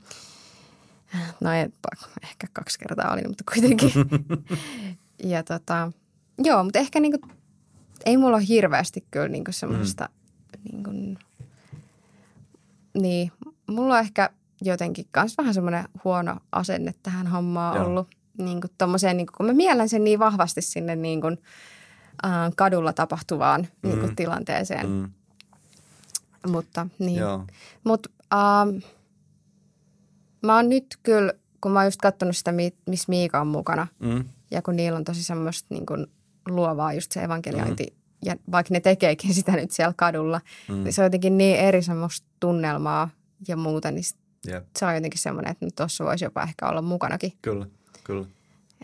No 1.41 1.53
ei, 1.53 1.67
ehkä 2.23 2.47
kaksi 2.53 2.79
kertaa 2.79 3.13
olin, 3.13 3.29
mutta 3.29 3.45
kuitenkin. 3.53 3.93
ja 5.33 5.43
tota, 5.43 5.93
joo, 6.39 6.65
mutta 6.65 6.79
ehkä 6.79 7.01
niinku, 7.01 7.19
ei 8.05 8.17
mulla 8.17 8.37
ole 8.37 8.49
hirveästi 8.49 9.05
kyllä 9.11 9.29
niinku 9.29 9.53
semmoista, 9.53 10.09
mm. 10.09 10.71
niinku, 10.73 10.91
niin, 12.95 13.33
mulla 13.67 13.95
on 13.95 14.01
ehkä 14.01 14.31
jotenkin 14.61 15.07
myös 15.17 15.39
vähän 15.39 15.55
semmoinen 15.55 15.85
huono 16.05 16.37
asenne 16.53 16.95
tähän 17.03 17.27
hommaan 17.27 17.77
joo. 17.77 17.87
ollut. 17.87 18.09
Niinku 18.39 18.69
tommoseen, 18.79 19.17
niinku, 19.17 19.33
kun 19.37 19.47
mä 19.47 19.53
miellän 19.53 19.89
sen 19.89 20.05
niin 20.05 20.19
vahvasti 20.19 20.63
sinne 20.63 20.97
niinku, 20.97 21.27
äh, 22.27 22.33
kadulla 22.57 22.93
tapahtuvaan 22.93 23.69
mm. 23.83 23.89
niinku, 23.89 24.09
tilanteeseen. 24.17 24.89
Mm. 24.89 25.11
Mutta 26.47 26.87
niin. 26.99 27.23
Mutta 27.85 28.11
äh, 28.35 28.83
Mä 30.43 30.57
oon 30.57 30.69
nyt 30.69 30.99
kyllä, 31.03 31.33
kun 31.61 31.73
mä 31.73 31.79
oon 31.79 31.87
just 31.87 32.01
katsonut 32.01 32.37
sitä, 32.37 32.53
missä 32.87 33.05
Miika 33.09 33.41
on 33.41 33.47
mukana, 33.47 33.87
mm. 33.99 34.25
ja 34.51 34.63
kun 34.63 34.77
niillä 34.77 34.97
on 34.97 35.05
tosi 35.05 35.23
semmoista 35.23 35.67
niin 35.71 35.87
kuin 35.87 36.07
luovaa 36.49 36.93
just 36.93 37.13
se 37.13 37.23
evankeliointi, 37.23 37.87
mm. 37.91 37.97
ja 38.25 38.37
vaikka 38.51 38.75
ne 38.75 38.81
tekeekin 38.81 39.35
sitä 39.35 39.53
nyt 39.53 39.71
siellä 39.71 39.95
kadulla, 39.97 40.41
mm. 40.69 40.85
niin 40.85 40.93
se 40.93 41.01
on 41.01 41.07
jotenkin 41.07 41.39
niin 41.39 41.57
eri 41.57 41.83
semmoista 41.83 42.27
tunnelmaa 42.43 43.09
ja 43.49 43.57
muuta, 43.57 43.91
niin 43.91 44.05
Jep. 44.47 44.65
se 44.79 44.87
on 44.87 44.95
jotenkin 44.95 45.21
semmoinen, 45.21 45.53
että 45.53 45.67
tuossa 45.77 46.05
voisi 46.05 46.25
jopa 46.25 46.43
ehkä 46.43 46.69
olla 46.69 46.83
mukanakin. 46.83 47.33
Kyllä, 47.43 47.67
kyllä. 48.05 48.27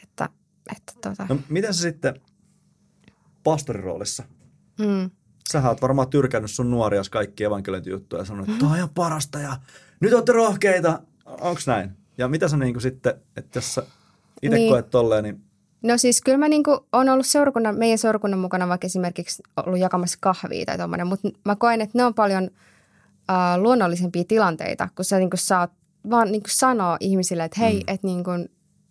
Että, 0.03 0.29
että 0.77 0.93
tota, 1.03 1.27
No 1.29 1.39
miten 1.49 1.75
se 1.75 1.81
sitten 1.81 2.21
pastoriroolissa? 3.45 4.23
mm, 4.81 5.11
Sähän 5.51 5.69
oot 5.71 5.83
varmaan 5.83 6.09
tyrkännyt 6.11 6.51
sun 6.51 6.71
nuoria 6.71 7.03
kaikki 7.11 7.45
evankeliointijuttuja 7.45 8.21
ja 8.23 8.25
sanonut, 8.27 8.49
että 8.49 8.61
toi 8.61 8.69
on 8.71 8.77
ihan 8.77 8.91
parasta 8.95 9.39
ja 9.41 9.57
nyt 10.01 10.13
olette 10.13 10.33
rohkeita. 10.33 11.03
Onks 11.27 11.67
näin? 11.67 11.91
Ja 12.19 12.29
mitä 12.29 12.49
sä 12.49 12.57
niinku 12.57 12.81
sitten, 12.81 13.15
että 13.37 13.57
jos 13.59 13.75
sä 13.75 13.83
itse 14.43 14.57
Niin. 14.57 14.71
koet 14.73 14.91
tolleen, 14.91 15.25
niin 15.25 15.43
No 15.83 15.99
siis 15.99 16.21
kyllä 16.23 16.39
mä 16.39 16.49
niinku 16.49 16.87
on 16.93 17.09
ollut 17.09 17.27
seurakunnan, 17.27 17.79
meidän 17.79 17.99
seurakunnan 17.99 18.41
mukana 18.41 18.69
vaikka 18.69 18.87
esimerkiksi 18.87 19.43
ollut 19.67 19.81
jakamassa 19.81 20.19
kahvia 20.21 20.65
tai 20.67 20.79
tommoinen, 20.79 21.07
mutta 21.07 21.29
mä 21.45 21.57
koen, 21.57 21.81
että 21.81 21.99
ne 21.99 22.05
on 22.05 22.15
paljon 22.15 22.51
äh, 23.31 23.59
luonnollisempia 23.59 24.24
tilanteita, 24.29 24.89
kun 24.95 25.05
sä 25.05 25.18
niinku 25.18 25.37
saat 25.37 25.72
vaan 26.11 26.33
niinku 26.33 26.49
sanoa 26.51 26.97
ihmisille, 27.01 27.45
että 27.45 27.61
hei, 27.61 27.74
mm. 27.74 27.95
että 27.95 28.07
niinku 28.07 28.31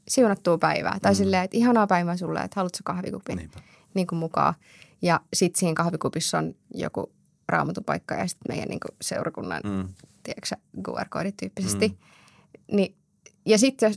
siunattua 0.08 0.58
päivää. 0.58 0.98
Tai 1.02 1.12
mm. 1.12 1.16
silleen, 1.16 1.44
että 1.44 1.58
ihanaa 1.58 1.88
päivää 1.88 2.18
sulle, 2.18 2.40
että 2.40 2.60
haluatko 2.60 2.80
kahvikupin 2.84 3.38
Niinpä. 3.38 3.60
niinku 3.94 4.16
mukaan. 4.16 4.54
Ja 5.02 5.20
sitten 5.34 5.60
siinä 5.60 5.74
kahvikupissa 5.74 6.38
on 6.38 6.56
joku 6.74 7.12
raamatupaikka 7.50 8.16
ja 8.16 8.28
sitten 8.28 8.56
meidän 8.56 8.70
niinku 8.70 8.88
seurakunnan 9.02 9.62
mm, 9.64 9.88
tiedätkö 10.24 10.56
QR-koodit 10.88 11.38
tyyppisesti. 11.38 11.88
Mm. 11.88 11.96
Niin, 12.76 12.96
ja 13.46 13.58
sitten 13.58 13.94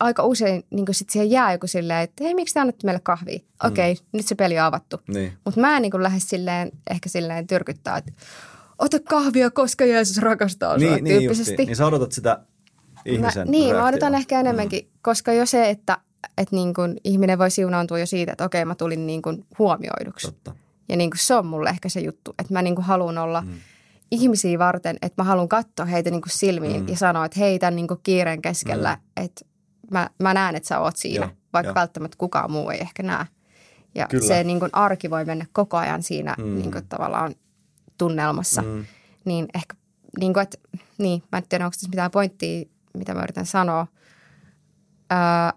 aika 0.00 0.24
usein 0.24 0.62
niin 0.70 0.86
sit 0.90 1.10
siihen 1.10 1.30
jää 1.30 1.52
joku 1.52 1.66
silleen, 1.66 2.00
että 2.00 2.24
hei, 2.24 2.34
miksi 2.34 2.54
te 2.54 2.60
annatte 2.60 2.86
meille 2.86 3.00
kahvia? 3.00 3.38
Okei, 3.64 3.92
okay, 3.92 4.04
nyt 4.12 4.26
se 4.26 4.34
peli 4.34 4.58
on 4.58 4.64
avattu. 4.64 5.00
niin. 5.08 5.32
Mutta 5.44 5.60
mä 5.60 5.76
en 5.76 5.82
niin 5.82 6.02
lähde 6.02 6.20
silleen, 6.20 6.72
ehkä 6.90 7.08
silleen 7.08 7.46
tyrkyttää, 7.46 7.96
että 7.96 8.12
ota 8.82 8.98
kahvia, 9.08 9.50
koska 9.50 9.84
Jeesus 9.84 10.18
rakastaa 10.18 10.78
sua 10.78 10.90
Niin, 10.90 11.04
niin, 11.04 11.18
tyyppisesti. 11.18 11.50
justiin. 11.52 11.66
niin 11.66 11.76
sä 11.76 11.86
odotat 11.86 12.12
sitä 12.12 12.40
ihmisen 13.04 13.48
mä, 13.48 13.50
Niin, 13.50 13.66
mä 13.66 13.72
reaktiota. 13.72 13.88
odotan 13.88 14.14
ehkä 14.14 14.40
enemmänkin, 14.40 14.84
mm. 14.84 14.90
koska 15.02 15.32
jo 15.32 15.46
se, 15.46 15.70
että, 15.70 15.98
että 16.38 16.56
niin 16.56 16.74
kun 16.74 16.96
ihminen 17.04 17.38
voi 17.38 17.50
siunaantua 17.50 17.98
jo 17.98 18.06
siitä, 18.06 18.32
että 18.32 18.44
okei, 18.44 18.64
mä 18.64 18.74
tulin 18.74 19.06
niin 19.06 19.22
kun 19.22 19.44
huomioiduksi. 19.58 20.26
Totta. 20.26 20.54
Ja 20.88 20.96
niin 20.96 21.10
kuin 21.10 21.18
se 21.18 21.34
on 21.34 21.46
mulle 21.46 21.70
ehkä 21.70 21.88
se 21.88 22.00
juttu, 22.00 22.34
että 22.38 22.52
mä 22.52 22.62
niin 22.62 22.74
kuin 22.74 22.84
haluan 22.84 23.18
olla 23.18 23.40
mm. 23.40 23.52
ihmisiä 24.10 24.58
varten, 24.58 24.96
että 25.02 25.22
mä 25.22 25.24
haluan 25.24 25.48
katsoa 25.48 25.86
heitä 25.86 26.10
niin 26.10 26.22
kuin 26.22 26.32
silmiin 26.32 26.82
mm. 26.82 26.88
ja 26.88 26.96
sanoa, 26.96 27.24
että 27.24 27.40
hei, 27.40 27.58
tämän 27.58 27.76
niin 27.76 27.88
kuin 27.88 28.00
kiireen 28.02 28.42
keskellä, 28.42 28.94
mm. 28.94 29.24
että 29.24 29.44
mä, 29.90 30.10
mä 30.18 30.34
näen, 30.34 30.56
että 30.56 30.66
sä 30.66 30.80
oot 30.80 30.96
siinä, 30.96 31.24
Joo, 31.26 31.34
vaikka 31.52 31.68
joo. 31.68 31.74
välttämättä 31.74 32.16
kukaan 32.18 32.50
muu 32.50 32.70
ei 32.70 32.78
ehkä 32.80 33.02
näe. 33.02 33.26
Ja 33.94 34.06
Kyllä. 34.08 34.26
se 34.26 34.44
niin 34.44 34.60
kuin 34.60 34.70
arki 34.72 35.10
voi 35.10 35.24
mennä 35.24 35.46
koko 35.52 35.76
ajan 35.76 36.02
siinä 36.02 36.34
mm. 36.38 36.54
niin 36.58 36.72
kuin 36.72 36.86
tavallaan 36.88 37.34
tunnelmassa. 38.02 38.62
Mm. 38.62 38.84
Niin 39.24 39.46
ehkä, 39.54 39.74
niin 40.20 40.32
kuin, 40.32 40.42
että, 40.42 40.58
niin, 40.98 41.22
mä 41.32 41.38
en 41.38 41.48
tiedä, 41.48 41.64
onko 41.64 41.74
tässä 41.74 41.88
mitään 41.88 42.10
pointtia, 42.10 42.64
mitä 42.94 43.14
mä 43.14 43.22
yritän 43.22 43.46
sanoa. 43.46 43.86
Ää, 45.10 45.52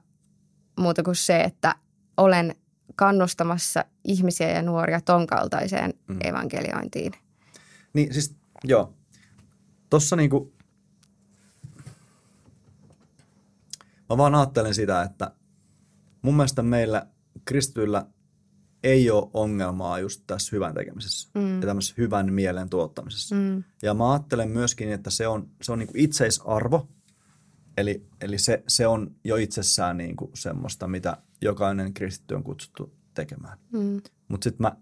muuta 0.79 1.03
kuin 1.03 1.15
se, 1.15 1.41
että 1.41 1.75
olen 2.17 2.55
kannustamassa 2.95 3.85
ihmisiä 4.03 4.49
ja 4.49 4.61
nuoria 4.61 5.01
ton 5.01 5.27
kaltaiseen 5.27 5.93
mm. 6.07 6.17
evankeliointiin. 6.23 7.13
Niin 7.93 8.13
siis, 8.13 8.35
joo. 8.63 8.93
Tossa 9.89 10.15
niinku, 10.15 10.53
mä 14.09 14.17
vaan 14.17 14.35
ajattelen 14.35 14.75
sitä, 14.75 15.01
että 15.01 15.31
mun 16.21 16.35
mielestä 16.35 16.61
meillä 16.61 17.07
kristityillä 17.45 18.05
ei 18.86 19.11
ole 19.11 19.29
ongelmaa 19.33 19.99
just 19.99 20.23
tässä 20.27 20.49
hyvän 20.51 20.73
tekemisessä 20.73 21.29
mm. 21.33 21.61
ja 21.61 21.67
tämmöisessä 21.67 21.95
hyvän 21.97 22.33
mielen 22.33 22.69
tuottamisessa. 22.69 23.36
Mm. 23.36 23.63
Ja 23.81 23.93
mä 23.93 24.11
ajattelen 24.11 24.49
myöskin, 24.49 24.91
että 24.91 25.09
se 25.09 25.27
on, 25.27 25.49
se 25.61 25.71
on 25.71 25.79
niinku 25.79 25.93
itseisarvo, 25.97 26.88
eli, 27.77 28.05
eli 28.21 28.38
se, 28.38 28.63
se 28.67 28.88
on 28.88 29.15
jo 29.23 29.36
itsessään 29.36 29.97
niinku 29.97 30.31
semmoista, 30.33 30.88
mitä 30.88 31.17
jokainen 31.41 31.93
kristitty 31.93 32.36
on 32.36 32.43
kutsuttu 32.43 32.93
tekemään. 33.13 33.57
Mm. 33.73 34.01
Mutta 34.27 34.43
sitten 34.43 34.63
mä, 34.63 34.75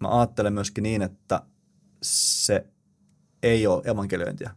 mä 0.00 0.18
ajattelen 0.18 0.52
myöskin 0.52 0.82
niin, 0.82 1.02
että 1.02 1.42
se 2.02 2.66
ei 3.42 3.66
ole 3.66 3.82
evankeliointia. 3.84 4.50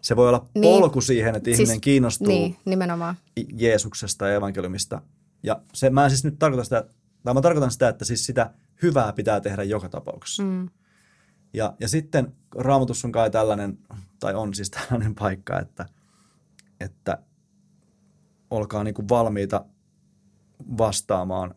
Se 0.00 0.16
voi 0.16 0.28
olla 0.28 0.48
Niin. 0.54 0.62
polku 0.62 1.00
siihen, 1.00 1.34
että 1.36 1.50
ihminen 1.50 1.66
Siis- 1.66 1.80
kiinnostuu 1.80 2.26
Niin, 2.26 2.56
nimenomaan. 2.64 3.14
Jeesuksesta 3.52 4.28
ja 4.28 4.34
evankeliumista. 4.34 5.02
Ja 5.42 5.62
se, 5.74 5.90
mä 5.90 6.04
en 6.04 6.10
siis 6.10 6.24
nyt 6.24 6.38
tarkoitan 6.38 6.64
sitä, 6.64 6.84
tai 7.22 7.34
mä 7.34 7.40
tarkoitan 7.40 7.70
sitä, 7.70 7.88
että 7.88 8.04
siis 8.04 8.26
sitä 8.26 8.54
hyvää 8.82 9.12
pitää 9.12 9.40
tehdä 9.40 9.62
joka 9.62 9.88
tapauksessa. 9.88 10.42
Mm. 10.42 10.68
Ja, 11.54 11.76
ja 11.80 11.88
sitten 11.88 12.36
raamatussa 12.54 13.08
on 13.08 13.12
kai 13.12 13.30
tällainen, 13.30 13.78
tai 14.20 14.34
on 14.34 14.54
siis 14.54 14.70
tällainen 14.70 15.14
paikka, 15.14 15.60
että, 15.60 15.86
että 16.80 17.18
olkaa 18.50 18.84
niin 18.84 18.94
kuin 18.94 19.08
valmiita 19.08 19.64
vastaamaan, 20.78 21.54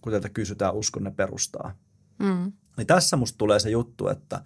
kun 0.00 0.12
teiltä 0.12 0.28
kysytään 0.28 0.74
uskonne 0.74 1.10
perustaa. 1.10 1.74
Mm. 2.18 2.52
Niin 2.76 2.86
tässä 2.86 3.16
musta 3.16 3.38
tulee 3.38 3.60
se 3.60 3.70
juttu, 3.70 4.08
että, 4.08 4.44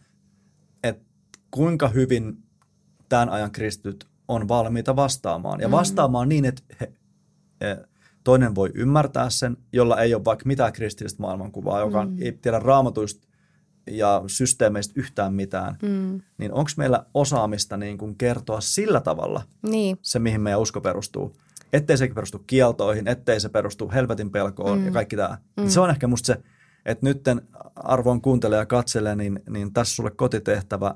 että 0.83 1.05
kuinka 1.51 1.89
hyvin 1.89 2.43
tämän 3.09 3.29
ajan 3.29 3.51
kristityt 3.51 4.09
on 4.29 4.49
valmiita 4.49 4.97
vastaamaan. 4.97 5.61
Ja 5.61 5.71
vastaamaan 5.71 6.29
niin, 6.29 6.45
että 6.45 6.63
he, 6.81 6.93
he, 7.61 7.89
toinen 8.25 8.55
voi 8.55 8.71
ymmärtää 8.75 9.31
sen, 9.31 9.57
jolla 9.73 10.01
ei 10.01 10.15
ole 10.15 10.25
vaikka 10.25 10.47
mitään 10.47 10.73
kristillistä 10.73 11.23
maailmankuvaa, 11.23 11.81
joka 11.81 12.07
mm. 12.07 12.17
ei 12.21 12.33
tiedä 12.33 12.59
raamatuista 12.59 13.29
ja 13.87 14.23
systeemeistä 14.27 14.93
yhtään 14.97 15.35
mitään. 15.35 15.77
Mm. 15.83 16.21
Niin 16.39 16.53
onko 16.53 16.71
meillä 16.77 17.07
osaamista 17.15 17.77
niin 17.77 17.99
kuin 17.99 18.17
kertoa 18.17 18.61
sillä 18.61 19.01
tavalla 19.01 19.43
Niin, 19.63 19.99
se, 20.03 20.19
mihin 20.19 20.41
meidän 20.41 20.61
usko 20.61 20.81
perustuu? 20.81 21.37
Ettei 21.73 21.99
se 21.99 22.09
perustu 22.15 22.39
kieltoihin, 22.39 23.09
ettei 23.09 23.41
se 23.41 23.49
perustu 23.49 23.91
helvetin 23.91 24.31
pelkoon 24.31 24.79
mm. 24.79 24.87
ja 24.87 24.93
kaikki 24.93 25.17
tämä. 25.17 25.39
Mm. 25.57 25.69
Se 25.69 25.81
on 25.81 25.91
ehkä 25.91 26.07
musta 26.07 26.27
se, 26.27 26.43
että 26.85 27.07
nytten 27.07 27.43
arvon 27.75 28.21
kuuntelee 28.21 28.59
ja 28.59 28.67
katselee, 28.67 29.17
niin, 29.17 29.41
niin 29.51 29.73
tässä 29.73 29.95
sulle 29.95 30.11
kotitehtävä. 30.11 30.95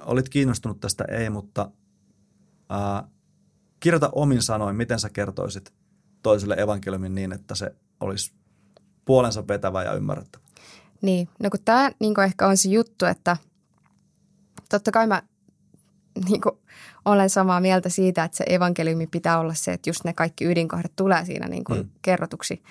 Olit 0.00 0.28
kiinnostunut 0.28 0.80
tästä, 0.80 1.04
ei, 1.04 1.30
mutta 1.30 1.70
ää, 2.68 3.08
kirjoita 3.80 4.10
omin 4.12 4.42
sanoin, 4.42 4.76
miten 4.76 5.00
sä 5.00 5.10
kertoisit 5.10 5.72
toiselle 6.22 6.54
evankeliumin 6.58 7.14
niin, 7.14 7.32
että 7.32 7.54
se 7.54 7.74
olisi 8.00 8.32
puolensa 9.04 9.48
vetävä 9.48 9.82
ja 9.82 9.94
ymmärrettävä. 9.94 10.44
niin. 11.02 11.28
No 11.42 11.50
kun 11.50 11.60
tämä 11.64 11.90
niin 12.00 12.20
ehkä 12.20 12.46
on 12.46 12.56
se 12.56 12.68
juttu, 12.68 13.04
että 13.04 13.36
totta 14.68 14.90
kai 14.90 15.06
mä 15.06 15.22
niin 16.28 16.40
olen 17.04 17.30
samaa 17.30 17.60
mieltä 17.60 17.88
siitä, 17.88 18.24
että 18.24 18.36
se 18.36 18.44
evankeliumi 18.48 19.06
pitää 19.06 19.38
olla 19.38 19.54
se, 19.54 19.72
että 19.72 19.90
just 19.90 20.04
ne 20.04 20.12
kaikki 20.12 20.44
ydinkohdat 20.44 20.92
tulee 20.96 21.24
siinä 21.24 21.48
niin 21.48 21.64
kuin 21.64 21.78
Mm. 21.80 21.88
kerrotuksi. 22.02 22.62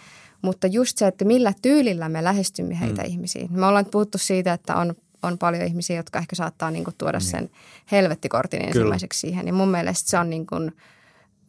Mutta 0.42 0.68
just 0.68 0.98
se, 0.98 1.08
että 1.08 1.26
millä 1.26 1.54
tyylillä 1.62 2.10
me 2.10 2.24
lähestymme 2.24 2.80
heitä 2.80 3.02
mm. 3.02 3.08
ihmisiin. 3.08 3.48
Me 3.52 3.66
ollaan 3.66 3.86
puhuttu 3.86 4.18
siitä, 4.18 4.54
että 4.54 4.76
on, 4.76 4.96
on 5.24 5.38
paljon 5.38 5.64
ihmisiä, 5.66 5.96
jotka 5.96 6.20
ehkä 6.20 6.36
saattaa 6.36 6.72
niin 6.72 6.84
kuin 6.84 6.96
tuoda 6.98 7.18
niin. 7.18 7.28
sen 7.30 7.50
helvettikortin 7.92 8.62
ensimmäiseksi 8.66 9.20
siihen. 9.20 9.48
Ja 9.48 9.54
mun 9.54 9.70
mielestä 9.72 10.10
se 10.10 10.18
on 10.20 10.30
niin 10.30 10.48
kuin 10.48 10.72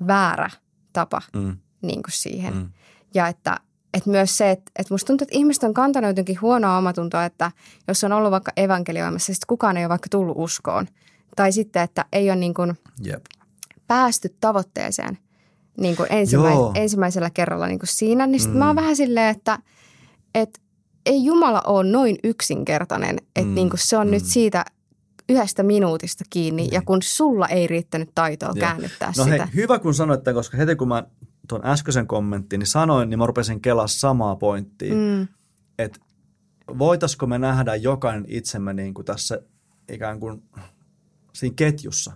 väärä 0.06 0.50
tapa 0.92 1.22
Mm. 1.34 1.56
Niin 1.82 2.02
kuin 2.02 2.12
siihen. 2.12 2.54
Mm. 2.54 2.60
Mm. 2.60 2.68
Ja 3.14 3.28
että, 3.28 3.56
että 3.94 4.10
myös 4.10 4.38
se, 4.38 4.50
että, 4.50 4.70
että 4.78 4.94
musta 4.94 5.06
tuntuu, 5.06 5.24
että 5.24 5.38
ihmiset 5.38 5.62
on 5.62 5.74
kantanut 5.74 6.08
jotenkin 6.08 6.40
huonoa 6.40 6.78
omatuntoa, 6.78 7.24
että 7.24 7.50
jos 7.88 8.04
on 8.04 8.12
ollut 8.12 8.30
vaikka 8.30 8.52
evankelioimassa, 8.56 9.26
sitten 9.34 9.46
kukaan 9.46 9.76
ei 9.76 9.84
ole 9.84 9.88
vaikka 9.88 10.08
tullut 10.10 10.36
uskoon. 10.38 10.86
Tai 11.36 11.52
sitten, 11.52 11.82
että 11.82 12.04
ei 12.12 12.30
ole 12.30 12.36
niin 12.36 12.54
kuin 12.54 12.78
Jep. 13.02 13.24
päästy 13.86 14.36
tavoitteeseen 14.40 15.18
niin 15.80 15.96
kuin 15.96 16.08
ensimmäis- 16.12 16.70
ensimmäisellä 16.74 17.30
kerralla 17.30 17.66
niin 17.66 17.78
kuin 17.78 17.88
siinä. 17.88 18.26
Niin 18.26 18.40
sitten 18.40 18.54
mm. 18.54 18.58
mä 18.58 18.66
oon 18.66 18.76
vähän 18.76 18.96
silleen, 18.96 19.36
että, 19.36 19.58
että 20.34 20.60
ei 21.06 21.24
Jumala 21.24 21.62
ole 21.66 21.90
noin 21.90 22.16
yksinkertainen, 22.24 23.16
että 23.18 23.48
Mm. 23.48 23.54
niin 23.54 23.70
kuin 23.70 23.80
se 23.80 23.96
on 23.96 24.06
Mm. 24.06 24.10
nyt 24.10 24.24
siitä 24.24 24.64
yhdestä 25.28 25.62
minuutista 25.62 26.24
kiinni. 26.30 26.68
Ja 26.72 26.82
kun 26.82 27.02
sulla 27.02 27.48
ei 27.48 27.66
riittänyt 27.66 28.10
taitoa 28.14 28.48
Joo. 28.48 28.54
käännyttää 28.54 29.12
No 29.16 29.24
sitä. 29.24 29.36
hei, 29.46 29.54
hyvä 29.54 29.78
kun 29.78 29.94
sanoit 29.94 30.22
tämän, 30.24 30.34
koska 30.34 30.56
heti 30.56 30.76
kun 30.76 30.88
mä 30.88 31.02
tuon 31.60 31.66
äskeisen 31.66 32.06
kommentin 32.06 32.58
niin 32.58 32.66
sanoin, 32.66 33.10
niin 33.10 33.18
mä 33.18 33.26
rupesin 33.26 33.60
kelaa 33.60 33.86
samaa 33.86 34.36
pointtia, 34.36 34.94
mm. 34.94 35.28
Että 35.78 36.00
voitaisiko 36.78 37.26
me 37.26 37.38
nähdä 37.38 37.74
jokainen 37.74 38.24
itsemme 38.28 38.72
niin 38.72 38.94
kuin 38.94 39.04
tässä 39.04 39.42
ikään 39.92 40.20
kuin 40.20 40.42
siinä 41.32 41.54
ketjussa. 41.56 42.12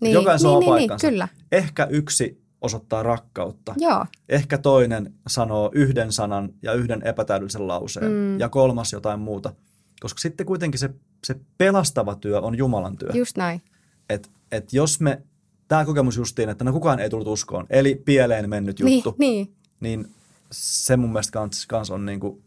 Niin, 0.00 0.12
Jokainen 0.14 0.42
niin, 0.42 0.50
niin, 0.50 0.60
niin, 0.60 0.70
paikkansa. 0.70 1.08
kyllä. 1.08 1.28
Ehkä 1.52 1.84
yksi 1.90 2.42
osoittaa 2.60 3.02
rakkautta. 3.02 3.74
Joo, 3.78 4.06
Ehkä 4.28 4.58
toinen 4.58 5.14
sanoo 5.26 5.70
yhden 5.74 6.12
sanan 6.12 6.48
ja 6.62 6.72
yhden 6.72 7.02
epätäydellisen 7.06 7.68
lauseen 7.68 8.12
Mm. 8.12 8.40
ja 8.40 8.48
kolmas 8.48 8.92
jotain 8.92 9.20
muuta. 9.20 9.52
Koska 10.00 10.20
sitten 10.20 10.46
kuitenkin 10.46 10.78
se, 10.80 10.90
se 11.26 11.36
pelastava 11.58 12.14
työ 12.14 12.40
on 12.40 12.58
Jumalan 12.58 12.96
työ. 12.96 13.10
just 13.14 13.36
näin. 13.36 13.62
että 14.08 14.28
et 14.52 14.72
jos 14.72 15.00
me, 15.00 15.22
tämä 15.68 15.84
kokemus 15.84 16.16
justiin, 16.16 16.48
että 16.48 16.64
no 16.64 16.72
kukaan 16.72 17.00
ei 17.00 17.10
tullut 17.10 17.28
uskoon, 17.28 17.66
eli 17.70 17.94
pieleen 18.04 18.50
mennyt 18.50 18.80
Niin, 18.80 18.94
juttu, 18.96 19.14
niin, 19.18 19.52
niin 19.80 20.10
se 20.52 20.96
mun 20.96 21.12
mielestä 21.12 21.32
kans, 21.32 21.66
kans 21.66 21.90
on 21.90 22.06
niinku 22.06 22.42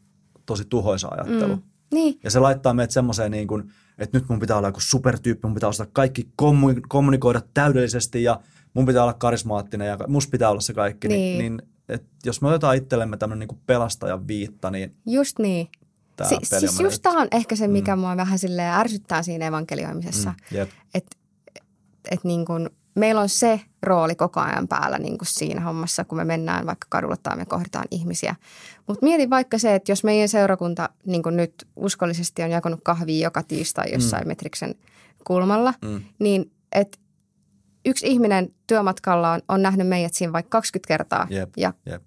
tosi 0.46 0.66
tuhoisa 0.66 1.08
ajattelu. 1.12 1.56
mm, 1.56 1.62
niin, 1.94 2.20
Ja 2.24 2.32
se 2.32 2.40
laittaa 2.40 2.74
meidät 2.74 2.92
semmoiseen, 2.92 3.32
niin 3.32 3.48
kuin, 3.48 3.72
että 3.98 4.18
nyt 4.18 4.30
mun 4.30 4.40
pitää 4.40 4.58
olla 4.58 4.68
joku 4.68 4.80
supertyyppi, 4.80 5.48
mun 5.48 5.54
pitää 5.54 5.70
osata 5.70 5.90
kaikki 5.94 6.22
kommu- 6.42 6.82
kommunikoida 6.88 7.42
täydellisesti 7.54 8.24
ja 8.24 8.40
mun 8.74 8.86
pitää 8.86 9.04
olla 9.04 9.14
karismaattinen 9.14 9.88
ja 9.88 9.98
musta 10.08 10.32
pitää 10.32 10.50
olla 10.50 10.62
se 10.62 10.74
kaikki. 10.74 11.08
Niin, 11.08 11.38
niin, 11.38 11.56
niin 11.58 11.62
et 11.90 12.04
jos 12.26 12.42
me 12.42 12.48
otetaan 12.48 12.76
itsellemme 12.76 13.18
tämmöinen 13.18 13.48
niin 13.50 13.60
pelastajan 13.66 14.28
viitta, 14.28 14.72
niin 14.72 14.96
Just 15.06 15.40
niin. 15.40 15.68
Si- 16.30 16.60
siis 16.60 16.80
just 16.80 17.02
tämä 17.02 17.22
on 17.22 17.28
ehkä 17.32 17.56
se, 17.56 17.68
mikä 17.68 17.96
mm. 17.96 18.00
mua 18.00 18.18
vähän 18.18 18.40
sille 18.40 18.70
ärsyttää 18.70 19.24
siinä 19.24 19.48
evankelioimisessa. 19.48 20.34
Mm, 20.52 20.58
yep. 20.58 20.70
Että 20.94 21.18
et 22.12 22.24
niin 22.24 22.46
kuin 22.46 22.70
meillä 22.96 23.22
on 23.22 23.30
se 23.30 23.62
rooli 23.84 24.16
koko 24.16 24.40
ajan 24.40 24.68
päällä 24.68 25.00
niin 25.00 25.18
kuin 25.18 25.28
siinä 25.28 25.62
hommassa, 25.62 26.06
kun 26.06 26.18
me 26.18 26.26
mennään 26.26 26.66
vaikka 26.66 26.88
kadulla 26.90 27.18
tai 27.24 27.38
me 27.38 27.46
kohdataan 27.46 27.86
ihmisiä. 27.92 28.36
Mutta 28.88 29.06
mietin 29.06 29.30
vaikka 29.30 29.58
se, 29.58 29.76
että 29.76 29.92
jos 29.92 30.04
meidän 30.04 30.30
seurakunta 30.30 30.90
niin 31.06 31.24
kuin 31.24 31.38
nyt 31.38 31.68
uskollisesti 31.76 32.44
on 32.44 32.52
jakanut 32.52 32.80
kahvia 32.84 33.24
joka 33.24 33.44
tiistai 33.44 33.92
jossain 33.94 34.24
mm. 34.24 34.28
Metriksen 34.28 34.76
kulmalla, 35.24 35.74
mm. 35.86 36.02
niin 36.20 36.52
että 36.72 36.98
yksi 37.86 38.08
ihminen 38.08 38.54
työmatkalla 38.68 39.32
on, 39.32 39.42
on 39.48 39.62
nähnyt 39.62 39.88
meidät 39.88 40.14
siinä 40.14 40.34
vaikka 40.34 40.50
20 40.50 40.88
kertaa 40.88 41.28
yep, 41.32 41.50
ja 41.58 41.74
yep. 41.88 42.04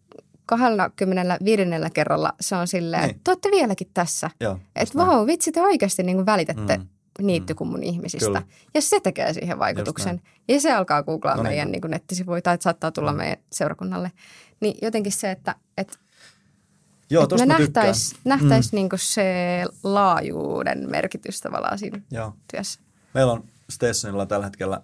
25 0.47 1.63
kerralla 1.95 2.33
se 2.41 2.57
on 2.57 2.69
silleen, 2.69 3.03
niin. 3.03 3.11
että 3.11 3.21
te 3.25 3.31
olette 3.31 3.51
vieläkin 3.51 3.91
tässä. 3.95 4.31
Että 4.77 4.99
vau, 4.99 5.07
wow, 5.07 5.27
vitsi 5.27 5.53
te 5.53 5.63
oikeasti 5.63 6.03
niin 6.03 6.17
kuin 6.17 6.27
välitätte 6.27 6.77
mm 6.77 6.87
niittykummun 7.23 7.81
mm. 7.81 7.85
ihmisistä. 7.87 8.27
Kyllä. 8.27 8.43
Ja 8.75 8.83
se 8.83 9.01
tekee 9.01 9.33
siihen 9.33 9.59
vaikutuksen. 9.59 10.21
Ja 10.49 10.61
se 10.61 10.73
alkaa 10.73 11.03
googlaa 11.03 11.37
no 11.37 11.43
niin. 11.43 11.51
meidän 11.51 11.73
niin 11.73 11.81
kuin 11.81 11.91
nettisivuja 11.91 12.43
tai 12.43 12.59
saattaa 12.61 12.93
tulla 12.93 13.13
mm. 13.13 13.17
meidän 13.17 13.39
seurakunnalle. 13.53 14.13
Niin 14.61 14.79
jotenkin 14.83 15.13
se, 15.13 15.31
että, 15.31 15.55
että 15.79 15.99
Joo, 17.11 17.23
että 17.23 17.37
me 17.37 17.47
nähtäisiin 17.47 18.21
nähtäis 18.25 18.73
mm. 18.73 18.77
niin 18.77 18.89
se 18.97 19.65
laajuuden 19.83 20.91
merkitys 20.91 21.41
tavallaan 21.41 21.79
siinä 21.79 22.01
Joo. 22.11 22.35
työssä. 22.53 22.81
Meillä 23.15 23.33
on 23.33 23.45
Stetsonilla 23.71 24.27
tällä 24.27 24.47
hetkellä 24.47 24.81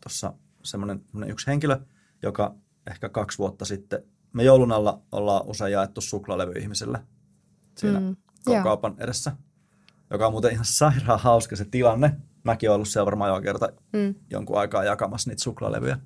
tuossa 0.00 0.32
semmoinen 0.62 1.00
yksi 1.26 1.46
henkilö, 1.46 1.80
joka 2.22 2.54
ehkä 2.90 3.08
kaksi 3.08 3.38
vuotta 3.38 3.64
sitten, 3.64 4.02
me 4.32 4.42
joulun 4.42 4.72
alla 4.72 5.02
ollaan 5.12 5.46
usein 5.46 5.72
jaettu 5.72 6.00
suklaalevy 6.00 6.52
ihmisille 6.52 6.98
siinä 7.78 8.00
mm. 8.00 8.16
kaupan 8.62 8.94
edessä– 8.98 9.32
joka 10.12 10.26
on 10.26 10.32
muuten 10.32 10.52
ihan 10.52 10.64
sairaan 10.64 11.20
hauska 11.20 11.56
se 11.56 11.64
tilanne. 11.64 12.12
Mäkin 12.44 12.70
olen 12.70 12.74
ollut 12.74 12.88
siellä 12.88 13.06
varmaan 13.06 13.34
jo 13.34 13.40
kerta 13.40 13.68
mm. 13.92 14.14
jonkun 14.30 14.58
aikaa 14.58 14.84
jakamassa 14.84 15.30
niitä 15.30 15.42
suklaalevyjä. 15.42 15.98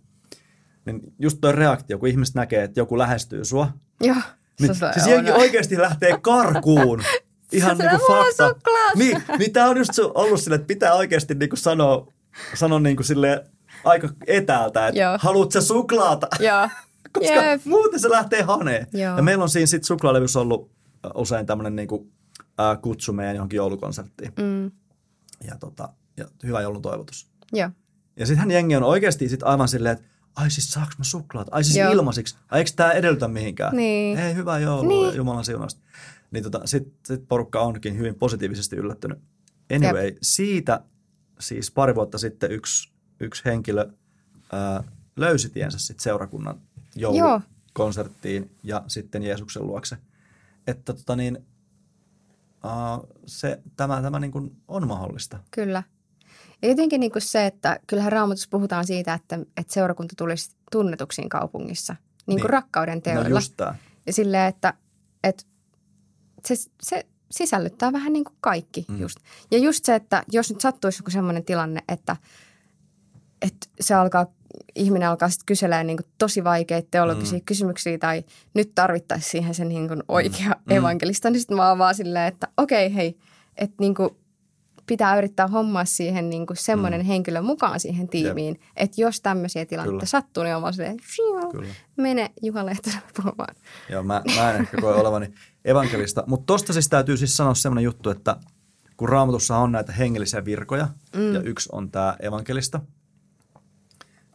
Niin 0.84 1.00
just 1.18 1.38
tuo 1.40 1.52
reaktio, 1.52 1.98
kun 1.98 2.08
ihmiset 2.08 2.34
näkee, 2.34 2.62
että 2.62 2.80
joku 2.80 2.98
lähestyy 2.98 3.44
sua. 3.44 3.68
Joo. 4.00 4.16
Niin, 4.60 4.74
se 4.74 4.86
siis 4.92 5.06
jengi 5.06 5.30
oikeasti 5.30 5.78
lähtee 5.78 6.18
karkuun. 6.22 7.02
Ihan 7.52 7.78
niin 7.78 7.90
kuin 7.90 8.00
fakta. 8.06 8.70
Niin, 8.94 9.22
niin 9.38 9.52
tämä 9.52 9.68
on 9.68 9.76
just 9.76 9.98
ollut 9.98 10.40
sille, 10.40 10.56
että 10.56 10.66
pitää 10.66 10.94
oikeasti 10.94 11.34
niin 11.34 11.48
kuin 11.48 11.58
sanoa, 11.58 12.12
sanoa 12.54 12.80
niin 12.80 12.96
kuin 12.96 13.06
sille 13.06 13.44
aika 13.84 14.08
etäältä, 14.26 14.88
että 14.88 15.00
Joo. 15.00 15.18
haluat 15.20 15.52
sä 15.52 15.60
suklaata? 15.60 16.28
Joo. 16.40 16.68
Koska 17.12 17.34
Jep. 17.34 17.64
muuten 17.64 18.00
se 18.00 18.10
lähtee 18.10 18.42
haneen. 18.42 18.86
Joo. 18.92 19.16
Ja 19.16 19.22
meillä 19.22 19.42
on 19.42 19.48
siinä 19.48 19.66
sitten 19.66 19.86
suklaalevyssä 19.86 20.40
ollut 20.40 20.70
usein 21.14 21.46
tämmöinen 21.46 21.76
niin 21.76 21.88
kuin 21.88 22.12
ää, 22.58 22.76
kutsu 22.76 23.12
meidän 23.12 23.36
johonkin 23.36 23.56
joulukonserttiin. 23.56 24.32
Mm. 24.38 24.70
Ja, 25.46 25.56
tota, 25.60 25.88
ja 26.16 26.24
hyvä 26.42 26.60
joulun 26.60 26.82
toivotus. 26.82 27.30
Joo. 27.52 27.70
Ja 28.16 28.26
sittenhän 28.26 28.50
jengi 28.50 28.76
on 28.76 28.82
oikeasti 28.82 29.28
sit 29.28 29.42
aivan 29.42 29.68
silleen, 29.68 29.92
että 29.92 30.06
ai 30.36 30.50
siis 30.50 30.70
saaks 30.70 30.98
mä 30.98 31.04
suklaat? 31.04 31.48
Ai 31.50 31.64
siis 31.64 31.76
Joo. 31.76 31.92
ilmaisiksi? 31.92 32.36
Ai 32.50 32.60
eikö 32.60 32.70
tää 32.76 32.92
edellytä 32.92 33.28
mihinkään? 33.28 33.76
Niin. 33.76 34.18
Ei, 34.18 34.34
hyvä 34.34 34.58
joulu 34.58 34.88
niin. 34.88 35.16
Jumalan 35.16 35.44
siunausta. 35.44 35.80
Niin 36.30 36.44
tota, 36.44 36.60
sit, 36.64 36.92
sit 37.04 37.28
porukka 37.28 37.60
onkin 37.60 37.98
hyvin 37.98 38.14
positiivisesti 38.14 38.76
yllättynyt. 38.76 39.18
Anyway, 39.74 40.04
Jep. 40.04 40.16
siitä 40.22 40.80
siis 41.38 41.70
pari 41.70 41.94
vuotta 41.94 42.18
sitten 42.18 42.52
yksi, 42.52 42.92
yksi 43.20 43.44
henkilö 43.44 43.86
ää, 44.52 44.84
löysi 45.16 45.50
tiensä 45.50 45.78
sit 45.78 46.00
seurakunnan 46.00 46.60
joulukonserttiin 46.94 48.50
ja 48.62 48.84
sitten 48.86 49.22
Jeesuksen 49.22 49.66
luokse. 49.66 49.96
Että 50.66 50.92
tota 50.92 51.16
niin, 51.16 51.46
se, 53.26 53.62
tämä, 53.76 54.02
tämä 54.02 54.20
niin 54.20 54.32
kuin 54.32 54.56
on 54.68 54.88
mahdollista. 54.88 55.38
Kyllä. 55.50 55.82
Ja 56.62 56.68
jotenkin 56.68 57.00
niin 57.00 57.12
kuin 57.12 57.22
se, 57.22 57.46
että 57.46 57.80
kyllähän 57.86 58.12
raamatussa 58.12 58.48
puhutaan 58.50 58.86
siitä, 58.86 59.14
että, 59.14 59.38
että 59.56 59.74
seurakunta 59.74 60.14
tulisi 60.18 60.50
tunnetuksiin 60.72 61.28
kaupungissa 61.28 61.92
niin 61.92 62.24
kuin 62.24 62.36
niin. 62.36 62.50
rakkauden 62.50 63.02
teoilla. 63.02 63.28
No 63.28 63.36
just 63.36 63.54
tämä. 63.56 63.74
Ja 64.06 64.12
silleen, 64.12 64.48
että, 64.48 64.74
että 65.24 65.44
se, 66.44 66.54
se 66.82 67.06
sisällyttää 67.30 67.92
vähän 67.92 68.12
niin 68.12 68.24
kuin 68.24 68.36
kaikki 68.40 68.84
mm. 68.88 69.00
just. 69.00 69.18
Ja 69.50 69.58
just 69.58 69.84
se, 69.84 69.94
että 69.94 70.22
jos 70.32 70.50
nyt 70.50 70.60
sattuisi 70.60 70.98
joku 70.98 71.10
semmoinen 71.10 71.44
tilanne, 71.44 71.82
että, 71.88 72.16
että 73.42 73.66
se 73.80 73.94
alkaa 73.94 74.26
ihminen 74.74 75.08
alkaa 75.08 75.28
sitten 75.28 75.46
kyselemään 75.46 75.86
niin 75.86 75.98
tosi 76.18 76.44
vaikeita 76.44 76.88
teologisia 76.90 77.38
mm. 77.38 77.44
kysymyksiä 77.44 77.98
tai 77.98 78.24
nyt 78.54 78.74
tarvittaisiin 78.74 79.30
siihen 79.30 79.54
sen 79.54 79.68
niin 79.68 79.88
kuin 79.88 80.02
oikea 80.08 80.48
mm. 80.48 80.76
evankelista, 80.76 81.30
niin 81.30 81.40
sitten 81.40 81.56
mä 81.56 81.68
oon 81.68 81.78
vaan 81.78 81.94
silleen, 81.94 82.26
että 82.26 82.48
okei 82.56 82.94
hei, 82.94 83.18
että 83.56 83.76
niin 83.80 83.94
kuin 83.94 84.10
pitää 84.86 85.18
yrittää 85.18 85.46
hommaa 85.46 85.84
siihen 85.84 86.30
niin 86.30 86.46
kuin 86.46 86.56
semmoinen 86.56 87.00
mm. 87.00 87.06
henkilö 87.06 87.42
mukaan 87.42 87.80
siihen 87.80 88.08
tiimiin, 88.08 88.54
Jep. 88.54 88.72
että 88.76 89.00
jos 89.00 89.20
tämmöisiä 89.20 89.66
tilanteita 89.66 90.06
sattuu, 90.06 90.42
niin 90.42 90.56
on 90.56 90.62
vaan 90.62 90.74
silleen, 90.74 90.96
mene 91.96 92.30
Juha 92.42 92.66
Lehtonen 92.66 93.02
puhumaan. 93.16 93.54
Joo, 93.90 94.02
mä, 94.02 94.22
mä 94.36 94.50
en 94.50 94.60
ehkä 94.60 94.76
koe 94.80 94.94
olevani 94.94 95.32
evankelista, 95.64 96.24
mutta 96.26 96.46
tosta 96.46 96.72
siis 96.72 96.88
täytyy 96.88 97.16
siis 97.16 97.36
sanoa 97.36 97.54
semmoinen 97.54 97.84
juttu, 97.84 98.10
että 98.10 98.36
kun 98.96 99.08
raamatussa 99.08 99.56
on 99.56 99.72
näitä 99.72 99.92
hengellisiä 99.92 100.44
virkoja 100.44 100.88
mm. 101.16 101.34
ja 101.34 101.40
yksi 101.40 101.68
on 101.72 101.90
tämä 101.90 102.16
evankelista– 102.20 102.80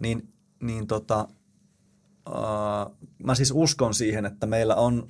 niin, 0.02 0.34
niin 0.62 0.88
tota, 0.88 1.28
uh, 2.30 2.98
mä 3.24 3.36
siis 3.36 3.52
uskon 3.56 3.94
siihen, 3.94 4.26
että 4.26 4.46
meillä 4.48 4.76
on 4.76 5.08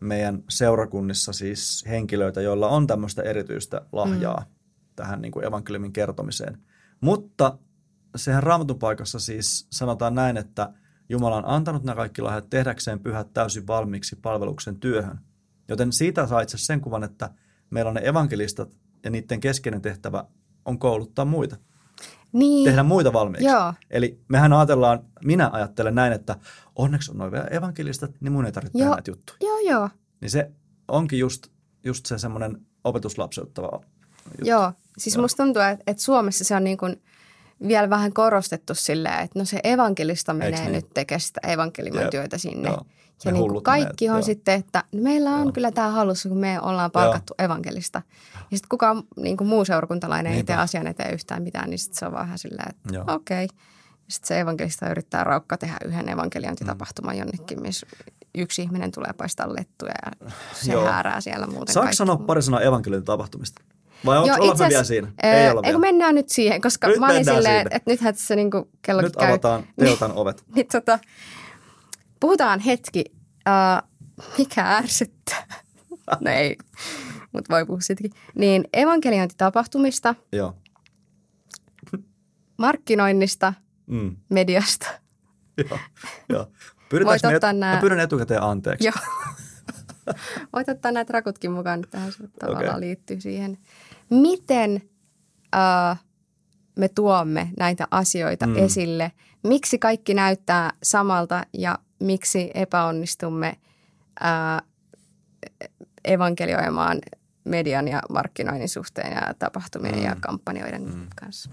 meidän 0.00 0.44
seurakunnissa 0.48 1.32
siis 1.32 1.84
henkilöitä, 1.88 2.40
joilla 2.40 2.68
on 2.68 2.86
tämmöistä 2.86 3.22
erityistä 3.22 3.82
lahjaa 3.92 4.40
mm. 4.40 4.54
tähän 4.96 5.22
niin 5.22 5.32
kuin 5.32 5.44
evankeliumin 5.44 5.92
kertomiseen. 5.92 6.58
Mutta 7.00 7.58
sehän 8.16 8.42
raamatun 8.42 8.78
paikassa 8.78 9.18
siis 9.18 9.66
sanotaan 9.70 10.14
näin, 10.14 10.36
että 10.36 10.72
Jumala 11.08 11.36
on 11.36 11.46
antanut 11.46 11.84
nämä 11.84 11.96
kaikki 11.96 12.22
lahjat 12.22 12.50
tehdäkseen 12.50 13.00
pyhät 13.00 13.32
täysin 13.32 13.66
valmiiksi 13.66 14.16
palveluksen 14.16 14.80
työhön. 14.80 15.18
Joten 15.68 15.92
siitä 15.92 16.26
saa 16.26 16.40
itse 16.40 16.58
sen 16.58 16.80
kuvan, 16.80 17.04
että 17.04 17.30
meillä 17.70 17.88
on 17.88 17.94
ne 17.94 18.00
evankelistat 18.04 18.76
ja 19.04 19.10
niiden 19.10 19.40
keskeinen 19.40 19.82
tehtävä 19.82 20.24
on 20.64 20.78
kouluttaa 20.78 21.24
muita 21.24 21.56
niin. 22.32 22.64
tehdä 22.64 22.82
muita 22.82 23.12
valmiiksi. 23.12 23.46
Joo. 23.46 23.74
Eli 23.90 24.20
mehän 24.28 24.52
ajatellaan, 24.52 25.00
minä 25.24 25.50
ajattelen 25.52 25.94
näin, 25.94 26.12
että 26.12 26.36
onneksi 26.76 27.10
on 27.10 27.18
noin 27.18 27.32
evankelistat, 27.50 28.10
niin 28.20 28.32
mun 28.32 28.46
ei 28.46 28.52
tarvitse 28.52 28.78
tehdä 28.78 28.90
näitä 28.90 29.10
juttuja. 29.10 29.36
Joo, 29.40 29.58
joo. 29.58 29.88
Niin 30.20 30.30
se 30.30 30.50
onkin 30.88 31.18
just, 31.18 31.46
just 31.84 32.06
se 32.06 32.18
semmoinen 32.18 32.66
opetuslapseuttava 32.84 33.70
juttu. 33.72 34.50
Joo, 34.50 34.72
siis 34.98 35.14
joo. 35.14 35.22
musta 35.22 35.42
tuntuu, 35.42 35.62
että, 35.62 35.84
että 35.86 36.02
Suomessa 36.02 36.44
se 36.44 36.56
on 36.56 36.64
niin 36.64 36.78
kuin 36.78 37.02
vielä 37.68 37.90
vähän 37.90 38.12
korostettu 38.12 38.74
silleen, 38.74 39.20
että 39.20 39.38
no 39.38 39.44
se 39.44 39.60
evankelista 39.64 40.34
menee 40.34 40.60
niin? 40.60 40.72
nyt 40.72 40.86
tekemään 40.94 41.20
sitä 41.20 41.40
evankelimoityötä 41.48 42.38
sinne. 42.38 42.68
Joo. 42.68 42.82
Ja 43.24 43.32
niin 43.32 43.48
kuin 43.48 43.62
kaikki 43.62 44.04
menet, 44.04 44.14
on 44.14 44.20
joo. 44.20 44.26
sitten, 44.26 44.54
että 44.54 44.84
no 44.92 45.02
meillä 45.02 45.30
on 45.30 45.42
joo. 45.42 45.52
kyllä 45.52 45.72
tämä 45.72 45.88
halussa, 45.90 46.28
kun 46.28 46.38
me 46.38 46.60
ollaan 46.60 46.90
palkattu 46.90 47.34
joo. 47.38 47.44
evankelista. 47.44 48.02
Ja 48.34 48.56
sitten 48.56 48.68
kukaan 48.68 49.02
niin 49.16 49.36
kuin 49.36 49.48
muu 49.48 49.64
seurakuntalainen 49.64 50.32
ei 50.32 50.44
tee 50.44 50.56
asian 50.56 50.86
eteen 50.86 51.14
yhtään 51.14 51.42
mitään, 51.42 51.70
niin 51.70 51.78
sitten 51.78 51.98
se 51.98 52.06
on 52.06 52.12
vähän 52.12 52.38
silleen, 52.38 52.68
että 52.70 53.12
okei. 53.12 53.44
Okay. 53.44 53.56
Sitten 54.08 54.28
se 54.28 54.40
evankelista 54.40 54.90
yrittää 54.90 55.24
raukka 55.24 55.58
tehdä 55.58 55.76
yhden 55.84 56.08
evankeliointitapahtuman 56.08 57.14
mm. 57.14 57.18
jonnekin, 57.18 57.62
missä 57.62 57.86
yksi 58.34 58.62
ihminen 58.62 58.92
tulee 58.92 59.12
paistaa 59.16 59.54
lettuja 59.54 59.94
ja 60.06 60.30
se 60.52 60.72
Joo. 60.72 60.84
häärää 60.84 61.20
siellä 61.20 61.46
muuten. 61.46 61.72
Saanko 61.72 61.92
sanoa 61.92 62.16
pari 62.16 62.42
sanaa 62.42 62.60
evankeliointitapahtumista? 62.60 63.62
Vai 64.06 64.18
onko 64.18 64.34
olla 64.40 64.68
vielä 64.68 64.84
siinä? 64.84 65.12
Ää, 65.22 65.32
ei 65.32 65.50
olla 65.50 65.62
vielä. 65.62 65.78
mennään 65.78 66.14
nyt 66.14 66.28
siihen, 66.28 66.60
koska 66.60 66.88
nyt 66.88 66.98
mä 66.98 67.06
olin 67.06 67.24
silleen, 67.24 67.66
että 67.70 67.90
nythän 67.90 68.14
se 68.14 68.36
niin 68.36 68.50
kello 68.82 69.02
Nyt 69.02 69.16
käy. 69.16 69.28
avataan 69.28 69.66
teotan 69.80 70.12
ovet. 70.12 70.44
niin, 70.54 70.66
tota, 70.72 70.98
puhutaan 72.20 72.60
hetki, 72.60 73.04
uh, 73.12 73.88
mikä 74.38 74.76
ärsyttää. 74.76 75.46
no 76.24 76.30
ei, 76.30 76.56
mutta 77.32 77.54
voi 77.54 77.66
puhua 77.66 77.80
sittenkin. 77.80 78.20
Niin 78.34 78.64
evankeliointitapahtumista, 78.72 80.14
Joo. 80.32 80.56
markkinoinnista, 82.58 83.54
mm. 83.86 84.16
mediasta. 84.28 84.86
joo, 85.70 85.78
joo. 86.28 86.46
Voit 87.04 87.24
ottaa 87.24 87.52
nämä... 87.52 87.74
Mä 87.74 87.80
pyydän 87.80 88.00
etukäteen 88.00 88.42
anteeksi. 88.42 88.86
Joo. 88.86 88.94
Voit 90.52 90.68
ottaa 90.68 90.92
näitä 90.92 91.12
rakutkin 91.12 91.52
mukaan, 91.52 91.84
tähän 91.90 92.12
tavallaan 92.40 92.66
okay. 92.68 92.80
liittyy 92.80 93.20
siihen. 93.20 93.58
Miten 94.12 94.82
uh, 95.56 95.96
me 96.76 96.88
tuomme 96.88 97.50
näitä 97.58 97.88
asioita 97.90 98.46
mm. 98.46 98.56
esille? 98.56 99.12
Miksi 99.42 99.78
kaikki 99.78 100.14
näyttää 100.14 100.72
samalta 100.82 101.46
ja 101.52 101.78
miksi 102.00 102.50
epäonnistumme 102.54 103.56
uh, 104.20 104.68
evankelioimaan 106.04 106.98
median 107.44 107.88
ja 107.88 108.02
markkinoinnin 108.10 108.68
suhteen 108.68 109.12
ja 109.12 109.34
tapahtumien 109.38 109.94
Mm. 109.94 110.02
ja 110.02 110.16
kampanjoiden 110.20 111.08
kanssa. 111.16 111.50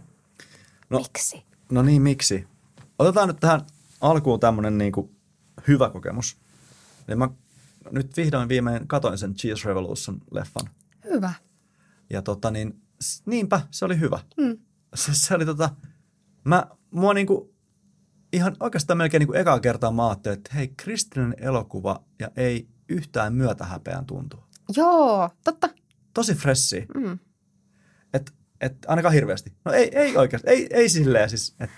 No, 0.89 0.97
Miksi? 0.97 1.43
no 1.71 1.81
niin, 1.81 2.01
miksi? 2.01 2.47
Otetaan 2.99 3.27
nyt 3.27 3.39
tähän 3.39 3.61
alkuun 4.01 4.39
tämmöinen 4.39 4.77
niinku 4.77 5.11
hyvä 5.67 5.89
kokemus. 5.89 6.37
Eli 7.07 7.15
mä 7.15 7.29
nyt 7.91 8.17
vihdoin 8.17 8.49
viimein 8.49 8.87
katoin 8.87 9.17
sen 9.17 9.35
Cheese 9.35 9.69
Revolution-leffan. 9.69 10.69
Hyvä. 11.05 11.33
Ja 12.09 12.21
tota 12.21 12.51
niin, 12.51 12.81
niinpä, 13.25 13.61
se 13.71 13.85
oli 13.85 13.99
hyvä. 13.99 14.19
Mm. 14.37 14.57
Se, 14.95 15.13
se 15.13 15.35
oli 15.35 15.45
tota, 15.45 15.69
mä, 16.43 16.67
mua 16.91 17.13
niinku, 17.13 17.53
ihan 18.33 18.55
oikeastaan 18.59 18.97
melkein 18.97 19.19
niinku 19.19 19.33
ekaa 19.33 19.59
kertaa 19.59 19.91
mä 19.91 20.07
ajattelin, 20.07 20.37
että 20.37 20.51
hei, 20.55 20.67
kristillinen 20.67 21.35
elokuva 21.39 22.03
ja 22.19 22.31
ei 22.35 22.67
yhtään 22.89 23.33
myötähäpeän 23.33 24.05
tuntua. 24.05 24.47
Joo, 24.75 25.29
totta. 25.43 25.69
Tosi 26.13 26.35
fressi. 26.35 26.85
Mm. 26.95 27.19
Et, 28.13 28.33
et 28.61 28.77
ainakaan 28.87 29.13
hirveästi. 29.13 29.53
No 29.65 29.71
ei, 29.71 29.97
ei 29.97 30.17
oikeasti, 30.17 30.49
ei, 30.49 30.67
ei 30.71 30.89
silleen 30.89 31.29
siis. 31.29 31.55
Et, 31.59 31.69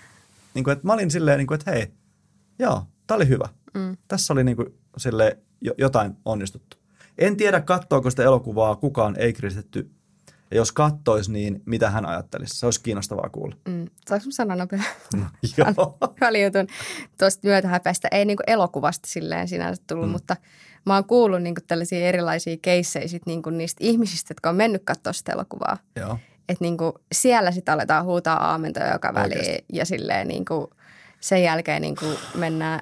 niinku, 0.54 0.70
et 0.70 0.84
mä 0.84 0.92
olin 0.92 1.10
silleen, 1.10 1.38
niinku, 1.38 1.54
että 1.54 1.70
hei, 1.70 1.94
joo, 2.58 2.86
tää 3.06 3.16
oli 3.16 3.28
hyvä. 3.28 3.48
Mm. 3.74 3.96
Tässä 4.08 4.32
oli 4.32 4.44
niinku, 4.44 4.66
silleen, 4.96 5.36
jo, 5.60 5.74
jotain 5.78 6.16
onnistuttu. 6.24 6.76
En 7.18 7.36
tiedä, 7.36 7.60
kattoako 7.60 8.10
sitä 8.10 8.22
elokuvaa 8.22 8.76
kukaan 8.76 9.16
ei-kristitty. 9.18 9.90
Ja 10.52 10.56
jos 10.56 10.72
kattois, 10.72 11.28
niin 11.28 11.62
mitä 11.66 11.90
hän 11.90 12.06
ajattelisi. 12.06 12.56
Se 12.58 12.66
olisi 12.66 12.82
kiinnostavaa 12.82 13.28
kuulla. 13.28 13.56
Mm. 13.68 13.86
Saanko 14.08 14.26
sanoa 14.30 14.56
nopea? 14.56 14.82
Joo. 15.58 15.98
välijutun 16.20 16.66
tuosta 17.18 17.40
myötähäpeästä. 17.48 18.08
Ei 18.10 18.24
niinku 18.24 18.42
elokuvasta 18.46 19.08
silleen 19.08 19.48
sinänsä 19.48 19.82
tullut, 19.86 20.06
Mm. 20.06 20.12
mutta 20.12 20.36
mä 20.86 20.94
oon 20.94 21.04
kuullut 21.04 21.42
niinku 21.42 21.60
tällaisia 21.68 21.98
erilaisia 22.08 22.56
keissejä 22.62 23.08
sit 23.08 23.26
niinku 23.26 23.50
niistä 23.50 23.78
ihmisistä, 23.84 24.30
jotka 24.32 24.50
on 24.50 24.56
mennyt 24.56 24.82
katsoa 24.84 25.12
sitä 25.12 25.32
elokuvaa. 25.32 25.78
Joo. 25.96 26.18
Että 26.48 26.64
niinku 26.64 26.94
siellä 27.12 27.50
sitten 27.50 27.74
aletaan 27.74 28.04
huutaa 28.04 28.50
aamentoja 28.50 28.92
joka 28.92 29.14
väliin 29.14 29.64
ja 29.72 29.84
silleen 29.84 30.28
niinku 30.28 30.70
sen 31.20 31.42
jälkeen 31.42 31.82
niinku 31.82 32.06
mennään 32.34 32.80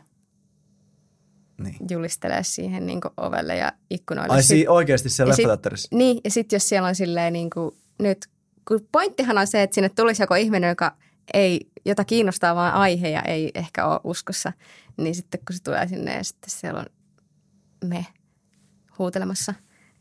Niin. 1.62 1.76
julistelemaan 1.90 2.44
siihen 2.44 2.86
niinku 2.86 3.08
ovelle 3.16 3.56
ja 3.56 3.72
ikkunoille. 3.90 4.34
Ai 4.34 4.42
si- 4.42 4.68
oikeasti 4.68 5.08
siellä 5.10 5.30
leffateatterissa? 5.30 5.88
Niin, 5.96 6.20
ja 6.24 6.30
sitten 6.30 6.56
jos 6.56 6.68
siellä 6.68 6.88
on 6.88 6.94
silleen 6.94 7.32
niin 7.32 7.50
kuin 7.50 7.76
nyt, 7.98 8.26
kun 8.68 8.88
pointtihan 8.92 9.38
on 9.38 9.46
se, 9.46 9.62
että 9.62 9.74
sinne 9.74 9.88
tulisi 9.88 10.22
joku 10.22 10.34
ihminen, 10.34 10.68
joka 10.68 10.96
ei, 11.34 11.60
jota 11.84 12.04
kiinnostaa 12.04 12.54
vaan 12.54 12.74
aihe 12.74 13.08
ja 13.10 13.22
ei 13.22 13.50
ehkä 13.54 13.86
ole 13.86 14.00
uskossa, 14.04 14.52
niin 14.96 15.14
sitten 15.14 15.40
kun 15.46 15.56
se 15.56 15.62
tulee 15.62 15.88
sinne 15.88 16.16
ja 16.16 16.24
sitten 16.24 16.50
siellä 16.50 16.80
on 16.80 16.86
me 17.88 18.06
huutelemassa, 18.98 19.54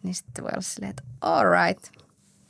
niin 0.03 0.15
sitten 0.15 0.43
voi 0.43 0.49
olla 0.53 0.61
silleen, 0.61 0.89
että 0.89 1.03
all 1.21 1.45
right. 1.67 1.85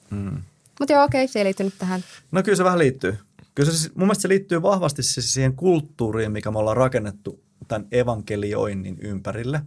Mm. 0.10 0.44
Mutta 0.80 0.94
joo, 0.94 1.04
okei, 1.04 1.28
se 1.28 1.40
ei 1.40 1.46
liity 1.46 1.64
nyt 1.64 1.76
tähän. 1.80 2.04
No 2.32 2.44
kyllä 2.44 2.56
se 2.56 2.64
vähän 2.64 2.80
liittyy. 2.80 3.18
Kyllä 3.56 3.72
se, 3.72 3.78
siis- 3.78 3.96
mun 3.96 4.08
mielestä 4.08 4.22
se 4.22 4.28
liittyy 4.28 4.62
vahvasti 4.62 5.04
siis 5.04 5.34
siihen 5.34 5.56
kulttuuriin, 5.56 6.32
mikä 6.32 6.52
me 6.52 6.60
ollaan 6.60 6.78
rakennettu 6.78 7.44
tämän 7.68 7.88
evankelioinnin 7.92 8.98
ympärille. 9.02 9.62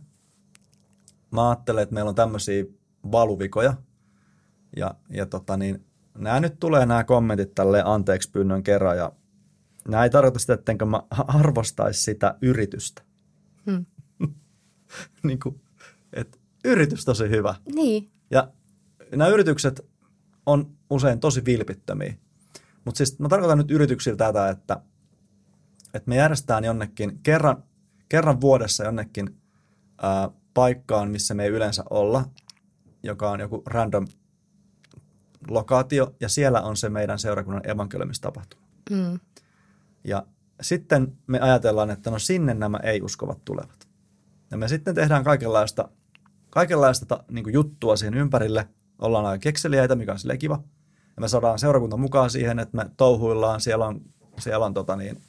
Mä 1.30 1.48
ajattelen, 1.48 1.82
että 1.82 1.94
meillä 1.94 2.08
on 2.08 2.14
tämmöisiä 2.14 2.64
valuvikoja. 3.12 3.74
Ja, 4.76 4.94
ja 5.10 5.26
tota 5.26 5.56
niin, 5.56 5.84
nämä 6.14 6.40
nyt 6.40 6.60
tulee 6.60 6.86
nämä 6.86 7.04
kommentit 7.04 7.54
tälle 7.54 7.82
anteeksi 7.84 8.30
pyynnön 8.30 8.62
kerran. 8.62 8.96
Ja 8.96 9.12
nämä 9.88 10.04
ei 10.04 10.10
tarkoita 10.10 10.38
sitä, 10.38 10.54
ettenkö 10.54 10.84
mä 10.84 11.02
arvostaisi 11.10 12.02
sitä 12.02 12.38
yritystä. 12.42 13.02
Hmm. 13.70 13.86
niin 15.22 15.38
kuin, 15.40 15.60
että 16.12 16.38
yritys 16.64 17.04
tosi 17.04 17.28
hyvä. 17.28 17.54
Niin, 17.74 18.10
Ja 18.30 18.52
nämä 19.16 19.28
yritykset 19.28 19.86
on 20.46 20.76
usein 20.90 21.20
tosi 21.20 21.44
vilpittömiä. 21.44 22.14
Mutta 22.84 22.98
siis 22.98 23.18
mä 23.18 23.28
tarkoitan 23.28 23.58
nyt 23.58 23.70
yrityksiltä 23.70 24.26
tätä, 24.26 24.48
että, 24.48 24.80
että 25.94 26.08
me 26.08 26.16
järjestetään 26.16 26.64
jonnekin 26.64 27.20
kerran, 27.22 27.64
kerran 28.12 28.40
vuodessa 28.40 28.84
jonnekin 28.84 29.36
ää, 30.02 30.30
paikkaan, 30.54 31.10
missä 31.10 31.34
me 31.34 31.44
ei 31.44 31.50
yleensä 31.50 31.84
olla, 31.90 32.24
joka 33.02 33.30
on 33.30 33.40
joku 33.40 33.62
random 33.66 34.06
lokaatio, 35.48 36.14
ja 36.20 36.28
siellä 36.28 36.60
on 36.62 36.76
se 36.76 36.88
meidän 36.88 37.18
seurakunnan 37.18 37.70
evankeliumistapahtuma. 37.70 38.62
mm, 38.90 39.20
Ja 40.04 40.26
sitten 40.60 41.18
me 41.26 41.40
ajatellaan, 41.40 41.90
että 41.90 42.10
no 42.10 42.18
sinne 42.18 42.54
nämä 42.54 42.78
ei-uskovat 42.82 43.44
tulevat. 43.44 43.88
Ja 44.50 44.56
me 44.56 44.68
sitten 44.68 44.94
tehdään 44.94 45.24
kaikenlaista, 45.24 45.88
kaikenlaista 46.50 47.06
ta, 47.06 47.24
niin 47.30 47.52
juttua 47.52 47.96
siihen 47.96 48.14
ympärille. 48.14 48.68
Ollaan 48.98 49.26
aika 49.26 49.42
kekseliäitä, 49.42 49.94
mikä 49.94 50.12
on 50.12 50.18
sille 50.18 50.36
kiva. 50.36 50.62
Ja 51.16 51.20
me 51.20 51.28
saadaan 51.28 51.58
seurakunta 51.58 51.96
mukaan 51.96 52.30
siihen, 52.30 52.58
että 52.58 52.76
me 52.76 52.90
touhuillaan. 52.96 53.60
Siellä 53.60 53.86
on, 53.86 54.00
siellä 54.38 54.66
on 54.66 54.74
tota 54.74 54.96
niin, 54.96 55.22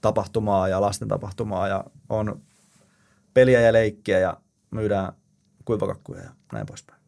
tapahtumaa 0.00 0.68
ja 0.68 0.80
lasten 0.80 1.08
tapahtumaa 1.08 1.68
ja 1.68 1.84
on 2.16 2.42
peliä 3.34 3.60
ja 3.60 3.72
leikkiä 3.72 4.18
ja 4.18 4.40
myydään 4.70 5.12
kuivakakkuja 5.64 6.22
ja 6.22 6.30
näin 6.52 6.66
poispäin. 6.66 7.02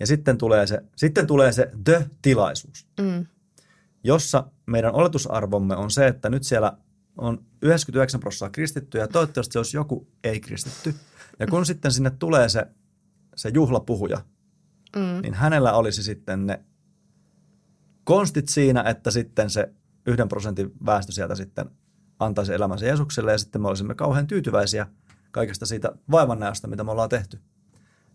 Ja 0.00 0.06
sitten 0.06 0.38
tulee 0.38 0.66
se, 0.66 0.82
sitten 0.96 1.26
tulee 1.26 1.52
se 1.52 1.70
the-tilaisuus 1.84 2.86
mm, 3.00 3.26
jossa 4.04 4.46
meidän 4.66 4.94
oletusarvomme 4.94 5.76
on 5.76 5.90
se, 5.90 6.06
että 6.06 6.28
nyt 6.28 6.42
siellä 6.42 6.76
on 7.16 7.44
99 7.62 8.20
prosenttia 8.20 8.50
kristittyjä 8.50 9.04
ja 9.04 9.08
toivottavasti 9.08 9.52
se 9.52 9.58
olisi 9.58 9.76
joku 9.76 10.08
ei-kristitty. 10.24 10.94
Ja 11.38 11.46
kun 11.46 11.66
sitten 11.66 11.92
sinne 11.92 12.10
tulee 12.10 12.48
se, 12.48 12.66
se 13.36 13.50
juhlapuhuja, 13.54 14.24
mm, 14.96 15.22
niin 15.22 15.34
hänellä 15.34 15.72
olisi 15.72 16.02
sitten 16.02 16.46
ne 16.46 16.64
konstit 18.04 18.48
siinä, 18.48 18.82
että 18.82 19.10
sitten 19.10 19.50
se 19.50 19.74
yhden 20.06 20.28
prosentin 20.28 20.72
väestö 20.86 21.12
sieltä 21.12 21.34
sitten 21.34 21.70
antaisi 22.20 22.54
elämänsä 22.54 22.86
Jeesukselle 22.86 23.32
ja 23.32 23.38
sitten 23.38 23.62
me 23.62 23.68
olisimme 23.68 23.94
kauhean 23.94 24.26
tyytyväisiä 24.26 24.86
kaikesta 25.30 25.66
siitä 25.66 25.92
vaivannäöstä, 26.10 26.68
mitä 26.68 26.84
me 26.84 26.90
ollaan 26.90 27.08
tehty. 27.08 27.40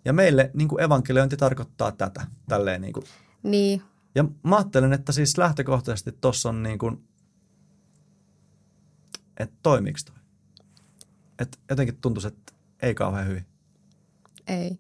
Ja 0.06 0.14
meille 0.14 0.52
niin 0.54 0.68
kuin 0.68 0.84
evankeliointi 0.84 1.38
tarkoittaa 1.38 1.92
tätä, 1.92 2.28
tälleen 2.48 2.82
niin 2.82 2.94
kuin 2.94 3.06
niin, 3.44 3.82
ja 4.16 4.26
mä 4.44 4.56
ajattelen, 4.56 4.94
että 4.94 5.12
siis 5.12 5.38
lähtökohtaisesti 5.38 6.12
tuossa 6.12 6.50
on 6.50 6.64
niin 6.64 6.80
kuin, 6.80 7.08
että 9.38 9.56
toimiiko 9.64 10.00
toi? 10.06 10.16
Että 11.40 11.58
jotenkin 11.70 11.98
tuntuisi, 12.02 12.28
että 12.28 12.54
ei 12.82 12.96
kauhean 12.96 13.28
hyvin. 13.28 13.46
ei. 14.48 14.80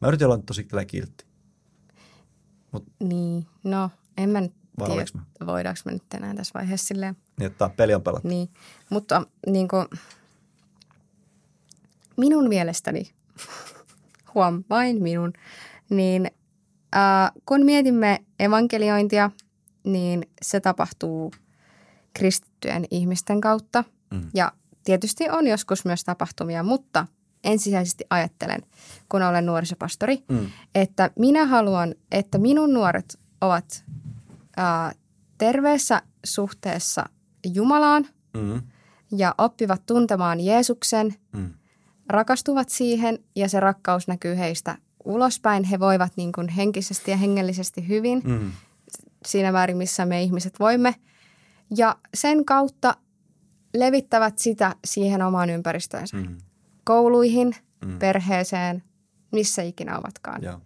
Mä 0.00 0.08
yritin 0.08 0.26
olla 0.26 0.38
tosi 0.38 0.68
kiltti. 0.86 1.24
Niin, 3.00 3.46
no, 3.64 3.90
en 4.16 4.30
mä 4.30 4.40
nyt 4.40 4.54
Vai 4.78 4.88
tiedä, 4.88 5.06
voidaanko 5.46 5.80
me 5.84 5.92
nyt 5.92 6.14
enää 6.14 6.34
tässä 6.34 6.52
vaiheessa 6.54 6.86
silleen 6.86 7.16
Niin, 7.38 7.46
että 7.46 7.70
peli 7.76 7.94
on 7.94 8.02
pelattu. 8.02 8.28
Niin, 8.28 8.48
mutta 8.90 9.22
niin 9.46 9.68
kuin, 9.68 9.86
minun 12.16 12.48
mielestäni, 12.48 13.10
huom, 14.34 14.64
vain 14.70 15.02
minun, 15.02 15.32
niin 15.90 16.30
äh, 16.96 17.30
kun 17.46 17.64
mietimme 17.64 18.18
evankeliointia, 18.40 19.30
niin 19.84 20.30
se 20.42 20.60
tapahtuu 20.60 21.32
kristittyjen 22.14 22.84
ihmisten 22.90 23.40
kautta. 23.40 23.84
Mm. 24.10 24.30
Ja 24.34 24.52
tietysti 24.84 25.30
on 25.30 25.46
joskus 25.46 25.84
myös 25.84 26.04
tapahtumia, 26.04 26.62
mutta 26.62 27.06
ensisijaisesti 27.44 28.04
ajattelen, 28.10 28.62
kun 29.08 29.22
olen 29.22 29.46
nuorisopastori, 29.46 30.24
Mm. 30.28 30.46
että 30.74 31.10
minä 31.18 31.46
haluan, 31.46 31.94
että 32.12 32.38
minun 32.38 32.74
nuoret 32.74 33.18
ovat 33.40 33.84
ää, 34.58 34.92
terveessä 35.38 36.02
suhteessa 36.24 37.04
Jumalaan 37.54 38.06
Mm. 38.36 38.62
ja 39.16 39.34
oppivat 39.38 39.86
tuntemaan 39.86 40.40
Jeesuksen, 40.40 41.14
Mm. 41.32 41.54
rakastuvat 42.08 42.68
siihen 42.68 43.18
ja 43.36 43.48
se 43.48 43.60
rakkaus 43.60 44.08
näkyy 44.08 44.36
heistä 44.38 44.78
ulospäin. 45.04 45.64
He 45.64 45.78
voivat 45.80 46.12
niin 46.16 46.32
kuin 46.32 46.48
henkisesti 46.48 47.10
ja 47.10 47.16
hengellisesti 47.16 47.88
hyvin 47.88 48.20
Mm. 48.24 48.52
siinä 49.26 49.52
määrin, 49.52 49.76
missä 49.76 50.06
me 50.06 50.22
ihmiset 50.22 50.60
voimme. 50.60 50.94
Ja 51.76 51.96
sen 52.14 52.44
kautta 52.44 52.94
levittävät 53.76 54.38
sitä 54.38 54.74
siihen 54.84 55.22
omaan 55.22 55.50
ympäristöönsä. 55.50 56.16
Mm. 56.16 56.38
Kouluihin, 56.84 57.54
Mm. 57.84 57.98
perheeseen, 57.98 58.82
missä 59.32 59.62
ikinä 59.62 59.98
ovatkaan. 59.98 60.42
Joo. 60.42 60.60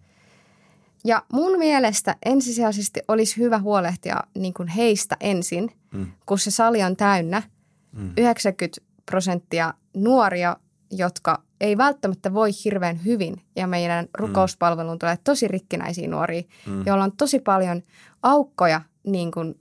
Ja 1.03 1.23
mun 1.33 1.57
mielestä 1.59 2.15
ensisijaisesti 2.25 2.99
olisi 3.07 3.37
hyvä 3.37 3.59
huolehtia 3.59 4.17
niin 4.37 4.53
kuin 4.53 4.67
heistä 4.67 5.17
ensin, 5.19 5.71
Mm. 5.93 6.05
kun 6.25 6.39
se 6.39 6.51
sali 6.51 6.83
on 6.83 6.95
täynnä. 6.95 7.43
Mm. 7.91 8.11
90 8.17 8.81
prosenttia 9.05 9.73
nuoria, 9.97 10.57
jotka 10.91 11.43
ei 11.61 11.77
välttämättä 11.77 12.33
voi 12.33 12.49
hirveän 12.65 13.05
hyvin. 13.05 13.41
Ja 13.55 13.67
meidän 13.67 14.07
rukouspalveluun 14.17 14.99
tulee 14.99 15.17
tosi 15.23 15.47
rikkinäisiä 15.47 16.07
nuoria, 16.07 16.41
Mm. 16.67 16.83
joilla 16.85 17.03
on 17.03 17.11
tosi 17.17 17.39
paljon 17.39 17.81
aukkoja 18.23 18.81
niin 19.07 19.31
kuin 19.31 19.55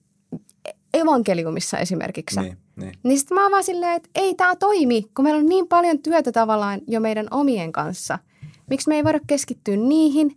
evankeliumissa 0.94 1.78
esimerkiksi. 1.78 2.40
Niin, 2.40 2.56
niin. 2.76 2.92
Niin 3.02 3.18
sitten 3.18 3.34
mä 3.34 3.42
oon 3.42 3.50
vaan 3.52 3.64
silleen, 3.64 3.92
että 3.96 4.08
ei 4.14 4.34
tämä 4.34 4.56
toimi, 4.56 5.02
kun 5.16 5.22
meillä 5.24 5.38
on 5.40 5.46
niin 5.46 5.68
paljon 5.68 5.98
työtä 5.98 6.32
tavallaan 6.32 6.80
jo 6.86 7.00
meidän 7.00 7.26
omien 7.30 7.72
kanssa. 7.72 8.18
Miksi 8.70 8.88
me 8.88 8.96
ei 8.96 9.04
voida 9.04 9.20
keskittyä 9.26 9.76
niihin 9.76 10.36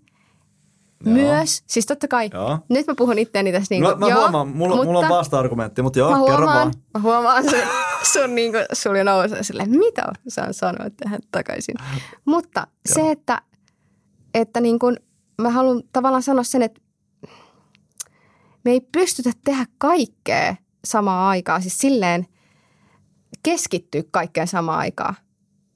Joo. 1.03 1.13
myös? 1.13 1.63
Siis 1.67 1.85
totta 1.85 2.07
kai, 2.07 2.29
Joo. 2.33 2.59
nyt 2.69 2.87
mä 2.87 2.95
puhun 2.97 3.19
itteeni 3.19 3.51
tässä 3.51 3.75
niin 3.75 3.83
Mä, 3.83 3.95
mä 3.95 4.07
joo, 4.07 4.19
huomaan, 4.19 4.47
mulla, 4.47 4.83
mulla 4.83 4.99
on 4.99 5.09
vasta-argumentti, 5.09 5.81
mutta 5.81 5.99
joo, 5.99 6.11
mä 6.11 6.25
kerro 6.25 6.37
huomaan, 6.37 6.55
vaan. 6.55 6.73
mä 6.93 6.99
huomaan 6.99 7.43
sun, 7.43 7.59
sun 8.13 8.35
niin 8.35 8.51
kuin, 8.51 8.65
sulla 8.73 9.03
nousee 9.03 9.43
silleen, 9.43 9.69
mitä 9.69 10.03
saan 10.27 10.53
sanoa 10.53 10.89
tähän 11.03 11.19
takaisin. 11.31 11.75
Mutta 12.25 12.67
se, 12.85 13.11
että, 13.11 13.41
että 14.33 14.61
niin 14.61 14.79
kuin, 14.79 14.99
mä 15.41 15.49
haluan 15.49 15.83
tavallaan 15.93 16.23
sanoa 16.23 16.43
sen, 16.43 16.61
että 16.61 16.81
me 18.65 18.71
ei 18.71 18.81
pystytä 18.81 19.31
tehdä 19.45 19.65
kaikkea 19.77 20.55
samaa 20.85 21.29
aikaa. 21.29 21.61
Siis 21.61 21.77
silleen 21.77 22.25
keskittyä 23.43 24.01
kaikkeen 24.11 24.47
samaan 24.47 24.79
aikaan. 24.79 25.15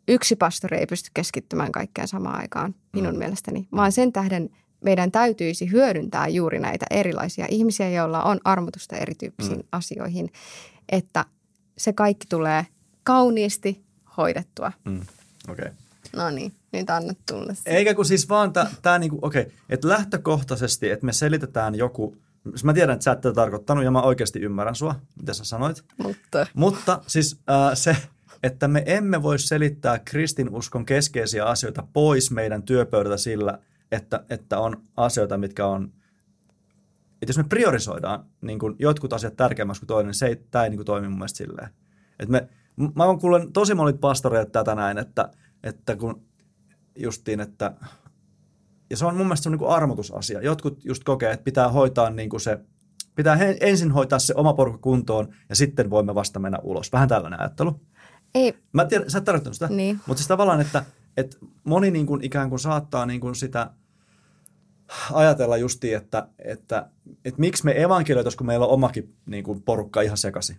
Yksi 0.07 0.35
pastori 0.35 0.77
ei 0.77 0.85
pysty 0.85 1.09
keskittymään 1.13 1.71
kaikkeen 1.71 2.07
samaan 2.07 2.41
aikaan, 2.41 2.75
minun 2.93 3.13
mm. 3.13 3.19
mielestäni, 3.19 3.67
vaan 3.75 3.91
sen 3.91 4.13
tähden 4.13 4.49
meidän 4.81 5.11
täytyisi 5.11 5.71
hyödyntää 5.71 6.27
juuri 6.27 6.59
näitä 6.59 6.85
erilaisia 6.89 7.45
ihmisiä, 7.49 7.89
joilla 7.89 8.23
on 8.23 8.39
armotusta 8.43 8.97
erityyppisiin 8.97 9.57
mm. 9.57 9.67
asioihin, 9.71 10.29
että 10.89 11.25
se 11.77 11.93
kaikki 11.93 12.25
tulee 12.29 12.65
kauniisti 13.03 13.83
hoidettua. 14.17 14.71
Mm. 14.85 15.01
Okei. 15.49 15.65
Okay. 15.65 15.71
No 16.15 16.29
niin, 16.29 16.53
nyt 16.73 16.89
anna 16.89 17.13
tulla. 17.27 17.53
Eikä 17.65 17.93
kun 17.93 18.05
siis 18.05 18.29
vaan 18.29 18.53
tämä, 18.81 18.99
niinku, 18.99 19.19
okei, 19.21 19.41
okay, 19.41 19.53
että 19.69 19.87
lähtökohtaisesti, 19.87 20.89
että 20.89 21.05
me 21.05 21.13
selitetään 21.13 21.75
joku, 21.75 22.17
siis 22.49 22.63
mä 22.63 22.73
tiedän, 22.73 22.93
että 22.93 23.03
sä 23.03 23.11
et 23.11 23.21
tätä 23.21 23.35
tarkoittanut 23.35 23.83
ja 23.83 23.91
mä 23.91 24.01
oikeasti 24.01 24.39
ymmärrän 24.39 24.75
sua, 24.75 24.95
mitä 25.19 25.33
sä 25.33 25.43
sanoit. 25.43 25.83
Mutta, 25.97 26.47
Mutta 26.53 27.01
siis 27.07 27.39
äh, 27.49 27.71
se, 27.73 27.97
että 28.43 28.67
me 28.67 28.83
emme 28.85 29.23
voi 29.23 29.39
selittää 29.39 29.99
kristinuskon 29.99 30.85
keskeisiä 30.85 31.45
asioita 31.45 31.83
pois 31.93 32.31
meidän 32.31 32.63
työpöydältä 32.63 33.17
sillä, 33.17 33.59
että, 33.91 34.25
että 34.29 34.59
on 34.59 34.83
asioita, 34.97 35.37
mitkä 35.37 35.65
on, 35.67 35.93
että 37.21 37.29
jos 37.29 37.37
me 37.37 37.43
priorisoidaan 37.43 38.25
niin 38.41 38.59
kuin 38.59 38.75
jotkut 38.79 39.13
asiat 39.13 39.35
tärkeämmäksi 39.35 39.79
kuin 39.81 39.87
toinen, 39.87 40.07
niin 40.07 40.13
se 40.13 40.25
ei, 40.27 40.35
tämä 40.35 40.63
ei 40.63 40.69
niin 40.69 40.77
kuin 40.77 40.85
toimi 40.85 41.07
mun 41.07 41.17
mielestä 41.17 41.37
silleen. 41.37 41.69
Että 42.19 42.31
me, 42.31 42.49
mä 42.95 43.03
oon 43.03 43.19
kuullut 43.19 43.53
tosi 43.53 43.75
monet 43.75 43.99
pastoreita 43.99 44.51
tätä 44.51 44.75
näin, 44.75 44.97
että, 44.97 45.29
että 45.63 45.95
kun 45.95 46.21
justiin, 46.95 47.39
että 47.39 47.73
ja 48.89 48.97
se 48.97 49.05
on 49.05 49.17
mun 49.17 49.25
mielestä 49.25 49.43
se 49.43 49.49
on 49.49 49.53
niin 49.53 49.59
kuin 49.59 49.71
armotusasia. 49.71 50.41
Jotkut 50.41 50.85
just 50.85 51.03
kokee, 51.03 51.31
että 51.31 51.43
pitää 51.43 51.69
hoitaa 51.69 52.09
niin 52.09 52.29
kuin 52.29 52.41
se, 52.41 52.59
pitää 53.15 53.35
he, 53.35 53.57
ensin 53.61 53.91
hoitaa 53.91 54.19
se 54.19 54.33
oma 54.37 54.53
porukka 54.53 54.81
kuntoon 54.81 55.27
ja 55.49 55.55
sitten 55.55 55.89
voimme 55.89 56.15
vasta 56.15 56.39
mennä 56.39 56.59
ulos. 56.63 56.91
Vähän 56.91 57.07
tällainen 57.09 57.39
ajattelu. 57.39 57.81
ei, 58.35 58.57
Mä 58.73 58.85
tiedän, 58.85 59.09
sä 59.09 59.17
et 59.17 59.23
tarkoittanut 59.23 59.55
sitä, 59.55 59.67
Niin. 59.67 59.99
mutta 60.07 60.19
siis 60.19 60.27
tavallaan, 60.27 60.61
että, 60.61 60.85
että 61.17 61.37
moni 61.63 61.91
niin 61.91 62.05
kuin 62.05 62.23
ikään 62.23 62.49
kuin 62.49 62.59
saattaa 62.59 63.05
niin 63.05 63.19
kuin 63.21 63.35
sitä 63.35 63.69
ajatella 65.13 65.57
justiin, 65.57 65.97
että, 65.97 66.27
että, 66.39 66.89
että 67.25 67.39
miksi 67.39 67.65
me 67.65 67.81
evankelioitaisiin, 67.81 68.37
kun 68.37 68.47
meillä 68.47 68.65
on 68.65 68.71
omakin 68.71 69.15
niin 69.25 69.43
kuin 69.43 69.61
porukka 69.61 70.01
ihan 70.01 70.17
sekaisin. 70.17 70.57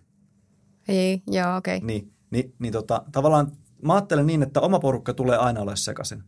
ei, 0.87 1.21
joo, 1.27 1.55
okei. 1.57 1.77
Okay. 1.77 1.87
Niin, 1.87 2.13
niin, 2.31 2.53
niin 2.59 2.73
tota, 2.73 3.03
tavallaan 3.11 3.51
mä 3.81 3.93
ajattelen 3.93 4.25
niin, 4.25 4.43
että 4.43 4.61
oma 4.61 4.79
porukka 4.79 5.13
tulee 5.13 5.37
aina 5.37 5.61
ole 5.61 5.75
sekaisin. 5.75 6.23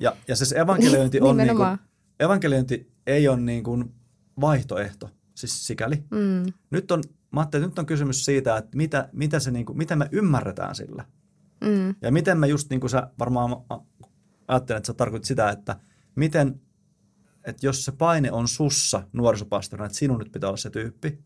Ja, 0.00 0.16
ja 0.28 0.36
se 0.36 0.56
evankeliointi 0.58 1.20
on 1.22 1.36
niin 1.36 1.56
kuin, 1.56 1.78
evankeliointi 2.20 2.92
ei 3.06 3.28
ole 3.28 3.40
niin 3.40 3.64
kuin 3.64 3.94
vaihtoehto, 4.40 5.10
siis 5.34 5.66
sikäli. 5.66 6.04
Mm, 6.10 6.52
Nyt 6.70 6.90
on, 6.90 7.02
mä 7.32 7.40
ajattelin, 7.40 7.64
että 7.64 7.70
nyt 7.70 7.78
on 7.78 7.86
kysymys 7.86 8.24
siitä, 8.24 8.56
että 8.56 8.76
mitä, 8.76 9.08
mitä, 9.12 9.40
se 9.40 9.50
niin 9.50 9.66
kuin, 9.66 9.78
mitä 9.78 9.96
me 9.96 10.08
ymmärretään 10.12 10.74
sillä. 10.74 11.04
mm, 11.60 11.94
Ja 12.02 12.12
miten 12.12 12.38
me 12.38 12.46
just 12.46 12.70
niin 12.70 12.80
kuin 12.80 12.90
sä 12.90 13.08
varmaan 13.18 13.56
ajattelen, 14.48 14.78
että 14.78 14.86
sä 14.86 14.94
tarkoitit 14.94 15.26
sitä, 15.26 15.50
että 15.50 15.76
miten, 16.14 16.60
että 17.48 17.66
jos 17.66 17.84
se 17.84 17.92
paine 17.92 18.32
on 18.32 18.48
sussa 18.48 19.02
nuorisopastorina, 19.12 19.86
että 19.86 19.98
sinun 19.98 20.18
nyt 20.18 20.32
pitää 20.32 20.48
olla 20.50 20.56
se 20.56 20.70
tyyppi, 20.70 21.18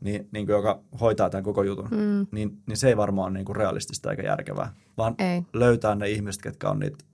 niin, 0.00 0.28
niin 0.32 0.46
kuin 0.46 0.56
joka 0.56 0.80
hoitaa 1.00 1.30
tämän 1.30 1.44
koko 1.44 1.62
jutun, 1.62 1.88
mm. 1.90 2.26
niin, 2.32 2.58
niin 2.66 2.76
se 2.76 2.88
ei 2.88 2.96
varmaan 2.96 3.26
ole 3.26 3.34
niin 3.38 3.44
kuin 3.44 3.56
realistista 3.56 4.10
eikä 4.10 4.22
järkevää, 4.22 4.72
vaan 4.98 5.14
Ei. 5.18 5.42
löytää 5.52 5.94
ne 5.94 6.08
ihmiset, 6.10 6.42
ketkä 6.42 6.70
on 6.70 6.78
niitä 6.78 7.04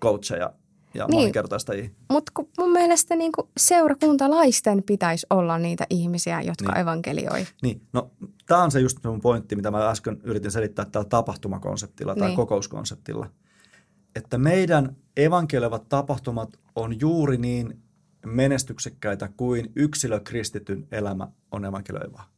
coacheja 0.00 0.52
ja 0.94 1.06
Niin. 1.06 1.14
moninkertaistajia. 1.18 1.90
Mutta 2.10 2.32
mun 2.58 2.72
mielestä 2.72 3.16
niin 3.16 3.32
seurakuntalaisten 3.56 4.82
pitäisi 4.82 5.26
olla 5.30 5.58
niitä 5.58 5.86
ihmisiä, 5.90 6.40
jotka 6.42 6.72
Niin. 6.72 6.80
evankelioi. 6.80 7.46
Niin, 7.62 7.82
no 7.92 8.10
tämä 8.46 8.62
on 8.62 8.70
se 8.70 8.80
just 8.80 8.98
mun 9.04 9.20
pointti, 9.20 9.56
mitä 9.56 9.70
mä 9.70 9.90
äsken 9.90 10.20
yritin 10.24 10.50
selittää 10.50 10.84
tällä 10.84 11.08
tapahtumakonseptilla 11.08 12.14
tai 12.14 12.28
Niin. 12.28 12.36
kokouskonseptilla. 12.36 13.26
Että 14.16 14.38
meidän 14.38 14.96
evankelioivat 15.16 15.88
tapahtumat 15.88 16.58
on 16.76 17.00
juuri 17.00 17.36
niin 17.36 17.83
menestyksekkäitä 18.26 19.28
kuin 19.36 19.72
yksilökristityn 19.76 20.86
elämä 20.92 21.28
on 21.50 21.64
evankelioivaa. 21.64 22.30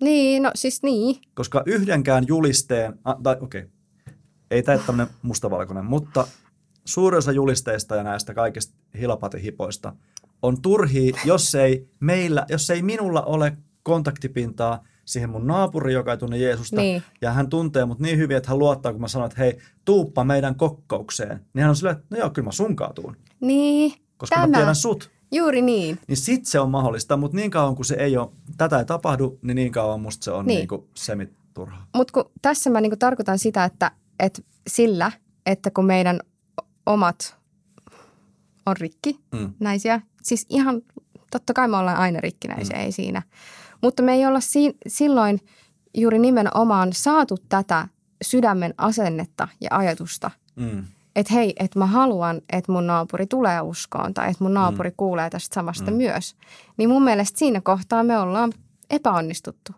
Niin, 0.00 0.42
no 0.42 0.50
siis 0.54 0.82
niin. 0.82 1.16
Koska 1.34 1.62
yhdenkään 1.66 2.24
julisteen, 2.28 2.98
ah, 3.04 3.16
tai 3.22 3.36
okei, 3.40 3.60
okay, 3.60 4.14
ei 4.50 4.62
tämä 4.62 4.78
tämmöinen 4.78 5.14
mustavalkoinen, 5.22 5.84
mutta 5.84 6.26
suurin 6.84 7.18
osa 7.18 7.32
julisteista 7.32 7.96
ja 7.96 8.02
näistä 8.02 8.34
kaikista 8.34 8.74
hilapatihipoista 8.98 9.96
on 10.42 10.62
turhia, 10.62 11.16
jos 11.24 11.54
ei, 11.54 11.88
meillä, 12.00 12.46
jos 12.48 12.70
ei 12.70 12.82
minulla 12.82 13.22
ole 13.22 13.56
kontaktipintaa 13.82 14.84
siihen 15.04 15.30
mun 15.30 15.46
naapuriin, 15.46 15.94
joka 15.94 16.10
ei 16.10 16.18
tunne 16.18 16.38
Jeesusta, 16.38 16.76
Niin. 16.76 17.02
ja 17.20 17.32
hän 17.32 17.48
tuntee 17.48 17.84
mut 17.84 17.98
niin 18.00 18.18
hyvin, 18.18 18.36
että 18.36 18.48
hän 18.48 18.58
luottaa, 18.58 18.92
kun 18.92 19.00
mä 19.00 19.08
sanon, 19.08 19.26
että 19.26 19.38
hei, 19.38 19.58
tuuppa 19.84 20.24
meidän 20.24 20.54
kokkaukseen. 20.54 21.40
Niin 21.54 21.62
hän 21.62 21.70
on 21.70 21.76
silleen, 21.76 21.96
että 21.96 22.06
no 22.10 22.18
joo, 22.18 22.30
kyllä 22.30 22.46
mä 22.46 22.52
sunkaan 22.52 22.94
tuun, 22.94 23.16
Niin, 23.40 23.92
koska 24.24 24.36
tämä. 24.36 24.46
mä 24.46 24.56
tiedän 24.58 24.74
sut. 24.74 25.10
Juuri 25.32 25.62
niin. 25.62 25.98
Niin 26.08 26.16
sit 26.16 26.46
se 26.46 26.60
on 26.60 26.70
mahdollista, 26.70 27.16
mutta 27.16 27.36
niin 27.36 27.50
kauan 27.50 27.74
kuin 27.76 27.86
se 27.86 27.94
ei 27.94 28.16
ole, 28.16 28.28
tätä 28.56 28.78
ei 28.78 28.84
tapahdu, 28.84 29.38
niin 29.42 29.54
niin 29.54 29.72
kauan 29.72 30.00
musta 30.00 30.24
se 30.24 30.30
on 30.30 30.46
niin. 30.46 30.48
Niin. 30.48 30.58
niinku 30.58 30.88
semiturhaa. 30.94 31.86
Mutta 31.96 32.24
tässä 32.42 32.70
mä 32.70 32.80
niinku 32.80 32.96
tarkoitan 32.96 33.38
sitä, 33.38 33.64
että, 33.64 33.90
että 34.20 34.42
sillä, 34.66 35.12
että 35.46 35.70
kun 35.70 35.84
meidän 35.84 36.20
omat 36.86 37.36
on 38.66 38.76
rikki, 38.76 39.20
Mm. 39.32 39.52
näisiä, 39.60 40.00
siis 40.22 40.46
ihan 40.48 40.82
totta 41.30 41.54
kai 41.54 41.68
me 41.68 41.76
ollaan 41.76 41.96
aina 41.96 42.20
rikkinäisiä, 42.20 42.76
mm. 42.76 42.82
ei 42.82 42.92
siinä. 42.92 43.22
Mutta 43.82 44.02
me 44.02 44.12
ei 44.12 44.26
olla 44.26 44.40
si- 44.40 44.76
silloin 44.86 45.40
juuri 45.96 46.18
nimenomaan 46.18 46.92
saatu 46.92 47.36
tätä 47.48 47.88
sydämen 48.24 48.74
asennetta 48.78 49.48
ja 49.60 49.68
ajatusta, 49.72 50.30
Mm. 50.56 50.84
Että 51.16 51.34
hei, 51.34 51.52
että 51.60 51.78
mä 51.78 51.86
haluan, 51.86 52.40
että 52.52 52.72
mun 52.72 52.86
naapuri 52.86 53.26
tulee 53.26 53.60
uskoon 53.60 54.14
tai 54.14 54.30
että 54.30 54.44
mun 54.44 54.54
naapuri 54.54 54.90
mm. 54.90 54.94
kuulee 54.96 55.30
tästä 55.30 55.54
samasta 55.54 55.90
mm. 55.90 55.96
myös. 55.96 56.36
Niin 56.76 56.88
mun 56.88 57.04
mielestä 57.04 57.38
siinä 57.38 57.60
kohtaa 57.60 58.04
me 58.04 58.18
ollaan 58.18 58.52
epäonnistuttu. 58.90 59.72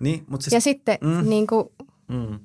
Niin, 0.00 0.24
mutta 0.28 0.44
siis... 0.44 0.52
Ja 0.52 0.60
sitten 0.60 0.98
Mm. 1.00 1.08
mm. 1.08 1.28
niin 1.28 1.46
kuin, 1.46 1.68
Mm. 2.08 2.38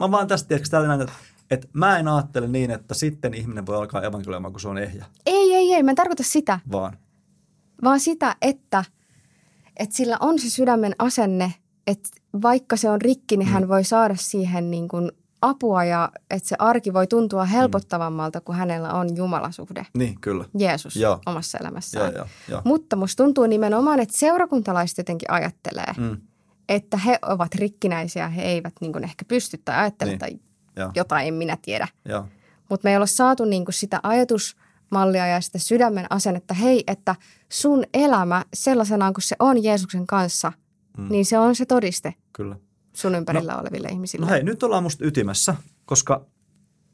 Mä 0.00 0.10
vaan 0.10 0.28
tästä 0.28 0.48
tiedätkö, 0.48 0.68
tällainen, 0.70 1.00
että, 1.00 1.12
että 1.50 1.68
mä 1.72 1.98
en 1.98 2.08
ajattele 2.08 2.48
niin, 2.48 2.70
että 2.70 2.94
sitten 2.94 3.34
ihminen 3.34 3.66
voi 3.66 3.76
alkaa 3.76 4.02
evankelioimaan, 4.02 4.52
kun 4.52 4.60
se 4.60 4.68
on 4.68 4.78
ehjä, 4.78 5.04
ei, 5.26 5.54
ei, 5.54 5.74
ei, 5.74 5.82
mä 5.82 5.90
en 5.90 5.96
tarkoita 5.96 6.22
sitä, 6.22 6.60
vaan 6.72 6.96
vaan 7.84 8.00
sitä, 8.00 8.36
että, 8.42 8.84
että 9.76 9.96
sillä 9.96 10.16
on 10.20 10.38
se 10.38 10.50
sydämen 10.50 10.94
asenne, 10.98 11.54
että 11.86 12.08
vaikka 12.42 12.76
se 12.76 12.90
on 12.90 13.00
rikki, 13.00 13.36
niin 13.36 13.48
hän 13.48 13.68
voi 13.68 13.84
saada 13.84 14.14
siihen 14.16 14.70
niin 14.70 14.88
kuin 14.88 15.12
apua 15.42 15.84
ja 15.84 16.12
että 16.30 16.48
se 16.48 16.56
arki 16.58 16.92
voi 16.92 17.06
tuntua 17.06 17.44
helpottavammalta, 17.44 18.40
kun 18.40 18.54
hänellä 18.54 18.92
on 18.92 19.16
Jumalasuhde, 19.16 19.86
niin, 19.94 20.20
kyllä. 20.20 20.44
Jeesus 20.58 20.96
Joo. 20.96 21.18
omassa 21.26 21.58
elämässään. 21.58 22.04
Joo, 22.06 22.16
joo, 22.16 22.26
joo. 22.48 22.62
Mutta 22.64 22.96
musta 22.96 23.24
tuntuu 23.24 23.46
nimenomaan, 23.46 24.00
että 24.00 24.18
seurakuntalaiset 24.18 24.98
jotenkin 24.98 25.30
ajattelee, 25.30 25.92
Mm. 25.98 26.16
että 26.68 26.96
he 26.96 27.18
ovat 27.22 27.54
rikkinäisiä, 27.54 28.28
he 28.28 28.42
eivät 28.42 28.74
niin 28.80 28.92
kuin 28.92 29.04
ehkä 29.04 29.24
pysty 29.28 29.58
tai 29.64 29.76
ajattele 29.76 30.10
Niin. 30.10 30.18
tai 30.18 30.30
Joo, 30.76 30.90
jotain, 30.94 31.28
en 31.28 31.34
minä 31.34 31.56
tiedä. 31.62 31.88
Mutta 32.70 32.86
me 32.86 32.90
ei 32.90 32.96
olla 32.96 33.06
saatu 33.06 33.44
niin 33.44 33.64
kuin 33.64 33.74
sitä 33.74 34.00
ajatusmallia 34.02 35.26
ja 35.26 35.40
sitä 35.40 35.58
sydämen 35.58 36.06
asennetta, 36.10 36.54
hei, 36.54 36.84
että 36.86 37.14
sun 37.48 37.84
elämä 37.94 38.44
sellaisenaan 38.54 39.14
kuin 39.14 39.22
se 39.22 39.36
on 39.38 39.64
Jeesuksen 39.64 40.06
kanssa, 40.06 40.52
Mm. 40.98 41.02
mm. 41.04 41.10
niin 41.10 41.24
se 41.24 41.38
on 41.38 41.54
se 41.54 41.66
todiste 41.66 42.14
Kyllä. 42.32 42.56
Sun 42.92 43.14
ympärillä 43.14 43.52
no, 43.52 43.60
oleville 43.60 43.88
ihmisille. 43.88 44.26
No 44.26 44.32
hei, 44.32 44.42
nyt 44.42 44.62
ollaan 44.62 44.82
musta 44.82 45.06
ytimessä, 45.06 45.54
koska 45.84 46.26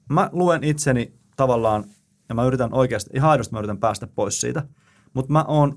mä 0.08 0.30
luen 0.32 0.64
itseni 0.64 1.12
tavallaan, 1.36 1.84
ja 2.28 2.34
mä 2.34 2.44
yritän 2.44 2.74
oikeasti, 2.74 3.10
ihan 3.14 3.30
aidosti 3.30 3.52
mä 3.52 3.58
yritän 3.58 3.78
päästä 3.78 4.06
pois 4.06 4.40
siitä, 4.40 4.66
mutta 5.14 5.32
mä 5.32 5.44
oon, 5.48 5.76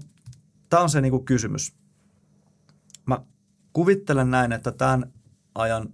tää 0.70 0.80
on 0.80 0.90
se 0.90 1.02
niinku 1.02 1.20
kysymys. 1.20 1.74
Mä 3.06 3.20
kuvittelen 3.74 4.32
näin, 4.32 4.52
että 4.52 4.72
tämän 4.72 5.14
ajan 5.56 5.90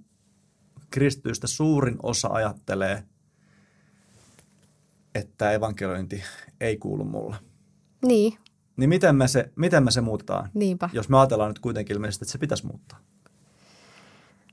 kristityistä 0.91 1.47
suurin 1.47 1.97
osa 2.03 2.27
ajattelee, 2.27 3.03
että 5.15 5.51
evankeliointi 5.51 6.23
ei 6.61 6.77
kuulu 6.77 7.03
mulle. 7.03 7.35
Niin, 8.05 8.37
Niin 8.77 8.89
miten 8.89 9.15
me 9.15 9.27
se, 9.27 9.51
miten 9.55 9.83
me 9.83 9.91
se 9.91 10.01
muutetaan, 10.01 10.49
niinpä. 10.53 10.89
jos 10.93 11.09
me 11.09 11.17
ajatellaan 11.17 11.49
nyt 11.49 11.59
kuitenkin 11.59 11.95
ilmeisesti, 11.95 12.23
että 12.23 12.31
se 12.31 12.37
pitäisi 12.37 12.65
muuttaa? 12.65 12.99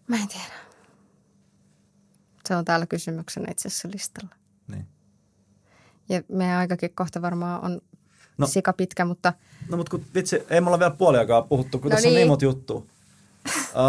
Mä 0.08 0.16
en 0.16 0.28
tiedä. 0.28 0.44
Se 2.48 2.56
on 2.56 2.64
täällä 2.64 2.86
kysymyksenä 2.86 3.46
itse 3.50 3.68
asiassa 3.68 3.88
listalla. 3.92 4.34
Niin. 4.68 4.86
Ja 6.08 6.22
meidän 6.28 6.58
aikakin 6.58 6.94
kohta 6.94 7.22
varmaan 7.22 7.64
on 7.64 7.80
No. 8.38 8.46
sika 8.46 8.72
pitkä, 8.72 9.04
mutta 9.04 9.32
No 9.68 9.76
mutta 9.76 9.90
kun 9.90 10.04
vitsi, 10.14 10.42
ei 10.50 10.60
mulla 10.60 10.78
vielä 10.78 10.90
puoliakaan 10.90 11.48
puhuttu, 11.48 11.78
kun 11.78 11.90
No 11.90 11.94
tässä 11.94 12.08
on 12.08 12.12
niin. 12.14 12.18
niin 12.20 12.28
monta 12.28 12.44
juttua. 12.44 12.86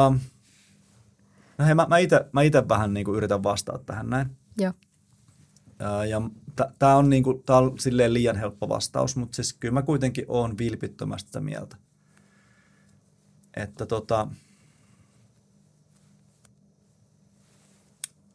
Um, 0.07 0.19
no 1.57 1.65
hei, 1.65 1.75
mä, 1.75 1.85
mä 1.89 1.97
ite, 1.97 2.25
mä 2.31 2.41
ite 2.41 2.67
vähän 2.69 2.93
niin 2.93 3.05
kuin 3.05 3.17
yritän 3.17 3.43
vastata 3.43 3.79
tähän 3.85 4.09
näin. 4.09 4.37
joo. 4.57 4.73
Ää, 5.79 6.05
ja 6.05 6.21
tämä 6.79 6.95
on, 6.95 7.09
niinku, 7.09 7.33
tää 7.45 7.57
on 7.57 7.79
silleen 7.79 8.13
liian 8.13 8.35
helppo 8.35 8.69
vastaus, 8.69 9.15
mutta 9.15 9.35
siis 9.35 9.53
kyllä 9.53 9.73
mä 9.73 9.81
kuitenkin 9.81 10.25
oon 10.27 10.57
vilpittömästi 10.57 11.27
sitä 11.27 11.39
mieltä. 11.39 11.77
Että 13.53 13.85
tota, 13.85 14.27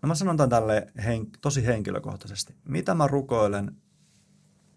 no 0.02 0.06
mä 0.06 0.14
sanon 0.14 0.36
tämän 0.36 0.50
tälle 0.50 0.92
hen, 1.04 1.26
tosi 1.40 1.66
henkilökohtaisesti. 1.66 2.54
Mitä 2.64 2.94
mä 2.94 3.06
rukoilen 3.06 3.76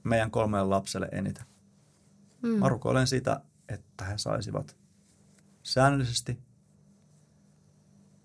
meidän 0.04 0.32
kolmelle 0.32 0.68
lapselle 0.68 1.10
eniten? 1.12 1.46
Mm. 2.42 2.50
Mä 2.50 2.70
rukoilen 2.70 3.08
sitä, 3.08 3.42
että 3.70 4.06
he 4.06 4.18
saisivat 4.18 4.78
säännöllisesti 5.64 6.40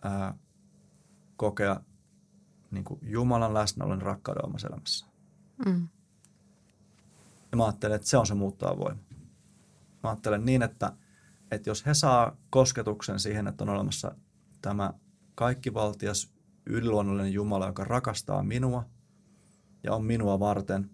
ää, 0.03 0.35
kokea 1.37 1.81
niin 2.71 2.85
kuin 2.85 3.01
Jumalan 3.03 3.55
läsnäolon 3.55 4.03
rakkauden 4.03 4.45
omassa 4.45 4.69
elämässä. 4.69 5.07
Mm. 5.67 5.89
Ja 7.51 7.57
mä 7.57 7.65
ajattelen, 7.65 7.97
että 7.97 8.09
se 8.09 8.17
on 8.17 8.27
se 8.27 8.35
muuttava 8.35 8.79
voima. 8.79 9.01
Mä 10.03 10.11
ajattelen 10.11 10.45
niin, 10.45 10.63
että, 10.63 10.93
että 11.51 11.71
jos 11.71 11.87
he 11.87 11.95
saa 11.95 12.37
kosketuksen 12.51 13.21
siihen, 13.21 13.47
että 13.47 13.65
on 13.65 13.71
olemassa 13.71 14.15
tämä 14.63 14.93
kaikkivaltias 15.35 16.36
yliluonnollinen 16.67 17.33
Jumala, 17.33 17.67
joka 17.67 17.85
rakastaa 17.85 18.43
minua 18.43 18.85
ja 19.85 19.95
on 19.95 20.05
minua 20.05 20.41
varten, 20.41 20.91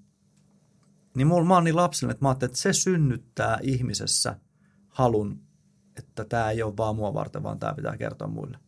niin 1.14 1.27
mulla, 1.27 1.45
mä 1.45 1.55
oon 1.55 1.64
niin 1.64 1.77
lapsellinen, 1.77 2.14
että 2.14 2.25
mä 2.25 2.29
ajattelen, 2.29 2.51
että 2.51 2.61
se 2.61 2.73
synnyttää 2.73 3.59
ihmisessä 3.62 4.37
halun, 4.89 5.41
että 5.97 6.25
tämä 6.25 6.51
ei 6.51 6.62
ole 6.62 6.77
vaan 6.77 6.97
mua 6.97 7.14
varten, 7.14 7.43
vaan 7.43 7.59
tämä 7.59 7.75
pitää 7.75 7.97
kertoa 7.97 8.29
muille. 8.29 8.59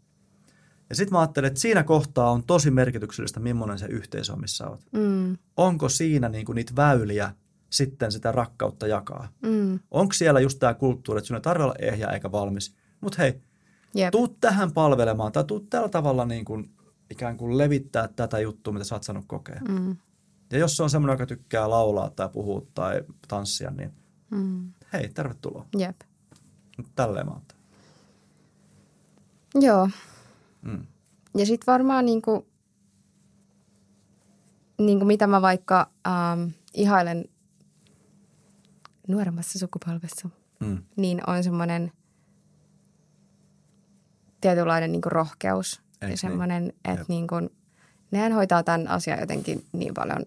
Ja 0.90 0.96
sitten 0.96 1.12
mä 1.12 1.20
ajattelen, 1.20 1.48
että 1.48 1.60
siinä 1.60 1.82
kohtaa 1.82 2.30
on 2.30 2.44
tosi 2.44 2.70
merkityksellistä, 2.70 3.40
millainen 3.40 3.78
se 3.78 3.86
yhteisö 3.86 4.32
on, 4.32 4.40
missä 4.40 4.66
olet. 4.66 4.80
Mm. 4.92 5.38
Onko 5.56 5.88
siinä 5.88 6.28
niinku 6.28 6.52
niitä 6.52 6.72
väyliä 6.76 7.34
sitten 7.70 8.12
sitä 8.12 8.32
rakkautta 8.32 8.86
jakaa? 8.86 9.28
Mm. 9.42 9.80
Onko 9.90 10.12
siellä 10.12 10.40
just 10.40 10.58
tämä 10.58 10.74
kulttuuri, 10.74 11.18
että 11.18 11.26
sinun 11.26 11.38
ei 11.38 11.42
tarvitse 11.42 11.64
olla 11.64 11.74
ehjä 11.78 12.06
eikä 12.06 12.32
valmis, 12.32 12.74
mutta 13.00 13.22
hei, 13.22 13.40
Jep. 13.94 14.10
tuu 14.10 14.28
tähän 14.28 14.72
palvelemaan 14.72 15.32
tai 15.32 15.44
tuu 15.44 15.60
tällä 15.60 15.88
tavalla 15.88 16.24
niin 16.24 16.44
kuin, 16.44 16.70
ikään 17.10 17.36
kuin 17.36 17.58
levittää 17.58 18.08
tätä 18.08 18.38
juttua, 18.38 18.72
mitä 18.72 18.84
sä 18.84 18.94
oot 18.94 19.02
saanut 19.02 19.24
kokea. 19.26 19.60
Mm. 19.68 19.96
Ja 20.52 20.58
jos 20.58 20.76
se 20.76 20.82
on 20.82 20.90
semmoinen, 20.90 21.14
joka 21.14 21.26
tykkää 21.26 21.70
laulaa 21.70 22.10
tai 22.10 22.28
puhua 22.28 22.62
tai 22.74 23.02
tanssia, 23.28 23.70
niin 23.70 23.92
Mm. 24.30 24.72
hei, 24.92 25.08
tervetuloa. 25.08 25.66
Jep. 25.78 26.00
Tälleen 26.94 27.26
mä 27.26 27.32
ajattelen. 27.32 27.62
Joo. 29.54 29.88
Mm. 30.62 30.86
Ja 31.36 31.46
sitten 31.46 31.72
varmaan 31.72 32.04
niinku, 32.04 32.46
niinku 34.78 35.04
mitä 35.04 35.26
mä 35.26 35.42
vaikka 35.42 35.90
ähm, 36.06 36.48
ihailen 36.74 37.24
nuoremmassa 39.08 39.58
sukupolvessa, 39.58 40.28
Mm. 40.60 40.82
niin 40.96 41.20
on 41.30 41.44
semmoinen 41.44 41.92
tietynlainen 44.40 44.92
niinku 44.92 45.08
rohkeus. 45.08 45.82
Ja 46.10 46.16
semmoinen, 46.16 46.62
niin? 46.62 46.74
että 46.84 47.00
Jep. 47.00 47.08
niinku, 47.08 47.34
nehän 48.10 48.32
hoitaa 48.32 48.62
tämän 48.62 48.88
asian 48.88 49.20
jotenkin 49.20 49.64
niin 49.72 49.94
paljon 49.94 50.22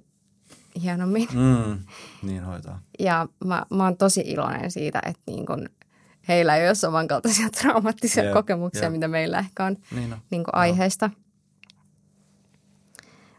hienommin. 0.82 1.28
Mm. 1.34 1.80
Niin 2.30 2.44
hoitaa. 2.44 2.82
Ja 3.00 3.28
mä, 3.46 3.66
mä 3.70 3.84
oon 3.84 3.98
tosi 3.98 4.22
iloinen 4.26 4.72
siitä, 4.72 5.02
että 5.06 5.22
niin 5.28 5.46
kun 5.46 5.70
heillä 6.28 6.56
ei 6.56 6.68
ole 6.68 6.76
samankaltaisia 6.76 7.50
traumaattisia 7.62 8.24
Jep, 8.24 8.34
kokemuksia, 8.34 8.84
jep. 8.84 8.92
mitä 8.92 9.08
meillä 9.08 9.40
ehkä 9.40 9.66
on 9.66 9.78
Niin 9.96 10.14
on. 10.14 10.20
niin 10.32 10.44
aiheesta. 10.54 11.10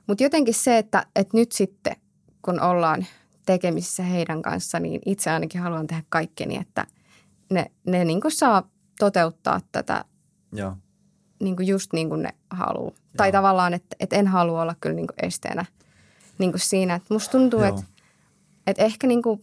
Mutta 0.06 0.22
jotenkin 0.22 0.54
se, 0.54 0.78
että, 0.78 1.06
että 1.16 1.36
nyt 1.36 1.52
sitten 1.52 1.96
kun 2.42 2.60
ollaan 2.60 3.06
tekemisissä 3.46 4.02
heidän 4.02 4.42
kanssa, 4.42 4.80
niin 4.80 5.00
itse 5.06 5.30
ainakin 5.30 5.60
haluan 5.60 5.86
tehdä 5.86 6.02
kaikkeni, 6.08 6.56
että 6.56 6.86
ne, 7.50 7.70
ne 7.86 8.04
niin 8.04 8.20
saa 8.28 8.70
toteuttaa 8.98 9.60
tätä 9.72 10.04
Joo. 10.52 10.76
Niin 11.40 11.56
kuin 11.56 11.68
just 11.68 11.92
niin 11.92 12.08
kuin 12.08 12.22
ne 12.22 12.30
haluaa. 12.50 12.94
Tai 13.16 13.28
Joo. 13.28 13.32
tavallaan, 13.32 13.74
että, 13.74 13.96
että 14.00 14.16
en 14.16 14.26
halua 14.26 14.62
olla 14.62 14.74
kyllä 14.80 14.94
niin 14.96 15.06
kuin 15.06 15.26
esteenä 15.26 15.64
niin 16.38 16.52
kuin 16.52 16.60
siinä. 16.60 16.94
Että 16.94 17.14
musta 17.14 17.32
tuntuu, 17.38 17.60
Joo. 17.60 17.68
että, 17.68 17.82
että 18.66 18.82
ehkä 18.84 19.06
niin 19.06 19.22
kuin, 19.22 19.40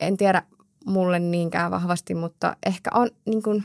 en 0.00 0.16
tiedä 0.16 0.42
mulle 0.86 1.18
niinkään 1.18 1.70
vahvasti, 1.70 2.14
mutta 2.14 2.56
ehkä 2.66 2.90
on 2.94 3.10
niin 3.26 3.42
kuin 3.42 3.64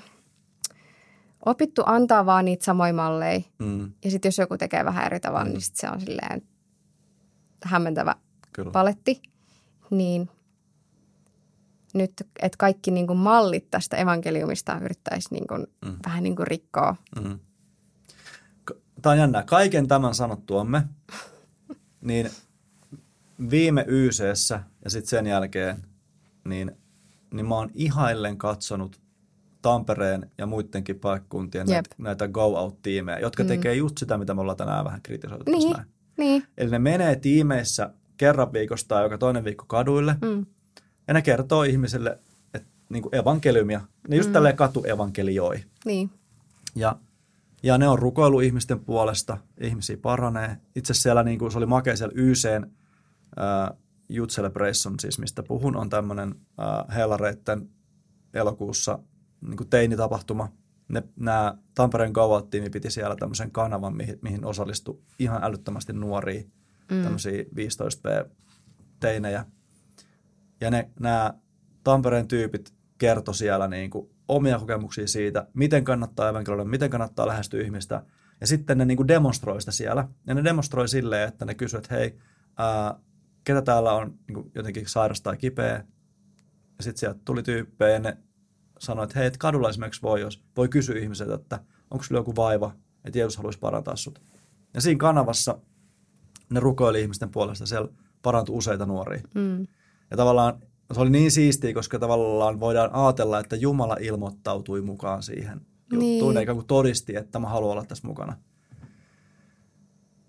opittu 1.46 1.84
antaa 1.86 2.26
vaan 2.26 2.46
niitä 2.46 2.66
samoja 2.66 2.94
malleja. 2.94 3.42
Mm. 3.60 3.92
Ja 4.06 4.12
sitten 4.12 4.28
jos 4.30 4.38
joku 4.38 4.58
tekee 4.58 4.86
vähän 4.86 5.06
eri 5.06 5.20
tavalla, 5.20 5.46
Mm. 5.46 5.52
niin 5.52 5.62
sit 5.62 5.76
se 5.76 5.90
on 5.90 6.02
silleen 6.02 6.42
hämmentävä 7.64 8.16
Kyllä. 8.54 8.72
paletti. 8.72 9.22
Niin 9.90 10.30
nyt, 11.94 12.14
että 12.42 12.56
kaikki 12.58 12.92
niin 12.92 13.08
kuin 13.08 13.20
mallit 13.20 13.72
tästä 13.72 13.98
evankeliumista 13.98 14.80
yrittäisi 14.84 15.28
niin 15.32 15.48
kuin, 15.48 15.68
Mm. 15.86 15.96
vähän 16.06 16.24
niin 16.24 16.36
kuin 16.36 16.48
rikkoa. 16.48 16.96
Mm. 17.24 17.40
Tämä 19.02 19.12
on 19.14 19.20
jännää. 19.20 19.44
Kaiken 19.44 19.88
tämän 19.88 20.16
sanottuamme, 20.16 20.84
niin 22.02 22.30
viime 23.50 23.86
YCssä 23.88 24.64
ja 24.84 24.90
sitten 24.90 25.10
sen 25.10 25.28
jälkeen, 25.28 25.84
niin, 26.46 26.72
niin 27.34 27.46
mä 27.48 27.56
oon 27.56 27.72
ihaillen 27.74 28.38
katsonut 28.38 29.00
Tampereen 29.62 30.32
ja 30.38 30.46
muidenkin 30.46 31.00
paikkuntien 31.00 31.62
Jep. 31.68 31.74
näitä, 31.76 31.96
näitä 31.98 32.28
go-out-tiimejä, 32.28 33.20
jotka 33.20 33.44
mm. 33.44 33.48
Tekee 33.48 33.76
just 33.76 33.98
sitä, 33.98 34.18
mitä 34.18 34.34
me 34.34 34.42
ollaan 34.42 34.58
tänään 34.58 34.86
vähän 34.86 35.02
kritisoitu 35.02 35.52
Niin, 35.52 35.72
näin. 35.74 35.86
niin. 36.18 36.44
Eli 36.58 36.70
ne 36.72 36.80
menee 36.80 37.16
tiimeissä 37.16 37.94
kerran 38.18 38.54
viikossa 38.54 38.88
tai 38.88 39.04
joka 39.04 39.18
toinen 39.18 39.44
viikko 39.44 39.66
kaduille, 39.68 40.16
Mm. 40.22 40.46
Ja 41.10 41.14
ne 41.14 41.22
kertoo 41.22 41.64
ihmisille 41.64 42.20
että, 42.54 42.70
niin 42.90 43.04
kuin 43.04 43.16
evankeliumia. 43.16 43.82
Ne 44.08 44.16
just 44.16 44.30
mm. 44.30 44.34
tälleen 44.34 44.56
katuevankelioi. 44.56 45.64
Niin. 45.86 46.12
Ja, 46.76 46.96
ja 47.64 47.78
ne 47.78 47.88
on 47.88 48.00
rukoilu 48.00 48.40
ihmisten 48.40 48.80
puolesta, 48.80 49.38
ihmisiä 49.62 49.98
paranee. 49.98 50.58
Itse 50.76 50.94
siellä, 50.94 51.24
niin 51.24 51.40
kuin 51.40 51.52
se 51.52 51.58
oli 51.58 51.66
makea 51.66 51.96
siellä 51.96 52.14
YCn 52.16 52.66
uh, 52.66 52.72
Youth 54.10 54.34
Celebration, 54.34 55.00
siis 55.00 55.20
mistä 55.20 55.44
puhun, 55.44 55.76
on 55.76 55.90
tämmöinen 55.90 56.36
uh, 56.36 56.96
Hellareitten 56.96 57.70
elokuussa 58.34 59.00
niin 59.42 59.58
kuin 59.58 59.70
teinitapahtuma. 59.70 60.52
Ne, 60.88 61.04
nämä 61.16 61.58
Tampereen 61.76 62.12
go 62.12 62.42
tiimi 62.42 62.70
piti 62.70 62.92
siellä 62.92 63.16
tämmöisen 63.16 63.52
kanavan, 63.52 63.96
mihin, 63.96 64.20
mihin 64.22 64.46
osallistui 64.46 65.02
ihan 65.20 65.44
älyttömästi 65.44 65.94
nuoria, 65.94 66.44
mm. 66.92 67.04
tämmöisiä 67.04 67.44
15B-teinejä. 67.44 69.46
Ja 70.62 70.72
ne, 70.72 70.90
nämä 71.00 71.34
Tampereen 71.84 72.28
tyypit 72.28 72.74
kertoi 72.98 73.36
siellä 73.36 73.68
niin 73.68 73.90
kuin 73.90 74.10
omia 74.28 74.60
kokemuksia 74.60 75.08
siitä, 75.08 75.48
miten 75.54 75.84
kannattaa 75.84 76.30
evankelioida, 76.30 76.70
miten 76.70 76.90
kannattaa 76.90 77.28
lähestyä 77.28 77.62
ihmistä. 77.62 78.04
Ja 78.42 78.48
sitten 78.48 78.78
ne 78.78 78.86
niin 78.86 78.98
kuin 78.98 79.08
demonstroi 79.08 79.62
sitä 79.62 79.72
siellä. 79.72 80.08
Ja 80.28 80.34
ne 80.34 80.44
demonstroi 80.44 80.88
silleen, 80.88 81.28
että 81.28 81.46
ne 81.46 81.56
kysyivät, 81.56 81.86
että 81.86 81.96
hei, 81.96 82.18
ää, 82.58 83.00
ketä 83.44 83.62
täällä 83.62 83.94
on 83.94 84.20
niin 84.28 84.34
kuin 84.34 84.52
jotenkin 84.56 84.88
sairas 84.88 85.22
tai 85.22 85.38
kipeä. 85.38 85.84
Ja 86.78 86.84
sitten 86.84 87.00
sieltä 87.00 87.20
tuli 87.26 87.44
tyyppejä 87.44 87.94
ja 87.94 88.00
ne 88.00 88.18
sanoi, 88.80 89.04
että 89.04 89.20
hei, 89.20 89.28
että 89.28 89.40
kadulla 89.40 89.70
esimerkiksi 89.70 90.02
voi, 90.02 90.22
jos, 90.22 90.44
voi 90.58 90.70
kysyä 90.70 91.00
ihmiseltä, 91.00 91.36
että 91.36 91.60
onko 91.92 92.04
sulla 92.04 92.20
joku 92.20 92.36
vaiva, 92.36 92.76
että 93.06 93.20
Jeesus 93.20 93.38
haluaisi 93.38 93.60
parantaa 93.60 93.96
sut. 93.96 94.22
Ja 94.74 94.82
siinä 94.82 94.98
kanavassa 94.98 95.60
ne 96.50 96.60
rukoili 96.60 97.02
ihmisten 97.02 97.30
puolesta, 97.30 97.66
siellä 97.66 97.90
parantui 98.22 98.56
useita 98.58 98.86
nuoria. 98.86 99.22
Mm. 99.36 99.68
Ja 100.12 100.18
tavallaan 100.18 100.60
se 100.94 101.00
oli 101.00 101.10
niin 101.10 101.32
siistiä, 101.32 101.74
koska 101.74 102.00
tavallaan 102.00 102.60
voidaan 102.60 102.90
ajatella, 102.94 103.40
että 103.40 103.56
Jumala 103.56 103.98
ilmoittautui 104.00 104.82
mukaan 104.82 105.24
siihen 105.24 105.62
juttuun, 105.94 106.34
Niin. 106.34 106.38
eikä 106.38 106.54
kuin 106.54 106.68
todisti, 106.68 107.16
että 107.16 107.40
mä 107.40 107.48
haluan 107.50 107.72
olla 107.72 107.86
tässä 107.86 108.08
mukana. 108.08 108.38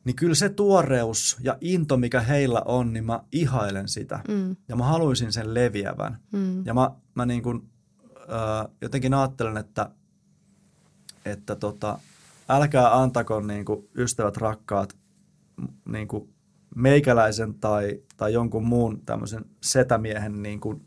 Niin 0.05 0.17
kyllä 0.17 0.35
se 0.35 0.49
tuoreus 0.49 1.37
ja 1.43 1.59
into, 1.61 1.97
mikä 1.97 2.21
heillä 2.21 2.63
on, 2.65 2.93
niin 2.93 3.05
mä 3.05 3.21
ihailen 3.33 3.89
sitä. 3.89 4.21
Mm. 4.29 4.57
Ja 4.69 4.77
mä 4.77 4.85
haluaisin 4.85 5.33
sen 5.33 5.55
leviävän. 5.55 6.19
Mm. 6.33 6.67
Ja 6.67 6.75
mä, 6.75 6.91
mä 7.15 7.27
niin 7.27 7.43
kuin, 7.43 7.71
äh, 8.21 8.75
jotenkin 8.81 9.15
ajattelen, 9.15 9.57
että, 9.57 9.91
että 11.25 11.57
tota, 11.57 11.99
älkää 12.49 13.01
antako 13.01 13.41
niin 13.41 13.65
kuin 13.65 13.89
ystävät 13.95 14.37
rakkaat 14.37 14.97
niin 15.89 16.09
kuin 16.09 16.35
meikäläisen 16.75 17.55
tai, 17.55 18.03
tai 18.17 18.33
jonkun 18.33 18.65
muun 18.65 19.03
tämmöisen 19.07 19.45
setämiehen 19.63 20.43
niin 20.43 20.61
kuin 20.61 20.87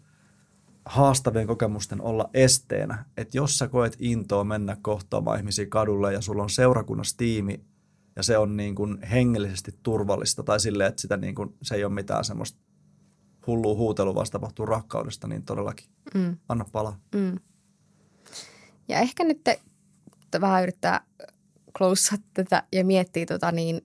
haastavien 0.85 1.47
kokemusten 1.47 2.01
olla 2.01 2.29
esteenä. 2.33 3.05
Että 3.17 3.37
jos 3.37 3.57
sä 3.57 3.67
koet 3.67 3.95
intoa 3.99 4.43
mennä 4.43 4.77
kohtaamaan 4.81 5.37
ihmisiä 5.37 5.65
kadulle 5.65 6.13
ja 6.13 6.21
sulla 6.21 6.43
on 6.43 6.49
seurakunnassa 6.49 7.17
tiimi, 7.17 7.65
ja 8.15 8.23
se 8.23 8.37
on 8.37 8.57
niin 8.57 8.75
kuin 8.75 9.01
hengellisesti 9.01 9.71
turvallista 9.83 10.43
tai 10.43 10.59
silleen, 10.59 10.89
että 10.89 11.01
sitä 11.01 11.17
niin 11.17 11.35
kuin, 11.35 11.55
se 11.61 11.75
ei 11.75 11.83
ole 11.83 11.93
mitään 11.93 12.23
semmoista 12.23 12.59
hullua 13.47 13.75
huutelua, 13.75 14.15
vaan 14.15 14.25
se 14.25 14.31
tapahtuu 14.31 14.65
rakkaudesta, 14.65 15.27
niin 15.27 15.45
todellakin 15.45 15.87
mm. 16.13 16.37
anna 16.49 16.65
palaa. 16.71 16.99
Mm. 17.15 17.39
Ja 18.87 18.99
ehkä 18.99 19.23
nyt 19.23 19.43
te, 19.43 19.59
te 20.31 20.41
vähän 20.41 20.63
yrittää 20.63 21.01
closea 21.77 22.17
tätä 22.33 22.63
ja 22.71 22.85
miettiä 22.85 23.25
tota 23.25 23.51
niin 23.51 23.81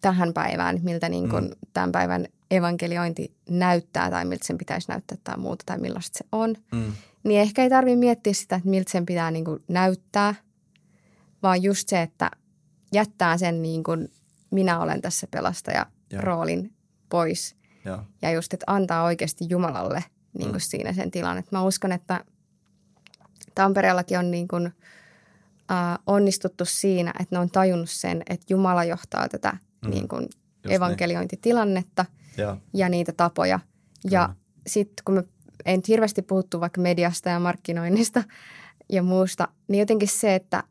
tähän 0.00 0.32
päivään, 0.32 0.80
miltä 0.82 1.08
niin 1.08 1.28
kuin 1.28 1.44
mm. 1.44 1.50
tämän 1.72 1.92
päivän 1.92 2.26
evankeliointi 2.50 3.34
näyttää 3.50 4.10
tai 4.10 4.24
miltä 4.24 4.46
sen 4.46 4.58
pitäisi 4.58 4.88
näyttää 4.88 5.18
tai 5.24 5.38
muuta 5.38 5.62
tai 5.66 5.78
millaista 5.78 6.18
se 6.18 6.24
on. 6.32 6.54
Mm. 6.72 6.92
Niin 7.24 7.40
ehkä 7.40 7.62
ei 7.62 7.70
tarvitse 7.70 7.96
miettiä 7.96 8.32
sitä, 8.32 8.56
että 8.56 8.68
miltä 8.68 8.90
sen 8.90 9.06
pitää 9.06 9.30
niin 9.30 9.44
kuin 9.44 9.64
näyttää, 9.68 10.34
vaan 11.42 11.62
just 11.62 11.88
se, 11.88 12.02
että 12.02 12.30
jättää 12.92 13.38
sen 13.38 13.62
niin 13.62 13.82
kuin 13.82 14.08
minä 14.50 14.80
olen 14.80 15.00
tässä 15.00 15.26
pelastaja 15.30 15.86
ja. 16.10 16.20
roolin 16.20 16.72
pois. 17.08 17.56
Ja. 17.84 18.04
ja 18.22 18.30
just, 18.30 18.54
että 18.54 18.64
antaa 18.66 19.04
oikeasti 19.04 19.46
Jumalalle 19.48 20.04
niin 20.38 20.50
kuin 20.50 20.62
mm. 20.62 20.66
siinä 20.66 20.92
sen 20.92 21.10
tilan. 21.10 21.38
Että 21.38 21.56
mä 21.56 21.62
uskon, 21.62 21.92
että 21.92 22.24
Tampereellakin 23.54 24.18
on 24.18 24.30
niin 24.30 24.48
kuin, 24.48 24.66
äh, 25.70 25.98
onnistuttu 26.06 26.64
siinä, 26.64 27.12
että 27.20 27.36
ne 27.36 27.38
on 27.38 27.50
tajunnut 27.50 27.90
sen, 27.90 28.22
että 28.30 28.46
Jumala 28.50 28.84
johtaa 28.84 29.28
tätä 29.28 29.56
mm. 29.84 29.90
niin 29.90 30.08
kuin 30.08 30.28
niin. 30.64 30.72
evankeliointitilannetta 30.72 32.04
ja. 32.36 32.56
ja 32.74 32.88
niitä 32.88 33.12
tapoja. 33.12 33.58
Kyllä. 33.58 34.14
Ja 34.14 34.34
sitten 34.66 35.02
kun 35.04 35.14
me 35.14 35.24
ei 35.66 35.76
nyt 35.76 35.88
hirveästi 35.88 36.22
puhuttu 36.22 36.60
vaikka 36.60 36.80
mediasta 36.80 37.28
ja 37.28 37.40
markkinoinnista 37.40 38.24
ja 38.92 39.02
muusta, 39.02 39.48
niin 39.68 39.78
jotenkin 39.78 40.08
se, 40.08 40.34
että, 40.34 40.64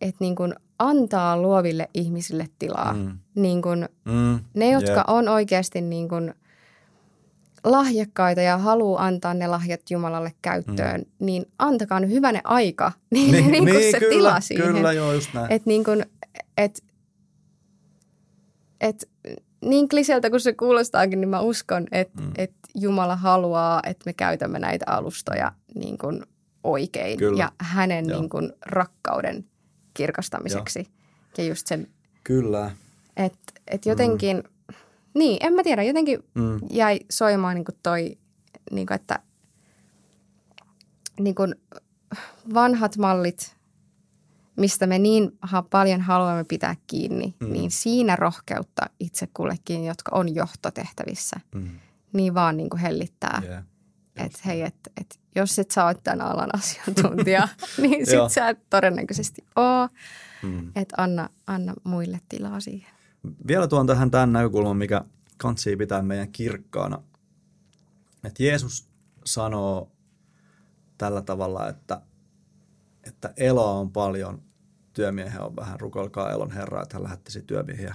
että 0.00 0.16
niin 0.20 0.36
kuin 0.36 0.54
antaa 0.78 1.36
luoville 1.36 1.88
ihmisille 1.94 2.48
tilaa. 2.58 2.92
Mm. 2.92 3.18
Niin 3.34 3.62
kuin 3.62 3.88
mm. 4.04 4.38
Ne, 4.54 4.70
jotka 4.70 4.92
yeah. 4.92 5.04
on 5.08 5.28
oikeasti 5.28 5.80
niin 5.80 6.08
kuin 6.08 6.34
lahjakkaita 7.64 8.40
ja 8.40 8.58
haluaa 8.58 9.06
antaa 9.06 9.34
ne 9.34 9.46
lahjat 9.46 9.80
Jumalalle 9.90 10.32
käyttöön, 10.42 11.00
mm. 11.00 11.26
niin 11.26 11.46
antakaa 11.58 12.00
nyt 12.00 12.10
hyvänä 12.10 12.40
aika, 12.44 12.92
niin, 13.10 13.32
niin, 13.32 13.50
niin, 13.50 13.64
niin 13.64 13.90
se 13.90 13.98
kyllä, 13.98 14.10
tila 14.10 14.40
siihen. 14.40 14.74
Kyllä, 14.74 14.92
joo, 14.92 15.12
just 15.12 15.34
näin. 15.34 15.52
Et 15.52 15.66
niin 15.66 15.84
kuin, 15.84 16.06
et, 16.56 16.84
et, 18.80 19.08
niin 19.64 19.88
kliseltä 19.88 20.30
kuin 20.30 20.40
se 20.40 20.52
kuulostaakin, 20.52 21.20
niin 21.20 21.28
mä 21.28 21.40
uskon, 21.40 21.86
että 21.92 22.22
mm. 22.22 22.32
et 22.38 22.52
Jumala 22.74 23.16
haluaa, 23.16 23.82
että 23.86 24.02
me 24.06 24.12
käytämme 24.12 24.58
näitä 24.58 24.84
alustoja 24.88 25.52
niin 25.74 25.98
kuin 25.98 26.22
oikein 26.64 27.18
Kyllä. 27.18 27.38
ja 27.38 27.52
hänen 27.60 28.06
niin 28.06 28.28
kuin 28.28 28.52
rakkauden 28.66 29.44
kirkastamiseksi. 29.94 30.78
Joo. 30.78 30.88
Ja 31.38 31.44
just 31.44 31.66
sen... 31.66 31.88
Kyllä. 32.24 32.70
Että 33.16 33.52
et 33.66 33.86
jotenkin, 33.86 34.36
mm. 34.36 34.74
niin 35.14 35.46
en 35.46 35.52
mä 35.52 35.62
tiedä, 35.62 35.82
jotenkin 35.82 36.24
mm. 36.34 36.60
jäi 36.70 37.00
soimaan 37.10 37.54
niin 37.54 37.64
kuin 37.64 37.76
toi, 37.82 38.16
niin 38.70 38.86
kuin 38.86 38.94
että 38.94 39.18
niin 41.20 41.34
kuin 41.34 41.54
vanhat 42.54 42.96
mallit, 42.96 43.56
mistä 44.60 44.86
me 44.86 44.98
niin 44.98 45.38
paljon 45.70 46.00
haluamme 46.00 46.44
pitää 46.44 46.76
kiinni, 46.86 47.34
mm. 47.40 47.52
niin 47.52 47.70
siinä 47.70 48.16
rohkeutta 48.16 48.82
itse 49.00 49.28
kullekin, 49.34 49.84
jotka 49.84 50.16
on 50.16 50.34
johtotehtävissä, 50.34 51.40
mm. 51.54 51.70
niin 52.12 52.34
vaan 52.34 52.56
niin 52.56 52.70
kuin 52.70 52.80
hellittää. 52.80 53.42
Yeah. 53.44 53.64
Että 54.16 54.38
hei, 54.46 54.62
että 54.62 54.90
et, 55.00 55.20
jos 55.34 55.58
et 55.58 55.70
sä 55.70 55.84
oot 55.84 56.02
tämän 56.04 56.20
alan 56.26 56.54
asiantuntija, 56.54 57.48
niin 57.82 58.06
sit 58.06 58.30
sä 58.30 58.48
et 58.48 58.58
todennäköisesti 58.70 59.44
oo. 59.56 59.88
Mm. 60.42 60.72
Että 60.76 60.94
anna, 60.98 61.28
anna 61.46 61.74
muille 61.84 62.20
tilaa 62.28 62.60
siihen. 62.60 62.90
Vielä 63.46 63.68
tuon 63.68 63.86
tähän 63.86 64.10
tämän 64.10 64.32
näkökulman, 64.32 64.76
mikä 64.76 65.04
kantsii 65.36 65.76
pitää 65.76 66.02
meidän 66.02 66.32
kirkkaana. 66.32 67.02
Että 68.24 68.42
Jeesus 68.42 68.88
sanoo 69.24 69.90
tällä 70.98 71.22
tavalla, 71.22 71.68
että, 71.68 72.02
että 73.04 73.32
eloa 73.36 73.72
on 73.72 73.92
paljon, 73.92 74.42
työmiehen 75.00 75.42
on 75.42 75.56
vähän, 75.56 75.80
rukoilkaa 75.80 76.30
elon 76.30 76.50
Herraa, 76.50 76.82
että 76.82 76.96
hän 76.96 77.02
lähettisi 77.02 77.42
työmiehiä 77.42 77.94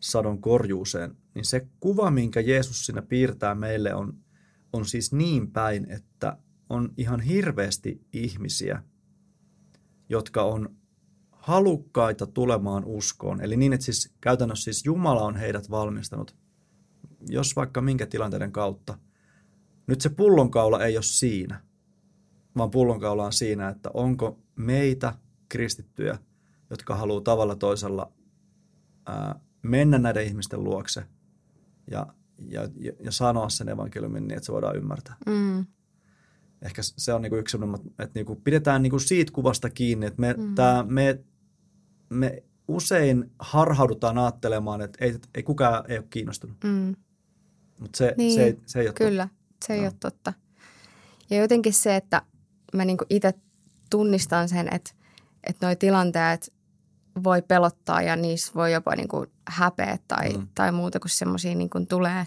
sadon 0.00 0.40
korjuuseen. 0.40 1.16
Niin 1.34 1.44
se 1.44 1.68
kuva, 1.80 2.10
minkä 2.10 2.40
Jeesus 2.40 2.86
siinä 2.86 3.02
piirtää 3.02 3.54
meille 3.54 3.94
on, 3.94 4.18
on 4.72 4.86
siis 4.86 5.12
niin 5.12 5.50
päin, 5.50 5.90
että 5.90 6.36
on 6.68 6.92
ihan 6.96 7.20
hirveästi 7.20 8.06
ihmisiä, 8.12 8.82
jotka 10.08 10.42
on 10.42 10.76
halukkaita 11.30 12.26
tulemaan 12.26 12.84
uskoon. 12.84 13.40
Eli 13.40 13.56
niin, 13.56 13.72
että 13.72 13.84
siis 13.84 14.14
käytännössä 14.20 14.64
siis 14.64 14.84
Jumala 14.84 15.22
on 15.22 15.36
heidät 15.36 15.70
valmistanut, 15.70 16.36
jos 17.28 17.56
vaikka 17.56 17.80
minkä 17.80 18.06
tilanteiden 18.06 18.52
kautta. 18.52 18.98
Nyt 19.86 20.00
se 20.00 20.08
pullonkaula 20.08 20.84
ei 20.84 20.96
ole 20.96 21.02
siinä, 21.02 21.62
vaan 22.56 22.70
pullonkaula 22.70 23.26
on 23.26 23.32
siinä, 23.32 23.68
että 23.68 23.90
onko 23.94 24.38
meitä 24.56 25.14
kristittyjä, 25.48 26.18
jotka 26.70 26.94
haluaa 26.94 27.20
tavalla 27.20 27.56
toisella 27.56 28.12
ää, 29.06 29.40
mennä 29.62 29.98
näiden 29.98 30.24
ihmisten 30.24 30.64
luokse 30.64 31.04
ja, 31.90 32.06
ja, 32.48 32.68
ja 33.04 33.12
sanoa 33.12 33.48
sen 33.48 33.68
evankeliumin 33.68 34.28
niin, 34.28 34.36
että 34.36 34.46
se 34.46 34.52
voidaan 34.52 34.76
ymmärtää. 34.76 35.16
Mm 35.26 35.66
ehkä 36.62 36.82
se 36.82 37.12
on 37.12 37.22
niinku 37.22 37.36
yksi 37.36 37.52
sellainen, 37.52 37.80
että 37.86 38.10
niinku 38.14 38.36
pidetään 38.36 38.82
niinku 38.82 38.98
siitä 38.98 39.32
kuvasta 39.32 39.70
kiinni, 39.70 40.06
että 40.06 40.20
me, 40.20 40.34
mm. 40.38 40.54
tää, 40.54 40.82
me, 40.82 41.20
me 42.08 42.42
usein 42.68 43.30
harhaudutaan 43.38 44.18
ajattelemaan, 44.18 44.80
että 44.80 45.04
ei, 45.04 45.18
ei 45.34 45.42
kukaan 45.42 45.84
ei 45.88 45.98
ole 45.98 46.06
kiinnostunut. 46.10 46.56
Mm. 46.64 46.96
Mutta 47.80 47.96
se, 47.96 48.14
niin, 48.16 48.34
se, 48.34 48.44
ei, 48.44 48.58
se 48.66 48.80
ei 48.80 48.86
ole 48.86 48.94
Kyllä, 48.94 49.28
totta. 49.28 49.66
se 49.66 49.72
ei 49.72 49.80
no. 49.80 49.86
ole 49.86 49.94
totta. 50.00 50.32
Ja 51.30 51.36
jotenkin 51.36 51.72
se, 51.72 51.96
että 51.96 52.22
mä 52.74 52.84
niinku 52.84 53.04
itse 53.10 53.34
tunnistan 53.90 54.48
sen, 54.48 54.74
että, 54.74 54.90
että 55.44 55.66
nuo 55.66 55.74
tilanteet 55.74 56.52
voi 57.24 57.42
pelottaa 57.42 58.02
ja 58.02 58.16
niissä 58.16 58.52
voi 58.54 58.72
jopa 58.72 58.96
niinku 58.96 59.26
häpeä 59.48 59.98
tai, 60.08 60.32
mm. 60.32 60.48
tai 60.54 60.72
muuta, 60.72 61.00
kun 61.00 61.10
semmoisia 61.10 61.54
niinku 61.54 61.86
tulee. 61.88 62.24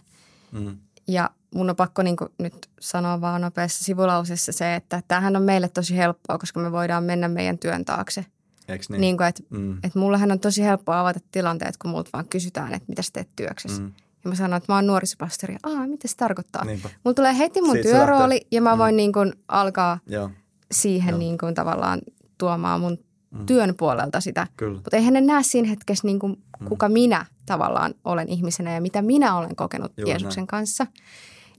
Mm. 0.51 0.77
Ja 1.07 1.29
mun 1.55 1.69
on 1.69 1.75
pakko 1.75 2.03
niin 2.03 2.15
nyt 2.39 2.69
sanoa 2.79 3.21
vaan 3.21 3.41
nopeassa 3.41 3.83
sivulausessa 3.83 4.51
se, 4.51 4.75
että 4.75 5.03
tämähän 5.07 5.35
on 5.35 5.43
meille 5.43 5.69
tosi 5.69 5.97
helppoa, 5.97 6.37
koska 6.37 6.59
me 6.59 6.71
voidaan 6.71 7.03
mennä 7.03 7.27
meidän 7.27 7.57
työn 7.57 7.85
taakse. 7.85 8.25
Niin? 8.67 9.01
niin 9.01 9.17
kuin, 9.17 9.27
että, 9.27 9.43
mm. 9.49 9.73
että 9.83 9.99
mullahan 9.99 10.31
on 10.31 10.39
tosi 10.39 10.63
helppoa 10.63 10.99
avata 10.99 11.19
tilanteet, 11.31 11.77
kun 11.77 11.91
multa 11.91 12.09
vaan 12.13 12.27
kysytään, 12.27 12.73
että 12.73 12.85
mitä 12.87 13.01
sä 13.01 13.09
teet 13.13 13.29
työksessä. 13.35 13.81
Mm. 13.81 13.93
Ja 14.23 14.29
mä 14.29 14.35
sanon, 14.35 14.57
että 14.57 14.71
mä 14.73 14.75
oon 14.75 14.87
nuorisopastori. 14.87 15.55
Aa, 15.63 15.87
mitä 15.87 16.07
se 16.07 16.17
tarkoittaa? 16.17 16.65
Niinpä. 16.65 16.89
Mulla 17.03 17.15
tulee 17.15 17.37
heti 17.37 17.61
mun 17.61 17.71
Siitä 17.71 17.89
työrooli 17.89 18.47
ja 18.51 18.61
mä 18.61 18.77
voin 18.77 18.95
mm. 18.95 18.97
niin 18.97 19.13
kuin 19.13 19.33
alkaa 19.47 19.99
Joo. 20.07 20.29
siihen 20.71 21.09
Joo. 21.09 21.19
Niin 21.19 21.37
kuin 21.37 21.55
tavallaan 21.55 22.01
tuomaan 22.37 22.81
mun 22.81 22.97
mm. 23.34 23.45
työn 23.45 23.75
puolelta 23.77 24.21
sitä. 24.21 24.47
Mutta 24.73 24.97
eihän 24.97 25.13
ne 25.13 25.21
näe 25.21 25.43
siinä 25.43 25.69
hetkessä, 25.69 26.07
niin 26.07 26.19
kuin, 26.19 26.43
mm. 26.59 26.67
kuka 26.67 26.89
minä 26.89 27.25
tavallaan 27.45 27.93
olen 28.05 28.29
ihmisenä 28.29 28.73
ja 28.73 28.81
mitä 28.81 29.01
minä 29.01 29.38
olen 29.38 29.55
kokenut 29.55 29.91
Juuri 29.97 30.11
Jeesuksen 30.11 30.41
näin. 30.41 30.47
kanssa. 30.47 30.88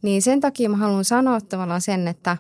Niin 0.03 0.23
sen 0.23 0.41
takia 0.41 0.71
mä 0.71 0.77
haluan 0.77 1.05
sanoa 1.05 1.41
tavallaan 1.41 1.81
sen, 1.81 2.09
että, 2.09 2.37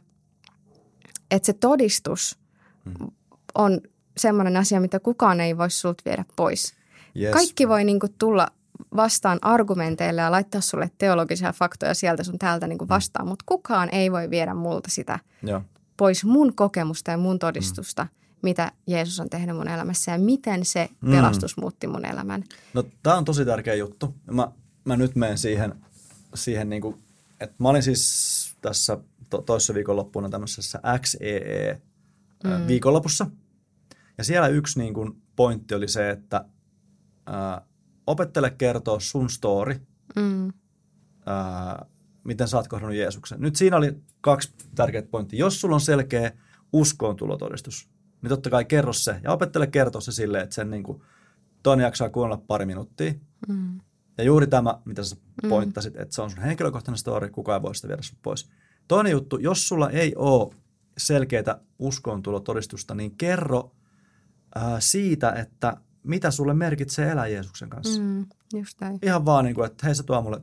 että 1.30 1.46
se 1.46 1.52
todistus 1.52 2.38
mm. 2.84 3.06
on 3.54 3.80
semmoinen 4.16 4.56
asia, 4.56 4.80
mitä 4.80 5.00
kukaan 5.00 5.40
ei 5.40 5.58
voi 5.58 5.70
sulta 5.70 6.02
viedä 6.04 6.24
pois. 6.36 6.74
Yes. 7.20 7.32
Kaikki 7.32 7.68
voi 7.68 7.84
niin 7.84 8.00
kuin, 8.00 8.14
tulla 8.18 8.48
vastaan 8.96 9.38
argumenteille 9.42 10.20
ja 10.20 10.30
laittaa 10.30 10.60
sulle 10.60 10.90
teologisia 10.98 11.52
faktoja 11.52 11.94
sieltä 11.94 12.22
sun 12.24 12.38
täältä 12.38 12.66
niin 12.66 12.78
kuin 12.78 12.88
mm. 12.88 12.94
vastaan, 12.94 13.28
mutta 13.28 13.44
kukaan 13.48 13.88
ei 13.92 14.12
voi 14.12 14.30
viedä 14.30 14.54
multa 14.54 14.90
sitä 14.90 15.18
ja. 15.42 15.60
pois 15.96 16.24
mun 16.24 16.54
kokemusta 16.54 17.10
ja 17.10 17.16
mun 17.16 17.38
todistusta, 17.38 18.02
mm. 18.04 18.23
Mitä 18.44 18.72
Jeesus 18.86 19.20
on 19.20 19.30
tehnyt 19.30 19.56
mun 19.56 19.68
elämässä 19.68 20.12
ja 20.12 20.18
miten 20.18 20.64
se 20.64 20.88
pelastus 21.10 21.56
mm. 21.56 21.60
muutti 21.60 21.86
mun 21.86 22.06
elämän. 22.06 22.44
No 22.74 22.84
tämä 23.02 23.16
on 23.16 23.24
tosi 23.24 23.44
tärkeä 23.44 23.74
juttu. 23.74 24.14
Mä, 24.30 24.48
mä 24.84 24.96
nyt 24.96 25.16
menen 25.16 25.38
siihen, 25.38 25.74
siihen 26.34 26.68
niin 26.68 26.82
kuin 26.82 27.04
et 27.40 27.58
mä 27.58 27.68
olin 27.68 27.82
siis 27.82 28.56
tässä 28.60 28.98
to, 29.30 29.38
toissa 29.38 29.74
viikonloppuna 29.74 30.28
tämmöisessä 30.28 30.80
XEE 30.98 31.80
mm. 32.44 32.66
viikonlopussa. 32.66 33.26
Ja 34.18 34.24
siellä 34.24 34.48
yksi 34.48 34.78
niin 34.78 34.94
kuin 34.94 35.22
pointti 35.36 35.74
oli 35.74 35.88
se, 35.88 36.10
että 36.10 36.44
ää, 37.26 37.62
opettele 38.06 38.50
kertoa 38.50 39.00
sun 39.00 39.30
story, 39.30 39.80
mm. 40.16 40.52
ää, 41.26 41.86
miten 42.24 42.48
sä 42.48 42.56
oot 42.56 42.68
kohdannut 42.68 42.98
Jeesuksen. 42.98 43.40
Nyt 43.40 43.56
siinä 43.56 43.76
oli 43.76 43.96
kaksi 44.20 44.52
tärkeää 44.74 45.04
pointtia. 45.10 45.38
Jos 45.38 45.60
sulla 45.60 45.74
on 45.74 45.80
selkeä 45.80 46.32
uskoon 46.72 47.16
tulotodistus, 47.16 47.88
niin 48.24 48.28
totta 48.28 48.50
kai 48.50 48.64
kerro 48.64 48.92
se. 48.92 49.20
Ja 49.22 49.32
opettele 49.32 49.66
kertoa 49.66 50.00
se 50.00 50.12
silleen, 50.12 50.44
että 50.44 50.54
sen 50.54 50.70
niin 50.70 50.82
kuin, 50.82 51.02
toinen 51.62 51.84
jaksaa 51.84 52.08
kuunnella 52.08 52.44
pari 52.46 52.66
minuuttia. 52.66 53.14
Mm. 53.48 53.80
Ja 54.18 54.24
juuri 54.24 54.46
tämä, 54.46 54.78
mitä 54.84 55.04
sä 55.04 55.16
mm. 55.42 55.48
pointtasit, 55.48 55.96
että 55.96 56.14
se 56.14 56.22
on 56.22 56.30
sun 56.30 56.42
henkilökohtainen 56.42 56.98
story, 56.98 57.30
kukaan 57.30 57.58
ei 57.58 57.62
voi 57.62 57.74
sitä 57.74 57.88
viedä 57.88 58.02
sun 58.02 58.18
pois. 58.22 58.50
Toinen 58.88 59.12
juttu, 59.12 59.38
jos 59.38 59.68
sulla 59.68 59.90
ei 59.90 60.14
ole 60.16 60.54
selkeää 60.98 61.58
uskontulotodistusta, 61.78 62.94
niin 62.94 63.16
kerro 63.16 63.74
ää, 64.54 64.80
siitä, 64.80 65.32
että 65.32 65.76
mitä 66.02 66.30
sulle 66.30 66.54
merkitsee 66.54 67.10
elää 67.10 67.26
Jeesuksen 67.26 67.70
kanssa. 67.70 68.02
Mm, 68.02 68.26
just 68.54 68.80
näin. 68.80 68.98
Ihan 69.02 69.24
vaan 69.24 69.44
niin 69.44 69.54
kuin, 69.54 69.66
että 69.66 69.86
hei 69.86 69.94
se 69.94 70.02
tuo 70.02 70.22
mulle 70.22 70.40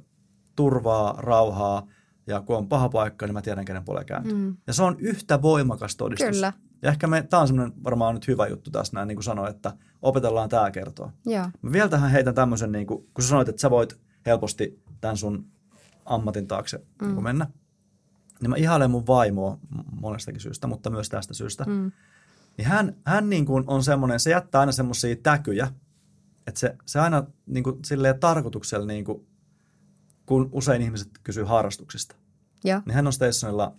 turvaa, 0.56 1.16
rauhaa 1.18 1.88
ja 2.28 2.42
kun 2.42 2.58
on 2.58 2.68
paha 2.68 2.90
paikka, 2.90 3.26
niin 3.26 3.34
mä 3.34 3.42
tiedän, 3.42 3.66
kenen 3.66 3.86
puoleen 3.86 4.06
kääntyy. 4.06 4.34
Mm. 4.34 4.58
Ja 4.68 4.74
se 4.74 4.84
on 4.84 4.96
yhtä 5.00 5.42
voimakas 5.42 5.96
todistus. 5.96 6.30
Kyllä. 6.30 6.54
Ja 6.82 6.90
ehkä 6.90 7.08
me, 7.08 7.24
tämä 7.24 7.42
on 7.42 7.48
semmoinen 7.48 7.84
varmaan 7.84 8.16
nyt 8.16 8.28
hyvä 8.28 8.48
juttu 8.48 8.72
tässä 8.72 8.94
näin, 8.94 9.08
niin 9.08 9.16
kuin 9.16 9.24
sanoin, 9.24 9.50
että 9.50 9.78
opetellaan 10.02 10.50
tämä 10.50 10.72
kertoa. 10.72 11.12
Joo. 11.26 11.50
Mä 11.62 11.72
vielä 11.72 11.90
tähän 11.90 12.12
heitän 12.12 12.36
tämmöisen, 12.36 12.72
niin 12.72 12.88
kuin, 12.88 13.10
kun 13.14 13.24
sä 13.24 13.30
sanoit, 13.30 13.50
että 13.50 13.62
sä 13.62 13.70
voit 13.70 14.00
helposti 14.26 14.84
tämän 15.02 15.18
sun 15.18 15.46
ammatin 16.06 16.48
taakse 16.48 16.78
mm. 16.78 17.06
niin 17.06 17.14
kuin 17.14 17.24
mennä, 17.24 17.48
niin 18.42 18.50
mä 18.50 18.56
ihailen 18.56 18.92
mun 18.92 19.08
vaimoa 19.08 19.58
monestakin 20.02 20.42
syystä, 20.42 20.68
mutta 20.68 20.90
myös 20.90 21.10
tästä 21.10 21.34
syystä. 21.34 21.64
Mm. 21.64 21.92
Niin 22.58 22.68
hän, 22.68 22.96
hän 23.06 23.30
niin 23.30 23.46
kuin 23.46 23.64
on 23.68 23.84
semmoinen, 23.84 24.20
se 24.20 24.30
jättää 24.30 24.60
aina 24.60 24.72
semmoisia 24.72 25.16
täkyjä, 25.16 25.68
että 26.48 26.60
se, 26.60 26.76
se 26.86 27.00
aina 27.00 27.24
niin 27.46 27.64
kuin, 27.64 27.80
silleen 27.86 28.20
tarkoituksella, 28.20 28.86
niin 28.86 29.06
kuin, 29.06 29.28
kun 30.26 30.50
usein 30.52 30.82
ihmiset 30.82 31.10
kysyy 31.24 31.44
harrastuksista, 31.44 32.16
Joo. 32.64 32.82
niin 32.86 32.96
hän 32.96 33.08
on 33.08 33.14
Stationsilla 33.14 33.76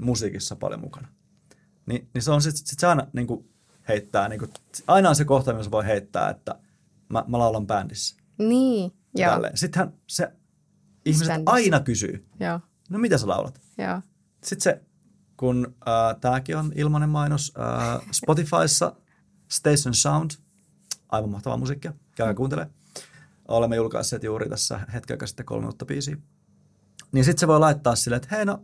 musiikissa 0.00 0.56
paljon 0.56 0.80
mukana. 0.80 1.08
Ni, 1.86 2.08
niin 2.14 2.22
se 2.22 2.30
on 2.30 2.42
sitten 2.42 2.66
sit 2.66 2.78
se 2.78 2.86
aina 2.86 3.06
niin 3.12 3.26
kuin 3.26 3.48
heittää, 3.88 4.28
niin 4.28 4.38
kuin, 4.38 4.50
aina 4.86 5.08
on 5.08 5.16
se 5.16 5.24
kohta, 5.24 5.52
missä 5.52 5.70
voi 5.70 5.84
heittää, 5.84 6.30
että 6.30 6.54
mä, 7.08 7.24
mä 7.26 7.38
laulan 7.38 7.66
bändissä. 7.66 8.16
Niin. 8.38 8.92
Joo. 9.14 9.30
Tälleen. 9.30 9.56
Sittenhän 9.56 9.92
se 10.06 10.32
ihmiset 11.04 11.28
bändissä? 11.28 11.52
aina 11.52 11.80
kysyy, 11.80 12.24
Joo. 12.40 12.60
no 12.90 12.98
mitä 12.98 13.18
sä 13.18 13.28
laulat? 13.28 13.60
Joo. 13.78 14.00
Sitten 14.42 14.60
se, 14.60 14.82
kun 15.36 15.74
äh, 15.88 16.20
tämäkin 16.20 16.56
on 16.56 16.72
ilmainen 16.74 17.08
mainos 17.08 17.52
äh, 17.58 18.08
Spotifyssa, 18.12 18.96
Station 19.48 19.94
Sound, 19.94 20.30
aivan 21.08 21.30
mahtavaa 21.30 21.56
musiikkia, 21.56 21.92
käykää 22.14 22.34
kuuntele. 22.34 22.70
Olemme 23.48 23.76
julkaisseet 23.76 24.22
juuri 24.22 24.48
tässä 24.48 24.80
hetken 24.92 25.14
aikaa 25.14 25.26
sitten 25.26 25.46
kolme 25.46 25.60
minuuttia 25.60 25.86
biisiä. 25.86 26.16
Niin 27.12 27.24
sitten 27.24 27.40
se 27.40 27.46
voi 27.46 27.60
laittaa 27.60 27.96
silleen, 27.96 28.22
että 28.22 28.36
hei 28.36 28.44
no, 28.44 28.62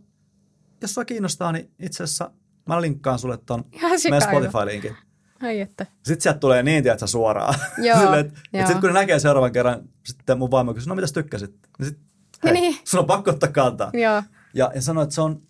jos 0.80 0.94
sua 0.94 1.04
kiinnostaa, 1.04 1.52
niin 1.52 1.70
itse 1.78 2.04
asiassa 2.04 2.30
mä 2.74 2.80
linkkaan 2.80 3.18
sulle 3.18 3.38
ton 3.46 3.64
Ihan. 3.72 3.98
Spotify-linkin. 4.00 4.96
Ai 5.42 5.60
että. 5.60 5.86
Sitten 6.02 6.20
sieltä 6.20 6.38
tulee 6.38 6.62
niin, 6.62 6.82
tiedätkö, 6.82 7.06
suoraan. 7.06 7.54
Joo, 7.86 7.98
Silleen, 8.00 8.26
että, 8.26 8.40
joo. 8.52 8.60
että 8.60 8.66
sitten 8.66 8.80
kun 8.80 8.88
ne 8.88 9.00
näkee 9.00 9.18
seuraavan 9.18 9.52
kerran, 9.52 9.80
sitten 10.06 10.38
mun 10.38 10.50
vaimo 10.50 10.74
kysyy, 10.74 10.88
no 10.88 10.94
mitäs 10.94 11.12
tykkäsit? 11.12 11.54
Niin 11.78 11.88
sit, 11.88 11.98
hei, 12.44 12.52
Niin. 12.52 12.76
sun 12.84 13.00
on 13.00 13.06
pakko 13.06 13.30
ottaa 13.30 13.52
kantaa. 13.52 13.90
Joo. 13.94 14.22
Ja, 14.54 14.72
ja 14.74 14.82
sanoi, 14.82 15.02
että 15.02 15.14
se 15.14 15.20
on 15.20 15.42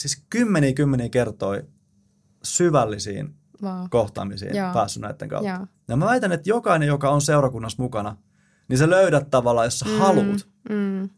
siis 0.00 0.22
kymmeniä 0.30 0.72
kymmeniä 0.72 1.08
kertoi 1.08 1.62
syvällisiin 2.42 3.34
Wow. 3.62 3.86
kohtaamisiin 3.90 4.56
Joo. 4.56 4.72
päässyt 4.72 5.00
näiden 5.02 5.28
kautta. 5.28 5.48
Joo. 5.50 5.66
Ja 5.88 5.96
mä 5.96 6.06
väitän, 6.06 6.32
että 6.32 6.50
jokainen, 6.50 6.86
joka 6.88 7.10
on 7.10 7.20
seurakunnassa 7.22 7.82
mukana, 7.82 8.16
niin 8.68 8.78
sä 8.78 8.90
löydät 8.90 9.30
tavallaan, 9.30 9.66
jos 9.66 9.78
sä 9.78 9.84
mm. 9.86 9.98
haluut, 9.98 10.48
Mm. 10.68 11.08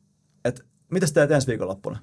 että 0.45 0.63
mitä 0.91 1.07
sä 1.07 1.15
teet 1.15 1.31
ensi 1.31 1.47
viikonloppuna? 1.47 1.99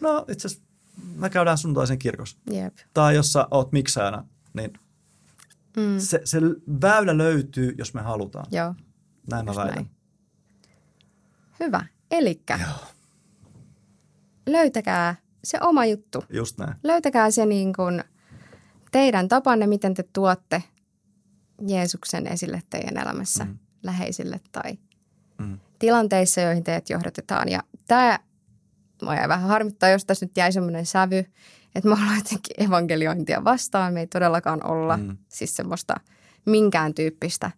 No 0.00 0.24
itse 0.28 0.48
asiassa 0.48 0.65
me 1.14 1.30
käydään 1.30 1.58
sunnuntaisen 1.58 1.98
kirkossa. 1.98 2.38
Jep. 2.50 2.74
Tai 2.94 3.14
jos 3.14 3.32
sä 3.32 3.46
oot 3.50 3.72
miksaajana, 3.72 4.24
niin 4.54 4.72
Mm. 5.76 5.98
se, 5.98 6.20
se 6.24 6.40
väylä 6.82 7.18
löytyy, 7.18 7.74
jos 7.78 7.94
me 7.94 8.02
halutaan. 8.02 8.46
Joo. 8.50 8.74
Näin 9.30 9.44
mä 9.44 9.54
väitän. 9.54 9.74
näin. 9.74 9.90
Hyvä. 11.60 11.86
Elikkä 12.10 12.58
löytäkää 14.46 15.14
se 15.44 15.58
oma 15.60 15.86
juttu. 15.86 16.24
Just 16.30 16.58
näin. 16.58 16.74
Löytäkää 16.84 17.30
se 17.30 17.46
niin 17.46 17.72
kuin 17.72 18.04
teidän 18.92 19.28
tapanne, 19.28 19.66
miten 19.66 19.94
te 19.94 20.04
tuotte 20.12 20.62
Jeesuksen 21.68 22.26
esille 22.26 22.62
teidän 22.70 22.96
elämässä 22.96 23.44
Mm. 23.44 23.50
mm. 23.50 23.58
läheisille 23.82 24.40
tai 24.52 24.78
Mm. 25.38 25.58
tilanteissa, 25.78 26.40
joihin 26.40 26.64
teidät 26.64 26.90
johdatetaan. 26.90 27.48
Ja 27.48 27.62
tämä 27.86 28.18
mua 29.02 29.14
jäi 29.14 29.28
vähän 29.28 29.48
harmittaa, 29.48 29.88
jos 29.88 30.04
tässä 30.04 30.26
nyt 30.26 30.36
jäi 30.36 30.52
semmoinen 30.52 30.86
sävy, 30.86 31.18
että 31.74 31.88
me 31.88 31.92
ollaan 31.94 32.16
jotenkin 32.16 32.64
evankeliointia 32.64 33.44
vastaan. 33.44 33.94
Me 33.94 34.00
ei 34.00 34.06
todellakaan 34.06 34.66
olla 34.66 34.96
Mm. 34.96 35.16
siis 35.28 35.56
semmoista 35.56 35.94
minkään 36.46 36.94
tyyppistä 36.94 37.50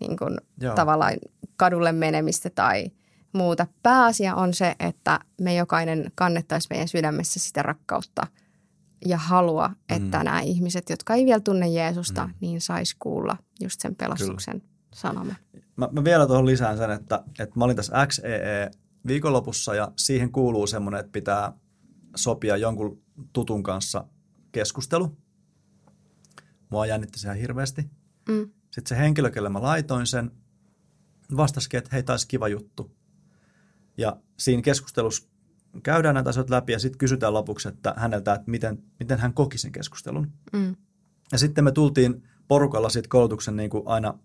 niin 0.00 0.16
kuin 0.16 0.38
Joo. 0.60 0.74
tavallaan 0.74 1.14
kadulle 1.56 1.92
menemistä 1.92 2.50
tai 2.50 2.90
muuta. 3.32 3.66
Pääasia 3.82 4.34
on 4.34 4.54
se, 4.54 4.74
että 4.80 5.20
me 5.40 5.54
jokainen 5.54 6.12
kannettaisiin 6.14 6.68
meidän 6.70 6.88
sydämessä 6.88 7.40
sitä 7.40 7.62
rakkautta 7.62 8.26
ja 9.06 9.18
halua, 9.18 9.70
että 9.88 10.18
Mm. 10.18 10.24
nämä 10.24 10.40
ihmiset, 10.40 10.90
jotka 10.90 11.14
ei 11.14 11.24
vielä 11.24 11.40
tunne 11.40 11.68
Jeesusta, 11.68 12.26
Mm. 12.26 12.34
niin 12.40 12.60
sais 12.60 12.94
kuulla 12.98 13.36
just 13.60 13.80
sen 13.80 13.94
pelastuksen 13.96 14.62
sanoman. 14.94 15.36
Mä, 15.76 15.88
mä 15.92 16.04
vielä 16.04 16.26
tuohon 16.26 16.46
lisään 16.46 16.76
sen, 16.76 16.90
että, 16.90 17.22
että 17.38 17.58
mä 17.58 17.64
olin 17.64 17.76
tässä 17.76 18.06
XEE 18.06 18.70
viikonlopussa 19.06 19.74
ja 19.74 19.92
siihen 19.96 20.32
kuuluu 20.32 20.66
semmoinen, 20.66 21.00
että 21.00 21.12
pitää 21.12 21.52
sopia 22.16 22.56
jonkun 22.56 23.02
tutun 23.32 23.62
kanssa 23.62 24.04
keskustelu. 24.52 25.16
Mua 26.70 26.86
jännitti 26.86 27.18
se 27.18 27.26
ihan 27.26 27.36
hirveästi. 27.36 27.82
Mm. 28.28 28.50
Sitten 28.70 28.88
se 28.88 28.98
henkilö, 28.98 29.30
kelle 29.30 29.48
mä 29.48 29.62
laitoin 29.62 30.06
sen, 30.06 30.30
vastasikin, 31.36 31.78
että 31.78 31.90
hei, 31.92 32.02
taisi 32.02 32.28
kiva 32.28 32.48
juttu. 32.48 32.90
Ja 33.98 34.16
siinä 34.38 34.62
keskustelussa 34.62 35.28
käydään 35.82 36.14
näitä 36.14 36.30
asioita 36.30 36.54
läpi 36.54 36.72
ja 36.72 36.78
sitten 36.78 36.98
kysytään 36.98 37.34
lopuksi 37.34 37.68
että 37.68 37.94
häneltä, 37.96 38.34
että 38.34 38.50
miten, 38.50 38.82
miten 38.98 39.18
hän 39.18 39.34
koki 39.34 39.58
sen 39.58 39.72
keskustelun. 39.72 40.32
Mm. 40.52 40.76
Ja 41.32 41.38
sitten 41.38 41.64
me 41.64 41.72
tultiin 41.72 42.28
porukalla 42.48 42.88
siitä 42.88 43.08
koulutuksen 43.08 43.56
niin 43.56 43.70
kuin 43.70 43.82
aina 43.86 44.18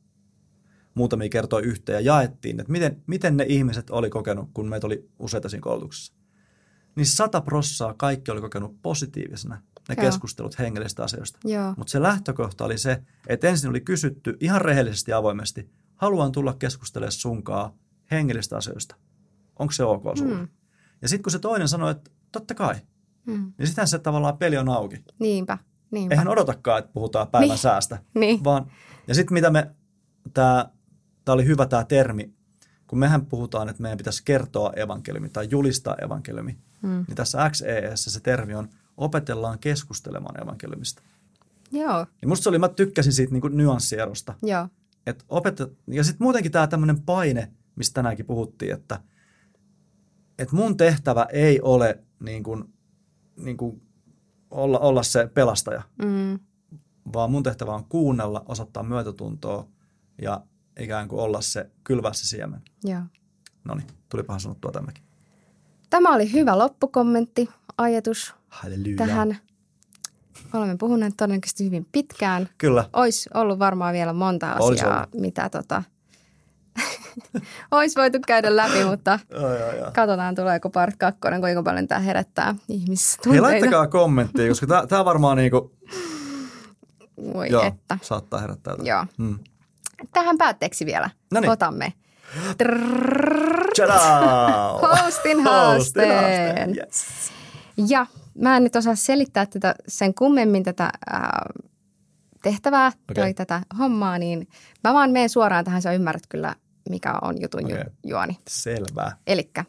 muutamia 0.95 1.29
kertoja 1.29 1.65
yhteen 1.65 1.93
ja 1.95 2.13
jaettiin, 2.13 2.59
että 2.59 2.71
miten, 2.71 3.03
miten 3.07 3.37
ne 3.37 3.45
ihmiset 3.47 3.89
oli 3.89 4.09
kokenut, 4.09 4.49
kun 4.53 4.69
meitä 4.69 4.87
oli 4.87 5.09
useita 5.19 5.49
siinä 5.49 5.61
koulutuksessa. 5.61 6.13
Niin 6.95 7.05
sata 7.05 7.41
prossaa 7.41 7.93
kaikki 7.93 8.31
oli 8.31 8.41
kokenut 8.41 8.81
positiivisena 8.81 9.61
ne 9.89 9.95
Joo. 9.97 10.05
keskustelut 10.05 10.59
hengellisistä 10.59 11.03
asioista. 11.03 11.39
Mutta 11.77 11.91
se 11.91 12.01
lähtökohta 12.01 12.65
oli 12.65 12.77
se, 12.77 13.01
että 13.27 13.47
ensin 13.47 13.69
oli 13.69 13.81
kysytty 13.81 14.37
ihan 14.39 14.61
rehellisesti 14.61 15.11
ja 15.11 15.17
avoimesti, 15.17 15.69
haluan 15.95 16.31
tulla 16.31 16.53
keskustelemaan 16.53 17.11
sunkaa 17.11 17.75
hengellistä 18.11 18.57
asioista. 18.57 18.95
Onko 19.59 19.71
se 19.71 19.83
ok 19.83 20.03
sulle? 20.17 20.35
Mm. 20.35 20.47
Ja 21.01 21.07
sitten 21.09 21.23
kun 21.23 21.31
se 21.31 21.39
toinen 21.39 21.67
sanoi, 21.67 21.91
että 21.91 22.11
totta 22.31 22.53
kai, 22.55 22.75
Mm. 23.25 23.53
niin 23.57 23.67
sittenhän 23.67 23.87
se 23.87 23.99
tavallaan 23.99 24.37
peli 24.37 24.57
on 24.57 24.69
auki. 24.69 25.03
Niinpä, 25.19 25.57
niinpä. 25.91 26.13
Eihän 26.13 26.27
odotakaan, 26.27 26.79
että 26.79 26.91
puhutaan 26.93 27.27
päivän 27.27 27.49
Niin. 27.49 27.57
säästä. 27.57 27.99
Niin. 28.13 28.43
Vaan, 28.43 28.71
ja 29.07 29.15
sitten 29.15 29.33
mitä 29.33 29.49
me, 29.49 29.71
tämä 30.33 30.69
oli 31.33 31.45
hyvä 31.45 31.65
tämä 31.65 31.83
termi, 31.83 32.33
kun 32.87 32.99
mehän 32.99 33.25
puhutaan, 33.25 33.69
että 33.69 33.81
meidän 33.81 33.97
pitäisi 33.97 34.21
kertoa 34.25 34.73
evankeliumi 34.75 35.29
tai 35.29 35.47
julistaa 35.51 35.95
evankeliumi, 36.01 36.57
Mm. 36.81 37.05
niin 37.07 37.15
tässä 37.15 37.49
XES 37.49 38.03
se 38.13 38.19
termi 38.19 38.55
on 38.55 38.69
opetellaan 38.97 39.59
keskustelemaan 39.59 40.41
evankeliumista. 40.43 41.01
Joo, 41.71 42.05
Niin 42.21 42.29
musta 42.29 42.43
se 42.43 42.49
oli, 42.49 42.59
mä 42.59 42.69
tykkäsin 42.69 43.13
siitä 43.13 43.33
niin 43.33 43.57
nyanssierosta. 43.57 44.33
joo. 44.43 44.67
Että 45.05 45.25
opeta, 45.29 45.67
ja 45.87 46.03
sitten 46.03 46.25
muutenkin 46.25 46.51
tämä 46.51 46.67
tämmöinen 46.67 47.01
paine, 47.01 47.51
mistä 47.75 47.93
tänäänkin 47.93 48.25
puhuttiin, 48.25 48.73
että, 48.73 48.99
että 50.39 50.55
mun 50.55 50.77
tehtävä 50.77 51.25
ei 51.33 51.61
ole 51.61 52.03
niin 52.19 52.43
kuin, 52.43 52.73
niin 53.37 53.57
kuin 53.57 53.81
olla, 54.51 54.79
olla 54.79 55.03
se 55.03 55.27
pelastaja, 55.33 55.81
Mm. 56.05 56.39
vaan 57.13 57.31
mun 57.31 57.43
tehtävä 57.43 57.73
on 57.75 57.85
kuunnella, 57.85 58.43
osoittaa 58.47 58.83
myötätuntoa 58.83 59.67
ja 60.21 60.41
ikään 60.79 61.07
kuin 61.07 61.21
olla 61.21 61.41
se, 61.41 61.69
kylvää 61.83 62.13
se 62.13 62.27
siemen. 62.27 62.61
Joo. 62.83 63.01
No 63.63 63.75
niin, 63.75 63.87
tulipahan 64.09 64.39
sanottua 64.39 64.71
tämäkin. 64.71 65.03
Tämä 65.89 66.15
oli 66.15 66.33
hyvä 66.33 66.57
loppukommentti, 66.57 67.49
ajatus 67.77 68.33
Halleluja. 68.47 68.97
tähän. 68.97 69.37
Olemme 70.53 70.77
puhuneet 70.77 71.13
todennäköisesti 71.17 71.65
hyvin 71.65 71.87
pitkään. 71.91 72.49
Kyllä, 72.57 72.89
Olisi 72.93 73.29
ollut 73.33 73.59
varmaan 73.59 73.93
vielä 73.93 74.13
monta 74.13 74.55
Olisi 74.55 74.83
asiaa, 74.85 75.07
mitä 75.15 75.49
tota, 75.49 75.83
olisi 77.71 77.95
voitu 77.99 78.17
käydä 78.27 78.55
läpi, 78.55 78.83
mutta 78.85 79.19
joo, 79.31 79.53
joo, 79.57 79.71
joo. 79.73 79.91
katsotaan 79.93 80.35
tuleeko 80.35 80.69
part 80.69 80.95
kakkonen, 80.97 81.41
kuinka 81.41 81.63
paljon 81.63 81.87
tämä 81.87 81.99
herättää 82.01 82.55
ihmisissä 82.69 83.21
Hei, 83.31 83.41
laittakaa 83.41 83.87
kommenttia, 83.87 84.47
koska 84.49 84.67
tämä 84.87 85.05
varmaan 85.05 85.37
niinku, 85.37 85.71
Voi 87.33 87.49
joo, 87.49 87.63
että. 87.63 87.97
saattaa 88.01 88.39
herättää. 88.39 88.71
jotain. 88.71 88.87
Joo. 88.87 89.05
Mm. 89.17 89.39
Tähän 90.13 90.37
päätteeksi 90.37 90.85
vielä 90.85 91.09
Noniin. 91.31 91.51
otamme 91.51 91.93
hostin 95.03 95.43
haasteen. 95.43 96.69
Yes. 96.69 97.31
Ja 97.87 98.05
mä 98.35 98.57
en 98.57 98.63
nyt 98.63 98.75
osaa 98.75 98.95
selittää 98.95 99.45
tätä 99.45 99.75
sen 99.87 100.13
kummemmin 100.13 100.63
tätä 100.63 100.89
ää, 101.09 101.45
tehtävää 102.41 102.87
okay. 102.87 103.23
Tai 103.23 103.33
tätä 103.33 103.61
hommaa, 103.79 104.17
niin 104.17 104.47
mä 104.83 104.93
vaan 104.93 105.11
menen 105.11 105.29
suoraan 105.29 105.65
tähän, 105.65 105.81
sä 105.81 105.93
ymmärrät 105.93 106.27
kyllä, 106.29 106.55
mikä 106.89 107.13
on 107.21 107.41
jutun 107.41 107.65
okay. 107.65 107.83
juoni. 108.03 108.37
Selvä. 108.47 109.11
Elikkä 109.27 109.65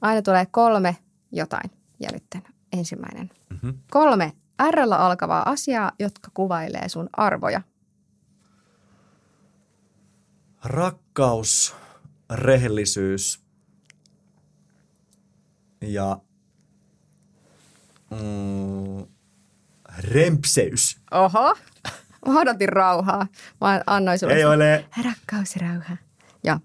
aina 0.00 0.22
tulee 0.22 0.46
kolme 0.46 0.96
jotain. 1.32 1.70
Ja 2.00 2.08
nyt 2.12 2.44
ensimmäinen. 2.72 3.30
Mm-hmm. 3.50 3.78
Kolme 3.90 4.32
r 4.70 4.80
alkavaa 4.80 5.50
asiaa, 5.50 5.92
jotka 5.98 6.30
kuvailee 6.34 6.88
sun 6.88 7.08
arvoja. 7.12 7.62
Rakkaus, 10.64 11.74
rehellisyys 12.32 13.40
ja 15.80 16.20
mm, 18.10 19.06
rempseys. 19.98 21.00
Oho. 21.10 21.56
Mä 22.26 22.40
odotin 22.40 22.68
rauhaa. 22.68 23.26
Mä 23.60 23.82
annoin 23.86 24.18
sulle. 24.18 24.34
Ei 24.34 24.44
ole. 24.44 24.84
Rakkaus 25.04 25.56
ja 25.56 25.68
rauha. 25.68 25.96
Joo. 26.44 26.58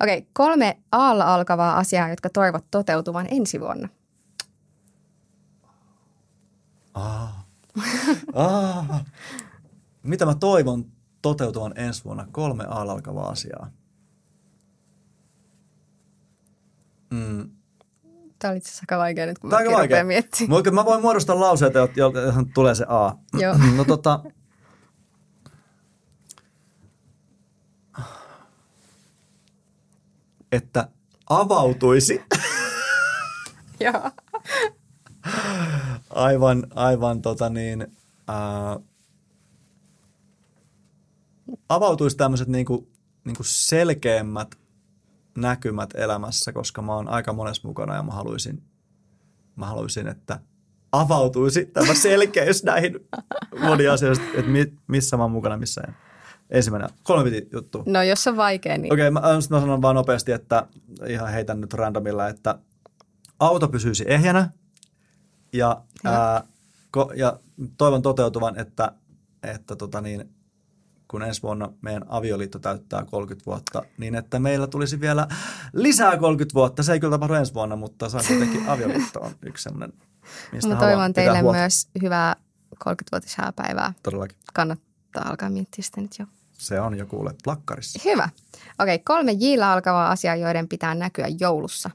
Okei, 0.00 0.18
okay, 0.18 0.30
kolme 0.32 0.78
aalla 0.92 1.34
alkavaa 1.34 1.76
asiaa, 1.76 2.08
jotka 2.08 2.30
toivot 2.30 2.64
toteutuvan 2.70 3.26
ensi 3.30 3.60
vuonna. 3.60 3.88
Ah. 6.94 7.46
Ah. 8.34 9.04
Mitä 10.02 10.26
mä 10.26 10.34
toivon 10.34 10.93
toteutuvan 11.24 11.72
ensi 11.76 12.04
vuonna? 12.04 12.26
Kolme 12.32 12.64
aalla 12.68 12.92
alkavaa 12.92 13.28
asiaa. 13.28 13.70
Mm. 17.10 17.50
Tämä 18.38 18.50
oli 18.50 18.58
itse 18.58 18.68
asiassa 18.68 18.82
aika 18.82 18.98
vaikea 18.98 19.26
nyt, 19.26 19.38
kun 19.38 19.50
Tämä 19.50 19.58
aika 19.58 19.72
vaikea. 19.72 20.04
miettimään. 20.04 20.62
Mä, 20.64 20.70
mä 20.70 20.84
voin 20.84 21.02
muodostaa 21.02 21.40
lauseita, 21.40 21.78
johon 21.96 22.52
tulee 22.54 22.74
se 22.74 22.84
A. 22.88 23.12
Joo. 23.38 23.54
No 23.76 23.84
tota, 23.84 24.20
että 30.52 30.88
avautuisi 31.30 32.22
Joo. 33.80 34.10
aivan, 36.10 36.66
aivan 36.74 37.22
tota 37.22 37.48
niin, 37.48 37.86
ää, 38.28 38.78
avautuisi 41.68 42.16
tämmöiset 42.16 42.48
niinku, 42.48 42.88
niinku 43.24 43.42
selkeämmät 43.42 44.58
näkymät 45.38 45.90
elämässä, 45.94 46.52
koska 46.52 46.82
mä 46.82 46.94
oon 46.94 47.08
aika 47.08 47.32
monessa 47.32 47.68
mukana 47.68 47.94
ja 47.94 48.02
mä 48.02 48.12
haluaisin, 48.12 48.62
mä 49.56 49.66
haluaisin 49.66 50.08
että 50.08 50.40
avautuisi 50.92 51.66
tämä 51.66 51.94
selkeys 51.94 52.64
näihin 52.72 53.08
moniin 53.60 53.90
asioihin, 53.90 54.24
että 54.24 54.50
mi, 54.50 54.72
missä 54.86 55.16
mä 55.16 55.22
oon 55.22 55.32
mukana, 55.32 55.56
missä 55.56 55.80
en. 55.88 55.94
Ensimmäinen, 56.50 56.90
kolme 57.02 57.30
piti 57.30 57.48
juttu. 57.52 57.82
No 57.86 58.02
jos 58.02 58.26
on 58.26 58.36
vaikea, 58.36 58.78
niin 58.78 58.92
Okei, 58.92 59.08
okay, 59.08 59.10
mä, 59.10 59.20
mä 59.50 59.60
sanon 59.60 59.82
vaan 59.82 59.94
nopeasti, 59.94 60.32
että 60.32 60.66
ihan 61.08 61.32
heitän 61.32 61.60
nyt 61.60 61.74
randomilla, 61.74 62.28
että 62.28 62.58
auto 63.38 63.68
pysyisi 63.68 64.04
ehjänä 64.06 64.50
ja, 65.52 65.82
ää, 66.04 66.44
ko, 66.90 67.12
ja 67.16 67.40
toivon 67.78 68.02
toteutuvan, 68.02 68.58
että, 68.58 68.92
että 69.42 69.76
tota 69.76 70.00
niin, 70.00 70.34
kun 71.14 71.22
ensi 71.22 71.42
vuonna 71.42 71.72
meidän 71.82 72.04
avioliitto 72.08 72.58
täyttää 72.58 73.04
30 73.04 73.46
vuotta, 73.46 73.82
niin 73.98 74.14
että 74.14 74.38
meillä 74.38 74.66
tulisi 74.66 75.00
vielä 75.00 75.28
lisää 75.72 76.16
30 76.16 76.54
vuotta. 76.54 76.82
Se 76.82 76.92
ei 76.92 77.00
kyllä 77.00 77.10
tapahdu 77.10 77.34
ensi 77.34 77.54
vuonna, 77.54 77.76
mutta 77.76 78.08
se 78.08 78.16
on 78.16 78.22
kuitenkin 78.28 78.68
avioliitto 78.72 79.20
on 79.20 79.32
yksi 79.46 79.62
semmoinen, 79.62 79.92
mistä 80.52 80.74
mä 80.74 80.80
toivon 80.80 81.12
teille 81.12 81.40
huolta. 81.40 81.58
myös 81.58 81.88
hyvää 82.02 82.36
30-vuotishääpäivää. 82.88 83.92
Todellakin. 84.02 84.36
Kannattaa 84.54 85.28
alkaa 85.28 85.50
miettiä 85.50 85.84
sitä 85.84 86.00
nyt 86.00 86.18
jo. 86.18 86.26
Se 86.52 86.80
on 86.80 86.98
jo 86.98 87.06
kuule 87.06 87.34
plakkarissa. 87.44 88.00
Hyvä. 88.04 88.28
Okei, 88.78 88.98
kolme 88.98 89.32
jillä 89.32 89.72
alkavaa 89.72 90.10
asiaa, 90.10 90.36
joiden 90.36 90.68
pitää 90.68 90.94
näkyä 90.94 91.26
joulussa. 91.40 91.90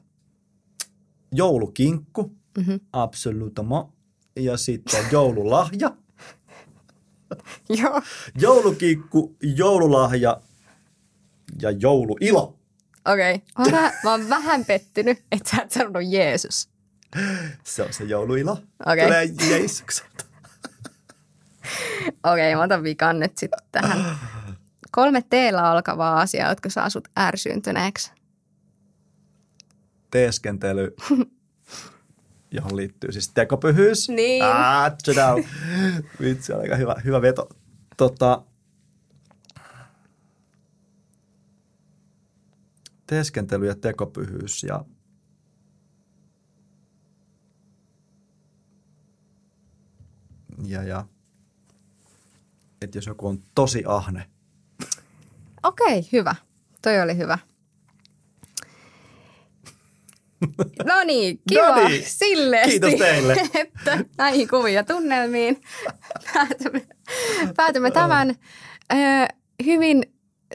Joulukinkku, 1.31 2.35
Mm-hmm. 2.57 2.79
absolutement. 2.93 3.87
Ja 4.35 4.57
sitten 4.57 5.05
joululahja. 5.11 5.91
Joo. 7.81 8.01
Joulukikku, 8.41 9.35
joululahja 9.41 10.41
ja 11.61 11.71
jouluilo. 11.71 12.59
Okei. 13.05 13.41
Okay. 13.59 13.71
Mä, 13.71 13.91
mä 14.03 14.11
oon 14.11 14.29
vähän 14.29 14.65
pettynyt, 14.65 15.23
että 15.31 15.49
sä 15.49 15.61
et 15.61 15.71
sanonut 15.71 16.03
Jeesus. 16.09 16.69
Se 17.63 17.83
on 17.83 17.93
se 17.93 18.03
jouluilo. 18.03 18.51
Okei. 18.85 19.05
Tulee 19.05 19.25
Jeesukselta. 19.49 20.25
Okei, 22.31 22.55
mä 22.55 22.63
otan 22.63 22.83
vikan 22.83 23.19
nyt 23.19 23.37
sitten 23.37 23.59
tähän. 23.71 24.05
Kolme 24.91 25.23
teellä 25.29 25.71
alkavaa 25.71 26.19
asiaa, 26.19 26.49
jotka 26.49 26.69
saa 26.69 26.89
sut 26.89 27.07
ärsyyntyneeksi. 27.19 28.11
Teeskentely, 30.11 30.95
johon 32.51 32.75
liittyy 32.75 33.11
siis 33.11 33.29
tekopyhyys. 33.29 34.09
Niin. 34.09 34.45
Ah. 34.45 34.91
Vitsi, 36.21 36.53
aika 36.53 36.75
hyvä, 36.75 36.95
hyvä 37.05 37.21
veto. 37.21 37.49
Tota, 37.97 38.43
teeskentely 43.07 43.67
ja 43.67 43.75
tekopyhyys 43.75 44.63
ja 44.63 44.85
ja, 50.65 50.83
ja 50.83 51.05
että 52.81 52.97
jos 52.97 53.05
joku 53.05 53.27
on 53.27 53.43
tosi 53.55 53.83
ahne, 53.87 54.29
Okei, 55.63 56.09
hyvä. 56.11 56.35
Toi 56.81 57.01
oli 57.01 57.17
hyvä. 57.17 57.37
No 60.85 61.03
niin, 61.05 61.41
kiva. 61.49 61.75
Noniin. 61.75 62.03
Silleesti. 62.05 62.71
Kiitos 62.71 62.93
teille. 62.99 63.33
että 63.53 64.05
näihin 64.17 64.47
kuviin 64.47 64.75
ja 64.75 64.83
tunnelmiin 64.83 65.61
päätymme, 66.33 66.87
päätymme 67.55 67.91
tämän 67.91 68.35
ö, 68.93 68.95
hyvin 69.65 70.03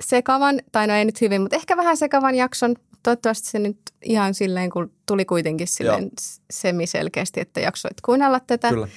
sekavan, 0.00 0.60
tai 0.72 0.86
no 0.86 0.94
ei 0.94 1.04
nyt 1.04 1.20
hyvin, 1.20 1.40
mutta 1.40 1.56
ehkä 1.56 1.76
vähän 1.76 1.96
sekavan 1.96 2.34
jakson. 2.34 2.76
Toivottavasti 3.02 3.48
se 3.48 3.58
nyt 3.58 3.78
ihan 4.04 4.34
silleen, 4.34 4.70
kun 4.70 4.92
tuli 5.06 5.24
kuitenkin 5.24 5.68
silleen 5.68 6.02
Joo. 6.02 6.10
semiselkeästi, 6.50 7.40
että 7.40 7.60
jaksoit 7.60 8.00
kuunnella 8.00 8.40
tätä. 8.40 8.68
Kyllä. 8.68 8.88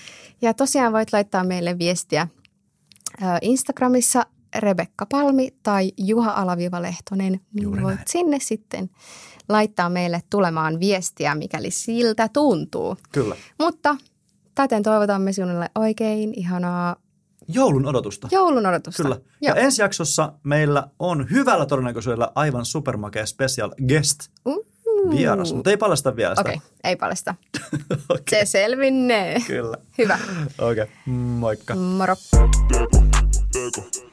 Ja 0.42 0.54
tosiaan 0.54 0.94
voit 0.94 1.14
laittaa 1.14 1.44
meille 1.44 1.78
viestiä 1.80 2.28
ö, 3.22 3.26
Instagramissa 3.42 4.26
Rebekka 4.56 5.06
Palmi 5.06 5.50
tai 5.64 5.92
Juha 5.98 6.32
Alaviva 6.32 6.82
Lehtonen, 6.82 7.40
niin 7.54 7.72
voit 7.72 7.96
näin. 7.96 8.08
sinne 8.08 8.38
sitten 8.42 8.90
laittaa 9.50 9.90
meille 9.90 10.22
tulemaan 10.30 10.80
viestiä, 10.80 11.36
mikäli 11.36 11.72
siltä 11.72 12.30
tuntuu. 12.34 12.98
Kyllä. 13.12 13.36
Mutta 13.60 13.96
täten 14.56 14.84
toivotamme 14.84 15.34
sinulle 15.34 15.70
oikein 15.76 16.34
ihanaa 16.36 16.96
Joulun 17.48 17.86
odotusta. 17.86 18.28
joulun 18.32 18.66
odotusta. 18.66 19.04
Kyllä. 19.04 19.18
Ja 19.42 19.50
Joo. 19.50 19.58
ensi 19.58 19.82
jaksossa 19.82 20.34
meillä 20.44 20.88
on 21.00 21.28
hyvällä 21.32 21.66
todennäköisyydellä 21.66 22.32
aivan 22.36 22.66
supermakea 22.66 23.26
special 23.26 23.72
guest 23.88 24.20
Uh. 24.46 24.66
vieras, 25.12 25.54
mutta 25.54 25.70
ei 25.70 25.78
paljasta 25.78 26.16
vielä 26.16 26.32
sitä. 26.36 26.42
Okei, 26.42 26.56
okay, 26.56 26.68
ei 26.84 26.96
paljasta. 26.96 27.36
Okei. 28.10 28.40
Se 28.40 28.46
selvinnee. 28.46 29.40
Kyllä. 29.48 29.78
Hyvä. 29.98 30.20
Okei, 30.60 30.84
okay. 30.84 30.88
moikka. 31.14 31.76
Moro. 31.76 32.16
Teko, 32.72 33.04
teko, 33.54 34.07